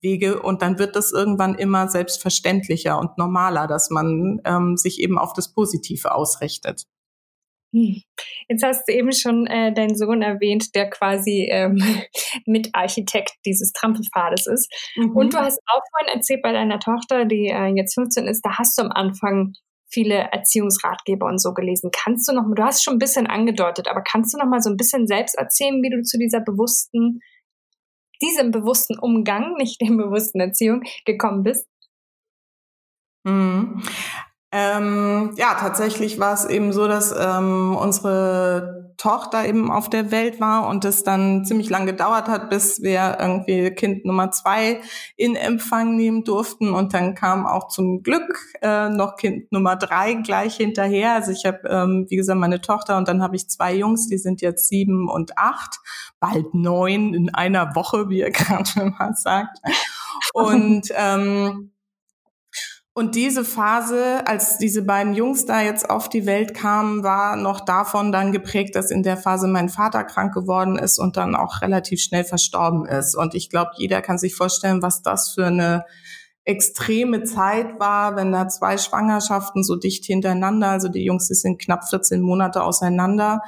Wege 0.00 0.40
und 0.40 0.62
dann 0.62 0.78
wird 0.78 0.96
das 0.96 1.12
irgendwann 1.12 1.56
immer 1.56 1.88
selbstverständlicher 1.88 2.98
und 2.98 3.18
normaler, 3.18 3.66
dass 3.66 3.90
man 3.90 4.40
ähm, 4.44 4.76
sich 4.76 5.00
eben 5.00 5.18
auf 5.18 5.32
das 5.32 5.52
Positive 5.52 6.14
ausrichtet. 6.14 6.86
Hm. 7.72 8.02
Jetzt 8.48 8.64
hast 8.64 8.84
du 8.88 8.92
eben 8.92 9.12
schon 9.12 9.46
äh, 9.46 9.72
deinen 9.72 9.94
Sohn 9.94 10.22
erwähnt, 10.22 10.74
der 10.74 10.90
quasi 10.90 11.48
ähm, 11.50 11.76
Mitarchitekt 12.46 13.32
dieses 13.46 13.72
Trampelpfades 13.72 14.46
ist. 14.46 14.72
Mhm. 14.96 15.16
Und 15.16 15.34
du 15.34 15.38
hast 15.38 15.60
auch 15.66 15.82
vorhin 15.90 16.16
erzählt 16.16 16.42
bei 16.42 16.52
deiner 16.52 16.80
Tochter, 16.80 17.24
die 17.24 17.46
äh, 17.46 17.72
jetzt 17.76 17.94
15 17.94 18.26
ist, 18.26 18.42
da 18.42 18.58
hast 18.58 18.76
du 18.76 18.82
am 18.82 18.90
Anfang 18.90 19.52
viele 19.92 20.30
Erziehungsratgeber 20.32 21.26
und 21.26 21.40
so 21.40 21.52
gelesen. 21.52 21.90
Kannst 21.92 22.28
du 22.28 22.32
noch, 22.32 22.44
du 22.54 22.62
hast 22.62 22.82
schon 22.82 22.94
ein 22.94 23.00
bisschen 23.00 23.26
angedeutet, 23.26 23.88
aber 23.88 24.02
kannst 24.02 24.32
du 24.32 24.38
noch 24.38 24.46
mal 24.46 24.60
so 24.60 24.70
ein 24.70 24.76
bisschen 24.76 25.06
selbst 25.06 25.36
erzählen, 25.36 25.82
wie 25.82 25.90
du 25.90 26.02
zu 26.02 26.16
dieser 26.18 26.40
bewussten, 26.40 27.20
diesem 28.22 28.50
bewussten 28.50 28.98
Umgang, 28.98 29.54
nicht 29.54 29.80
dem 29.80 29.96
bewussten 29.96 30.40
Erziehung 30.40 30.82
gekommen 31.04 31.42
bist? 31.42 31.66
Mhm. 33.24 33.82
Ähm, 34.52 35.32
ja, 35.36 35.54
tatsächlich 35.54 36.18
war 36.18 36.34
es 36.34 36.44
eben 36.44 36.72
so, 36.72 36.88
dass 36.88 37.14
ähm, 37.16 37.76
unsere 37.76 38.94
Tochter 38.96 39.46
eben 39.46 39.70
auf 39.70 39.88
der 39.88 40.10
Welt 40.10 40.40
war 40.40 40.66
und 40.68 40.84
es 40.84 41.04
dann 41.04 41.44
ziemlich 41.46 41.70
lang 41.70 41.86
gedauert 41.86 42.28
hat, 42.28 42.50
bis 42.50 42.82
wir 42.82 43.16
irgendwie 43.18 43.70
Kind 43.70 44.04
Nummer 44.04 44.30
zwei 44.32 44.82
in 45.16 45.36
Empfang 45.36 45.96
nehmen 45.96 46.24
durften. 46.24 46.74
Und 46.74 46.92
dann 46.92 47.14
kam 47.14 47.46
auch 47.46 47.68
zum 47.68 48.02
Glück 48.02 48.38
äh, 48.60 48.88
noch 48.90 49.16
Kind 49.16 49.52
Nummer 49.52 49.76
drei 49.76 50.14
gleich 50.14 50.56
hinterher. 50.56 51.14
Also 51.14 51.30
ich 51.30 51.46
habe, 51.46 51.66
ähm, 51.68 52.06
wie 52.10 52.16
gesagt, 52.16 52.38
meine 52.38 52.60
Tochter 52.60 52.98
und 52.98 53.08
dann 53.08 53.22
habe 53.22 53.36
ich 53.36 53.48
zwei 53.48 53.72
Jungs, 53.74 54.08
die 54.08 54.18
sind 54.18 54.42
jetzt 54.42 54.68
sieben 54.68 55.08
und 55.08 55.38
acht, 55.38 55.78
bald 56.18 56.52
neun 56.54 57.14
in 57.14 57.32
einer 57.32 57.74
Woche, 57.76 58.10
wie 58.10 58.18
ihr 58.18 58.30
gerade 58.32 58.90
mal 58.98 59.14
sagt. 59.14 59.58
Und 60.34 60.88
ähm, 60.94 61.70
und 62.92 63.14
diese 63.14 63.44
Phase, 63.44 64.26
als 64.26 64.58
diese 64.58 64.82
beiden 64.82 65.14
Jungs 65.14 65.46
da 65.46 65.62
jetzt 65.62 65.88
auf 65.88 66.08
die 66.08 66.26
Welt 66.26 66.54
kamen, 66.54 67.04
war 67.04 67.36
noch 67.36 67.60
davon 67.60 68.10
dann 68.10 68.32
geprägt, 68.32 68.74
dass 68.74 68.90
in 68.90 69.04
der 69.04 69.16
Phase 69.16 69.46
mein 69.46 69.68
Vater 69.68 70.02
krank 70.02 70.34
geworden 70.34 70.76
ist 70.76 70.98
und 70.98 71.16
dann 71.16 71.36
auch 71.36 71.62
relativ 71.62 72.00
schnell 72.00 72.24
verstorben 72.24 72.86
ist. 72.86 73.14
Und 73.14 73.34
ich 73.34 73.48
glaube, 73.48 73.70
jeder 73.76 74.02
kann 74.02 74.18
sich 74.18 74.34
vorstellen, 74.34 74.82
was 74.82 75.02
das 75.02 75.32
für 75.32 75.46
eine 75.46 75.84
extreme 76.44 77.22
Zeit 77.22 77.78
war, 77.78 78.16
wenn 78.16 78.32
da 78.32 78.48
zwei 78.48 78.76
Schwangerschaften 78.76 79.62
so 79.62 79.76
dicht 79.76 80.04
hintereinander, 80.04 80.70
also 80.70 80.88
die 80.88 81.04
Jungs, 81.04 81.28
die 81.28 81.34
sind 81.34 81.60
knapp 81.60 81.88
14 81.88 82.20
Monate 82.20 82.64
auseinander 82.64 83.40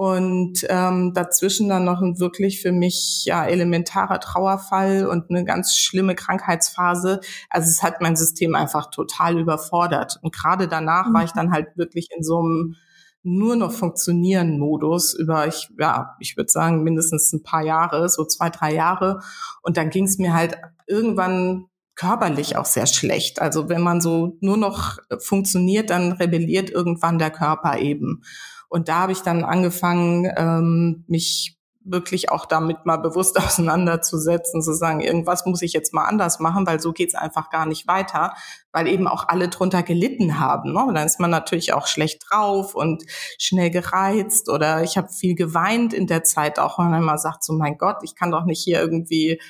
und 0.00 0.64
ähm, 0.70 1.12
dazwischen 1.12 1.68
dann 1.68 1.84
noch 1.84 2.00
ein 2.00 2.18
wirklich 2.18 2.62
für 2.62 2.72
mich 2.72 3.24
ja 3.26 3.44
elementarer 3.44 4.18
Trauerfall 4.18 5.06
und 5.06 5.28
eine 5.28 5.44
ganz 5.44 5.76
schlimme 5.76 6.14
Krankheitsphase. 6.14 7.20
Also 7.50 7.68
es 7.68 7.82
hat 7.82 8.00
mein 8.00 8.16
System 8.16 8.54
einfach 8.54 8.90
total 8.90 9.38
überfordert. 9.38 10.18
Und 10.22 10.34
gerade 10.34 10.68
danach 10.68 11.08
mhm. 11.08 11.12
war 11.12 11.24
ich 11.24 11.32
dann 11.32 11.52
halt 11.52 11.76
wirklich 11.76 12.08
in 12.16 12.22
so 12.22 12.38
einem 12.38 12.76
nur 13.22 13.56
noch 13.56 13.72
funktionieren 13.72 14.58
Modus 14.58 15.12
über 15.12 15.46
ich 15.46 15.68
ja 15.78 16.16
ich 16.18 16.38
würde 16.38 16.48
sagen 16.48 16.82
mindestens 16.82 17.30
ein 17.34 17.42
paar 17.42 17.62
Jahre 17.62 18.08
so 18.08 18.24
zwei 18.24 18.48
drei 18.48 18.72
Jahre 18.72 19.20
und 19.60 19.76
dann 19.76 19.90
ging 19.90 20.06
es 20.06 20.16
mir 20.16 20.32
halt 20.32 20.56
irgendwann 20.86 21.66
körperlich 21.94 22.56
auch 22.56 22.64
sehr 22.64 22.86
schlecht 22.86 23.42
also 23.42 23.68
wenn 23.68 23.82
man 23.82 24.00
so 24.00 24.38
nur 24.40 24.56
noch 24.56 24.96
funktioniert 25.18 25.90
dann 25.90 26.12
rebelliert 26.12 26.70
irgendwann 26.70 27.18
der 27.18 27.30
Körper 27.30 27.78
eben 27.78 28.22
und 28.70 28.88
da 28.88 29.00
habe 29.00 29.12
ich 29.12 29.20
dann 29.20 29.44
angefangen, 29.44 30.32
ähm, 30.36 31.04
mich 31.08 31.58
wirklich 31.82 32.30
auch 32.30 32.46
damit 32.46 32.86
mal 32.86 32.98
bewusst 32.98 33.38
auseinanderzusetzen, 33.42 34.62
zu 34.62 34.72
sagen, 34.72 35.00
irgendwas 35.00 35.44
muss 35.44 35.62
ich 35.62 35.72
jetzt 35.72 35.92
mal 35.92 36.04
anders 36.04 36.38
machen, 36.38 36.66
weil 36.66 36.80
so 36.80 36.92
geht's 36.92 37.14
einfach 37.14 37.50
gar 37.50 37.66
nicht 37.66 37.88
weiter, 37.88 38.34
weil 38.72 38.86
eben 38.86 39.08
auch 39.08 39.28
alle 39.28 39.48
drunter 39.48 39.82
gelitten 39.82 40.38
haben. 40.38 40.72
Ne? 40.72 40.84
Und 40.84 40.94
dann 40.94 41.06
ist 41.06 41.20
man 41.20 41.30
natürlich 41.30 41.72
auch 41.72 41.86
schlecht 41.86 42.22
drauf 42.30 42.74
und 42.74 43.04
schnell 43.38 43.70
gereizt 43.70 44.48
oder 44.48 44.82
ich 44.82 44.96
habe 44.96 45.08
viel 45.08 45.34
geweint 45.34 45.92
in 45.92 46.06
der 46.06 46.22
Zeit 46.22 46.58
auch, 46.58 46.78
wenn 46.78 46.90
man 46.90 47.02
immer 47.02 47.18
sagt, 47.18 47.42
so 47.42 47.54
mein 47.54 47.76
Gott, 47.76 47.98
ich 48.02 48.14
kann 48.14 48.30
doch 48.30 48.44
nicht 48.44 48.62
hier 48.62 48.78
irgendwie 48.78 49.40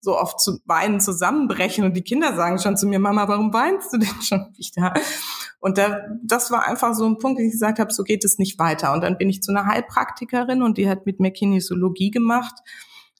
so 0.00 0.18
oft 0.18 0.38
zu 0.38 0.60
weinen 0.66 1.00
zusammenbrechen 1.00 1.84
und 1.84 1.94
die 1.94 2.02
Kinder 2.02 2.36
sagen 2.36 2.58
schon 2.58 2.76
zu 2.76 2.86
mir, 2.86 2.98
Mama, 2.98 3.26
warum 3.26 3.52
weinst 3.52 3.92
du 3.92 3.98
denn 3.98 4.22
schon 4.22 4.52
wieder? 4.56 4.92
Und 5.60 5.78
da, 5.78 6.00
das 6.22 6.50
war 6.50 6.66
einfach 6.66 6.94
so 6.94 7.06
ein 7.06 7.18
Punkt, 7.18 7.40
wo 7.40 7.44
ich 7.44 7.52
gesagt 7.52 7.78
habe, 7.78 7.92
so 7.92 8.04
geht 8.04 8.24
es 8.24 8.38
nicht 8.38 8.58
weiter. 8.58 8.92
Und 8.92 9.02
dann 9.02 9.18
bin 9.18 9.28
ich 9.28 9.42
zu 9.42 9.52
einer 9.52 9.66
Heilpraktikerin 9.66 10.62
und 10.62 10.78
die 10.78 10.88
hat 10.88 11.06
mit 11.06 11.20
mir 11.20 11.30
Kinesiologie 11.30 12.10
gemacht, 12.10 12.54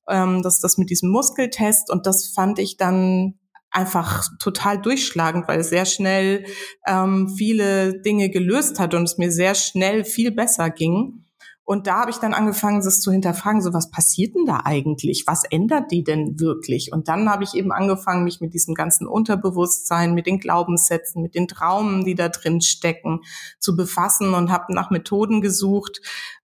ähm, 0.09 0.42
das 0.42 0.61
das 0.61 0.79
mit 0.79 0.90
diesem 0.90 1.11
Muskeltest 1.11 1.90
und 1.90 2.07
das 2.07 2.29
fand 2.29 2.59
ich 2.59 2.77
dann 2.77 3.38
einfach 3.70 4.25
total 4.38 4.81
durchschlagend, 4.81 5.49
weil 5.49 5.61
es 5.61 5.68
sehr 5.68 5.85
schnell 5.85 6.46
ähm, 6.87 7.29
viele 7.37 8.01
Dinge 8.01 8.31
gelöst 8.31 8.79
hat 8.79 8.94
und 8.94 9.05
es 9.05 9.18
mir 9.18 9.31
sehr 9.31 9.55
schnell 9.55 10.05
viel 10.05 10.31
besser 10.31 10.70
ging. 10.70 11.25
Und 11.68 11.88
da 11.88 11.98
habe 11.98 12.12
ich 12.12 12.18
dann 12.18 12.33
angefangen, 12.33 12.81
das 12.81 13.00
zu 13.00 13.11
hinterfragen, 13.11 13.61
so 13.61 13.72
was 13.74 13.90
passiert 13.90 14.37
denn 14.37 14.46
da 14.46 14.61
eigentlich? 14.64 15.24
Was 15.26 15.42
ändert 15.42 15.90
die 15.90 16.05
denn 16.05 16.38
wirklich? 16.38 16.92
Und 16.92 17.09
dann 17.09 17.29
habe 17.29 17.42
ich 17.42 17.55
eben 17.55 17.72
angefangen, 17.72 18.22
mich 18.22 18.40
mit 18.40 18.55
diesem 18.55 18.76
ganzen 18.76 19.09
Unterbewusstsein, 19.09 20.14
mit 20.14 20.29
den 20.29 20.38
Glaubenssätzen, 20.38 21.22
mit 21.22 21.35
den 21.35 21.48
Traumen, 21.48 22.05
die 22.05 22.14
da 22.14 22.29
drin 22.29 22.61
stecken, 22.61 23.22
zu 23.59 23.74
befassen 23.74 24.33
und 24.33 24.52
habe 24.52 24.72
nach 24.72 24.90
Methoden 24.90 25.40
gesucht. 25.40 26.00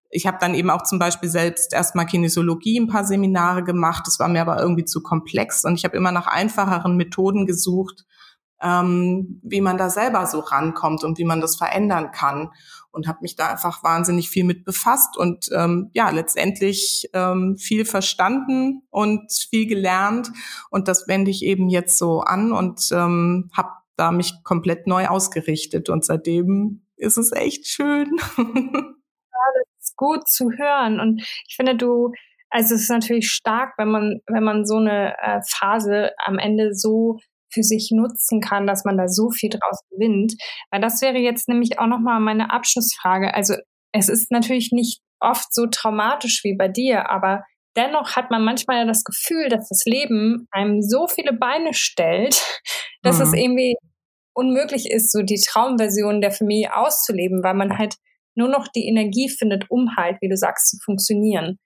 Ich 0.09 0.27
habe 0.27 0.39
dann 0.41 0.55
eben 0.55 0.69
auch 0.69 0.83
zum 0.83 0.99
Beispiel 0.99 1.29
selbst 1.29 1.71
erstmal 1.71 2.05
Kinesiologie 2.05 2.77
ein 2.77 2.89
paar 2.89 3.05
Seminare 3.05 3.63
gemacht. 3.63 4.05
Das 4.05 4.19
war 4.19 4.27
mir 4.27 4.41
aber 4.41 4.59
irgendwie 4.59 4.83
zu 4.83 5.01
komplex 5.01 5.63
und 5.63 5.75
ich 5.75 5.85
habe 5.85 5.95
immer 5.95 6.11
nach 6.11 6.27
einfacheren 6.27 6.97
Methoden 6.97 7.45
gesucht, 7.45 8.03
ähm, 8.61 9.39
wie 9.41 9.61
man 9.61 9.77
da 9.77 9.89
selber 9.89 10.25
so 10.25 10.39
rankommt 10.39 11.05
und 11.05 11.17
wie 11.17 11.25
man 11.25 11.39
das 11.39 11.55
verändern 11.55 12.11
kann 12.11 12.49
und 12.93 13.07
habe 13.07 13.19
mich 13.21 13.35
da 13.35 13.49
einfach 13.49 13.83
wahnsinnig 13.83 14.29
viel 14.29 14.43
mit 14.43 14.63
befasst 14.63 15.17
und 15.17 15.49
ähm, 15.53 15.89
ja 15.93 16.09
letztendlich 16.11 17.09
ähm, 17.13 17.57
viel 17.57 17.85
verstanden 17.85 18.83
und 18.89 19.31
viel 19.49 19.67
gelernt 19.67 20.31
und 20.69 20.87
das 20.87 21.07
wende 21.07 21.31
ich 21.31 21.43
eben 21.43 21.69
jetzt 21.69 21.97
so 21.97 22.21
an 22.21 22.51
und 22.53 22.89
ähm, 22.91 23.49
habe 23.55 23.71
da 23.95 24.11
mich 24.11 24.33
komplett 24.43 24.87
neu 24.87 25.07
ausgerichtet 25.07 25.89
und 25.89 26.05
seitdem 26.05 26.85
ist 26.95 27.17
es 27.17 27.31
echt 27.31 27.67
schön. 27.67 28.09
ja, 28.37 28.43
das 28.45 29.67
ist 29.79 29.95
gut 29.97 30.27
zu 30.27 30.51
hören 30.51 30.99
und 30.99 31.21
ich 31.47 31.55
finde 31.55 31.75
du 31.75 32.11
also 32.49 32.75
es 32.75 32.83
ist 32.83 32.89
natürlich 32.91 33.31
stark, 33.31 33.73
wenn 33.77 33.89
man 33.89 34.21
wenn 34.27 34.43
man 34.43 34.65
so 34.65 34.77
eine 34.77 35.17
äh, 35.17 35.41
Phase 35.47 36.11
am 36.23 36.37
Ende 36.37 36.75
so 36.75 37.17
für 37.53 37.63
sich 37.63 37.91
nutzen 37.91 38.41
kann, 38.41 38.67
dass 38.67 38.85
man 38.85 38.97
da 38.97 39.07
so 39.07 39.29
viel 39.29 39.49
draus 39.49 39.79
gewinnt. 39.89 40.33
Weil 40.71 40.81
das 40.81 41.01
wäre 41.01 41.17
jetzt 41.17 41.47
nämlich 41.47 41.79
auch 41.79 41.87
nochmal 41.87 42.19
meine 42.19 42.51
Abschlussfrage. 42.51 43.33
Also 43.33 43.55
es 43.91 44.09
ist 44.09 44.31
natürlich 44.31 44.71
nicht 44.71 45.01
oft 45.19 45.53
so 45.53 45.67
traumatisch 45.67 46.43
wie 46.43 46.55
bei 46.57 46.67
dir, 46.67 47.09
aber 47.09 47.43
dennoch 47.77 48.15
hat 48.15 48.31
man 48.31 48.43
manchmal 48.43 48.85
das 48.85 49.03
Gefühl, 49.03 49.49
dass 49.49 49.69
das 49.69 49.83
Leben 49.85 50.47
einem 50.51 50.81
so 50.81 51.07
viele 51.07 51.33
Beine 51.33 51.73
stellt, 51.73 52.41
dass 53.03 53.17
mhm. 53.17 53.23
es 53.23 53.33
irgendwie 53.33 53.75
unmöglich 54.33 54.89
ist, 54.89 55.11
so 55.11 55.21
die 55.21 55.39
Traumversion 55.39 56.21
der 56.21 56.31
Familie 56.31 56.75
auszuleben, 56.75 57.43
weil 57.43 57.53
man 57.53 57.77
halt 57.77 57.95
nur 58.35 58.49
noch 58.49 58.67
die 58.67 58.87
Energie 58.87 59.29
findet, 59.29 59.69
um 59.69 59.95
halt, 59.95 60.17
wie 60.21 60.29
du 60.29 60.35
sagst, 60.35 60.71
zu 60.71 60.77
funktionieren 60.83 61.59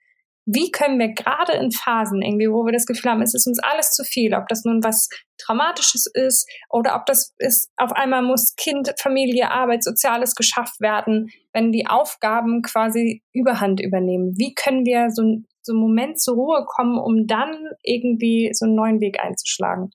wie 0.47 0.71
können 0.71 0.97
wir 0.97 1.09
gerade 1.09 1.53
in 1.53 1.71
Phasen 1.71 2.21
irgendwie, 2.21 2.49
wo 2.49 2.65
wir 2.65 2.71
das 2.71 2.85
Gefühl 2.85 3.11
haben, 3.11 3.21
es 3.21 3.33
ist 3.33 3.47
uns 3.47 3.59
alles 3.59 3.91
zu 3.91 4.05
viel, 4.05 4.33
ob 4.33 4.47
das 4.47 4.63
nun 4.63 4.81
was 4.81 5.09
Traumatisches 5.37 6.07
ist 6.13 6.49
oder 6.69 6.95
ob 6.95 7.05
das 7.05 7.35
ist, 7.37 7.69
auf 7.75 7.91
einmal 7.91 8.23
muss 8.23 8.55
Kind, 8.55 8.93
Familie, 8.97 9.51
Arbeit, 9.51 9.83
Soziales 9.83 10.35
geschafft 10.35 10.79
werden, 10.79 11.29
wenn 11.51 11.73
die 11.73 11.85
Aufgaben 11.85 12.61
quasi 12.61 13.21
Überhand 13.33 13.81
übernehmen. 13.81 14.35
Wie 14.37 14.53
können 14.53 14.85
wir 14.85 15.09
so, 15.11 15.21
so 15.61 15.73
einen 15.73 15.81
Moment 15.81 16.19
zur 16.19 16.35
Ruhe 16.35 16.65
kommen, 16.65 16.97
um 16.97 17.27
dann 17.27 17.67
irgendwie 17.83 18.49
so 18.53 18.65
einen 18.65 18.75
neuen 18.75 19.01
Weg 19.01 19.19
einzuschlagen? 19.21 19.91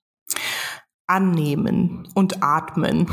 Annehmen 1.07 2.07
und 2.13 2.43
atmen. 2.43 3.07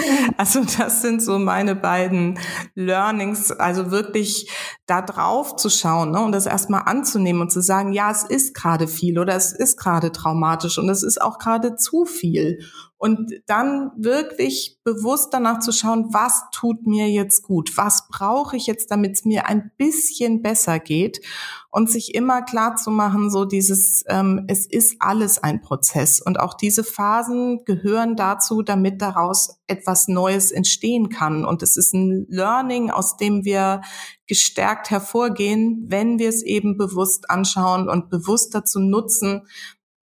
Also 0.36 0.62
das 0.78 1.02
sind 1.02 1.22
so 1.22 1.38
meine 1.38 1.74
beiden 1.74 2.38
Learnings, 2.74 3.50
also 3.52 3.90
wirklich 3.90 4.50
da 4.86 5.02
drauf 5.02 5.56
zu 5.56 5.68
schauen 5.68 6.12
ne, 6.12 6.20
und 6.20 6.32
das 6.32 6.46
erstmal 6.46 6.82
anzunehmen 6.86 7.42
und 7.42 7.52
zu 7.52 7.60
sagen, 7.60 7.92
ja, 7.92 8.10
es 8.10 8.24
ist 8.24 8.54
gerade 8.54 8.88
viel 8.88 9.18
oder 9.18 9.34
es 9.34 9.52
ist 9.52 9.76
gerade 9.76 10.12
traumatisch 10.12 10.78
und 10.78 10.88
es 10.88 11.02
ist 11.02 11.20
auch 11.20 11.38
gerade 11.38 11.76
zu 11.76 12.04
viel. 12.04 12.60
Und 13.02 13.32
dann 13.46 13.92
wirklich 13.96 14.78
bewusst 14.84 15.32
danach 15.32 15.60
zu 15.60 15.72
schauen, 15.72 16.12
was 16.12 16.42
tut 16.52 16.86
mir 16.86 17.08
jetzt 17.08 17.42
gut? 17.42 17.78
Was 17.78 18.08
brauche 18.08 18.58
ich 18.58 18.66
jetzt, 18.66 18.90
damit 18.90 19.12
es 19.12 19.24
mir 19.24 19.46
ein 19.46 19.70
bisschen 19.78 20.42
besser 20.42 20.78
geht? 20.78 21.22
Und 21.70 21.90
sich 21.90 22.14
immer 22.14 22.42
klar 22.42 22.76
zu 22.76 22.90
machen, 22.90 23.30
so 23.30 23.46
dieses, 23.46 24.04
ähm, 24.06 24.44
es 24.48 24.66
ist 24.66 24.96
alles 24.98 25.42
ein 25.42 25.62
Prozess. 25.62 26.20
Und 26.20 26.38
auch 26.38 26.52
diese 26.52 26.84
Phasen 26.84 27.64
gehören 27.64 28.16
dazu, 28.16 28.60
damit 28.60 29.00
daraus 29.00 29.62
etwas 29.66 30.06
Neues 30.06 30.52
entstehen 30.52 31.08
kann. 31.08 31.46
Und 31.46 31.62
es 31.62 31.78
ist 31.78 31.94
ein 31.94 32.26
Learning, 32.28 32.90
aus 32.90 33.16
dem 33.16 33.46
wir 33.46 33.80
gestärkt 34.26 34.90
hervorgehen, 34.90 35.86
wenn 35.88 36.18
wir 36.18 36.28
es 36.28 36.42
eben 36.42 36.76
bewusst 36.76 37.30
anschauen 37.30 37.88
und 37.88 38.10
bewusst 38.10 38.54
dazu 38.54 38.78
nutzen, 38.78 39.46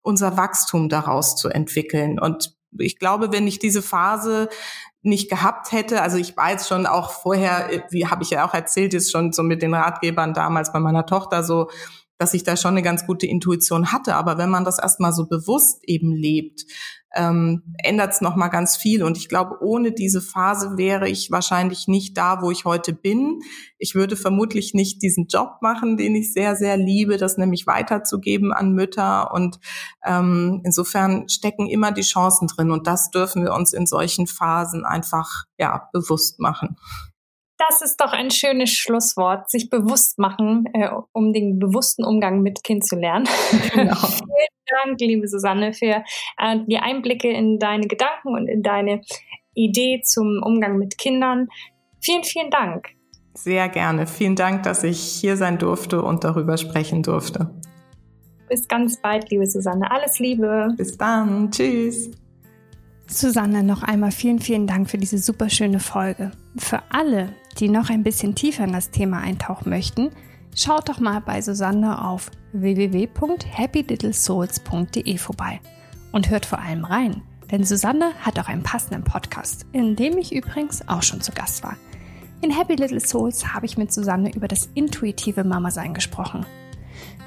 unser 0.02 0.36
Wachstum 0.36 0.90
daraus 0.90 1.36
zu 1.36 1.48
entwickeln. 1.48 2.18
Und 2.18 2.54
ich 2.78 2.98
glaube, 2.98 3.32
wenn 3.32 3.46
ich 3.46 3.58
diese 3.58 3.82
Phase 3.82 4.48
nicht 5.02 5.28
gehabt 5.28 5.72
hätte, 5.72 6.00
also 6.02 6.16
ich 6.16 6.36
war 6.36 6.50
jetzt 6.50 6.68
schon 6.68 6.86
auch 6.86 7.10
vorher, 7.10 7.84
wie 7.90 8.06
habe 8.06 8.22
ich 8.22 8.30
ja 8.30 8.46
auch 8.46 8.54
erzählt, 8.54 8.94
ist 8.94 9.10
schon 9.10 9.32
so 9.32 9.42
mit 9.42 9.62
den 9.62 9.74
Ratgebern 9.74 10.32
damals 10.32 10.72
bei 10.72 10.78
meiner 10.78 11.06
Tochter 11.06 11.42
so, 11.42 11.68
dass 12.18 12.34
ich 12.34 12.44
da 12.44 12.56
schon 12.56 12.72
eine 12.72 12.82
ganz 12.82 13.04
gute 13.06 13.26
Intuition 13.26 13.90
hatte. 13.90 14.14
Aber 14.14 14.38
wenn 14.38 14.50
man 14.50 14.64
das 14.64 14.78
erstmal 14.78 15.12
so 15.12 15.26
bewusst 15.26 15.80
eben 15.84 16.12
lebt, 16.12 16.64
ähm, 17.14 17.74
ändert 17.78 18.12
es 18.12 18.20
nochmal 18.20 18.50
ganz 18.50 18.76
viel. 18.76 19.02
Und 19.02 19.16
ich 19.16 19.28
glaube, 19.28 19.58
ohne 19.60 19.92
diese 19.92 20.20
Phase 20.20 20.76
wäre 20.76 21.08
ich 21.08 21.30
wahrscheinlich 21.30 21.88
nicht 21.88 22.16
da, 22.16 22.42
wo 22.42 22.50
ich 22.50 22.64
heute 22.64 22.92
bin. 22.92 23.40
Ich 23.78 23.94
würde 23.94 24.16
vermutlich 24.16 24.74
nicht 24.74 25.02
diesen 25.02 25.26
Job 25.26 25.58
machen, 25.60 25.96
den 25.96 26.14
ich 26.14 26.32
sehr, 26.32 26.56
sehr 26.56 26.76
liebe, 26.76 27.16
das 27.16 27.36
nämlich 27.36 27.66
weiterzugeben 27.66 28.52
an 28.52 28.72
Mütter. 28.72 29.32
Und 29.32 29.58
ähm, 30.04 30.60
insofern 30.64 31.28
stecken 31.28 31.68
immer 31.68 31.92
die 31.92 32.02
Chancen 32.02 32.48
drin. 32.48 32.70
Und 32.70 32.86
das 32.86 33.10
dürfen 33.10 33.42
wir 33.42 33.52
uns 33.52 33.72
in 33.72 33.86
solchen 33.86 34.26
Phasen 34.26 34.84
einfach 34.84 35.44
ja 35.58 35.88
bewusst 35.92 36.40
machen. 36.40 36.76
Das 37.68 37.82
ist 37.82 38.00
doch 38.00 38.12
ein 38.12 38.30
schönes 38.30 38.70
Schlusswort, 38.70 39.50
sich 39.50 39.70
bewusst 39.70 40.18
machen, 40.18 40.64
äh, 40.72 40.88
um 41.12 41.32
den 41.32 41.58
bewussten 41.58 42.04
Umgang 42.04 42.42
mit 42.42 42.64
Kind 42.64 42.84
zu 42.84 42.96
lernen. 42.96 43.28
Genau. 43.72 43.94
Vielen 43.94 44.84
Dank, 44.84 45.00
liebe 45.00 45.28
Susanne, 45.28 45.72
für 45.72 46.02
äh, 46.38 46.58
die 46.66 46.78
Einblicke 46.78 47.30
in 47.30 47.58
deine 47.58 47.86
Gedanken 47.86 48.28
und 48.28 48.48
in 48.48 48.62
deine 48.62 49.02
Idee 49.54 50.00
zum 50.02 50.42
Umgang 50.42 50.78
mit 50.78 50.98
Kindern. 50.98 51.48
Vielen, 52.00 52.24
vielen 52.24 52.50
Dank. 52.50 52.88
Sehr 53.34 53.68
gerne. 53.68 54.06
Vielen 54.06 54.36
Dank, 54.36 54.62
dass 54.64 54.82
ich 54.82 55.00
hier 55.00 55.36
sein 55.36 55.58
durfte 55.58 56.02
und 56.02 56.24
darüber 56.24 56.56
sprechen 56.58 57.02
durfte. 57.02 57.50
Bis 58.48 58.68
ganz 58.68 59.00
bald, 59.00 59.30
liebe 59.30 59.46
Susanne. 59.46 59.90
Alles 59.90 60.18
Liebe. 60.18 60.68
Bis 60.76 60.96
dann. 60.96 61.50
Tschüss. 61.50 62.10
Susanne, 63.12 63.62
noch 63.62 63.82
einmal 63.82 64.10
vielen, 64.10 64.38
vielen 64.38 64.66
Dank 64.66 64.88
für 64.90 64.98
diese 64.98 65.16
super 65.18 65.50
schöne 65.50 65.80
Folge. 65.80 66.30
Für 66.56 66.82
alle, 66.90 67.34
die 67.58 67.68
noch 67.68 67.90
ein 67.90 68.02
bisschen 68.02 68.34
tiefer 68.34 68.64
in 68.64 68.72
das 68.72 68.90
Thema 68.90 69.18
eintauchen 69.18 69.68
möchten, 69.70 70.10
schaut 70.54 70.88
doch 70.88 71.00
mal 71.00 71.20
bei 71.20 71.42
Susanne 71.42 72.04
auf 72.04 72.30
www.happylittlesouls.de 72.52 75.18
vorbei 75.18 75.60
und 76.12 76.30
hört 76.30 76.46
vor 76.46 76.58
allem 76.58 76.84
rein, 76.84 77.22
denn 77.50 77.64
Susanne 77.64 78.12
hat 78.20 78.38
auch 78.38 78.48
einen 78.48 78.62
passenden 78.62 79.02
Podcast, 79.04 79.66
in 79.72 79.96
dem 79.96 80.16
ich 80.18 80.34
übrigens 80.34 80.86
auch 80.88 81.02
schon 81.02 81.20
zu 81.20 81.32
Gast 81.32 81.62
war. 81.62 81.76
In 82.40 82.50
Happy 82.50 82.74
Little 82.74 83.00
Souls 83.00 83.54
habe 83.54 83.66
ich 83.66 83.76
mit 83.78 83.92
Susanne 83.92 84.34
über 84.34 84.48
das 84.48 84.68
intuitive 84.74 85.44
Mama-Sein 85.44 85.94
gesprochen. 85.94 86.44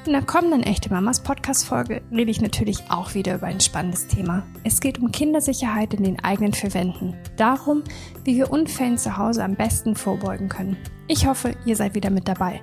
In 0.05 0.11
der 0.11 0.21
kommenden 0.21 0.61
Echte 0.61 0.93
Mamas 0.93 1.19
Podcast-Folge 1.19 2.03
rede 2.11 2.29
ich 2.29 2.39
natürlich 2.39 2.83
auch 2.89 3.15
wieder 3.15 3.35
über 3.35 3.47
ein 3.47 3.59
spannendes 3.59 4.05
Thema. 4.05 4.45
Es 4.63 4.79
geht 4.79 4.99
um 4.99 5.11
Kindersicherheit 5.11 5.95
in 5.95 6.03
den 6.03 6.23
eigenen 6.23 6.53
Verwänden. 6.53 7.15
Darum, 7.37 7.83
wie 8.23 8.35
wir 8.35 8.51
Unfällen 8.51 8.99
zu 8.99 9.17
Hause 9.17 9.43
am 9.43 9.55
besten 9.55 9.95
vorbeugen 9.95 10.47
können. 10.47 10.77
Ich 11.07 11.25
hoffe, 11.25 11.55
ihr 11.65 11.75
seid 11.75 11.95
wieder 11.95 12.11
mit 12.11 12.27
dabei. 12.27 12.61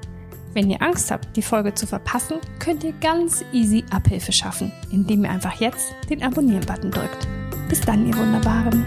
Wenn 0.55 0.71
ihr 0.71 0.81
Angst 0.81 1.11
habt, 1.11 1.37
die 1.37 1.43
Folge 1.43 1.75
zu 1.75 1.85
verpassen, 1.85 2.37
könnt 2.61 2.85
ihr 2.85 2.93
ganz 3.01 3.45
easy 3.53 3.85
Abhilfe 3.91 4.31
schaffen, 4.31 4.71
indem 4.93 5.25
ihr 5.25 5.31
einfach 5.31 5.55
jetzt 5.55 5.93
den 6.11 6.23
Abonnieren-Button 6.23 6.93
drückt. 6.93 7.27
Bis 7.69 7.81
dann, 7.81 8.07
ihr 8.07 8.17
Wunderbaren. 8.17 8.85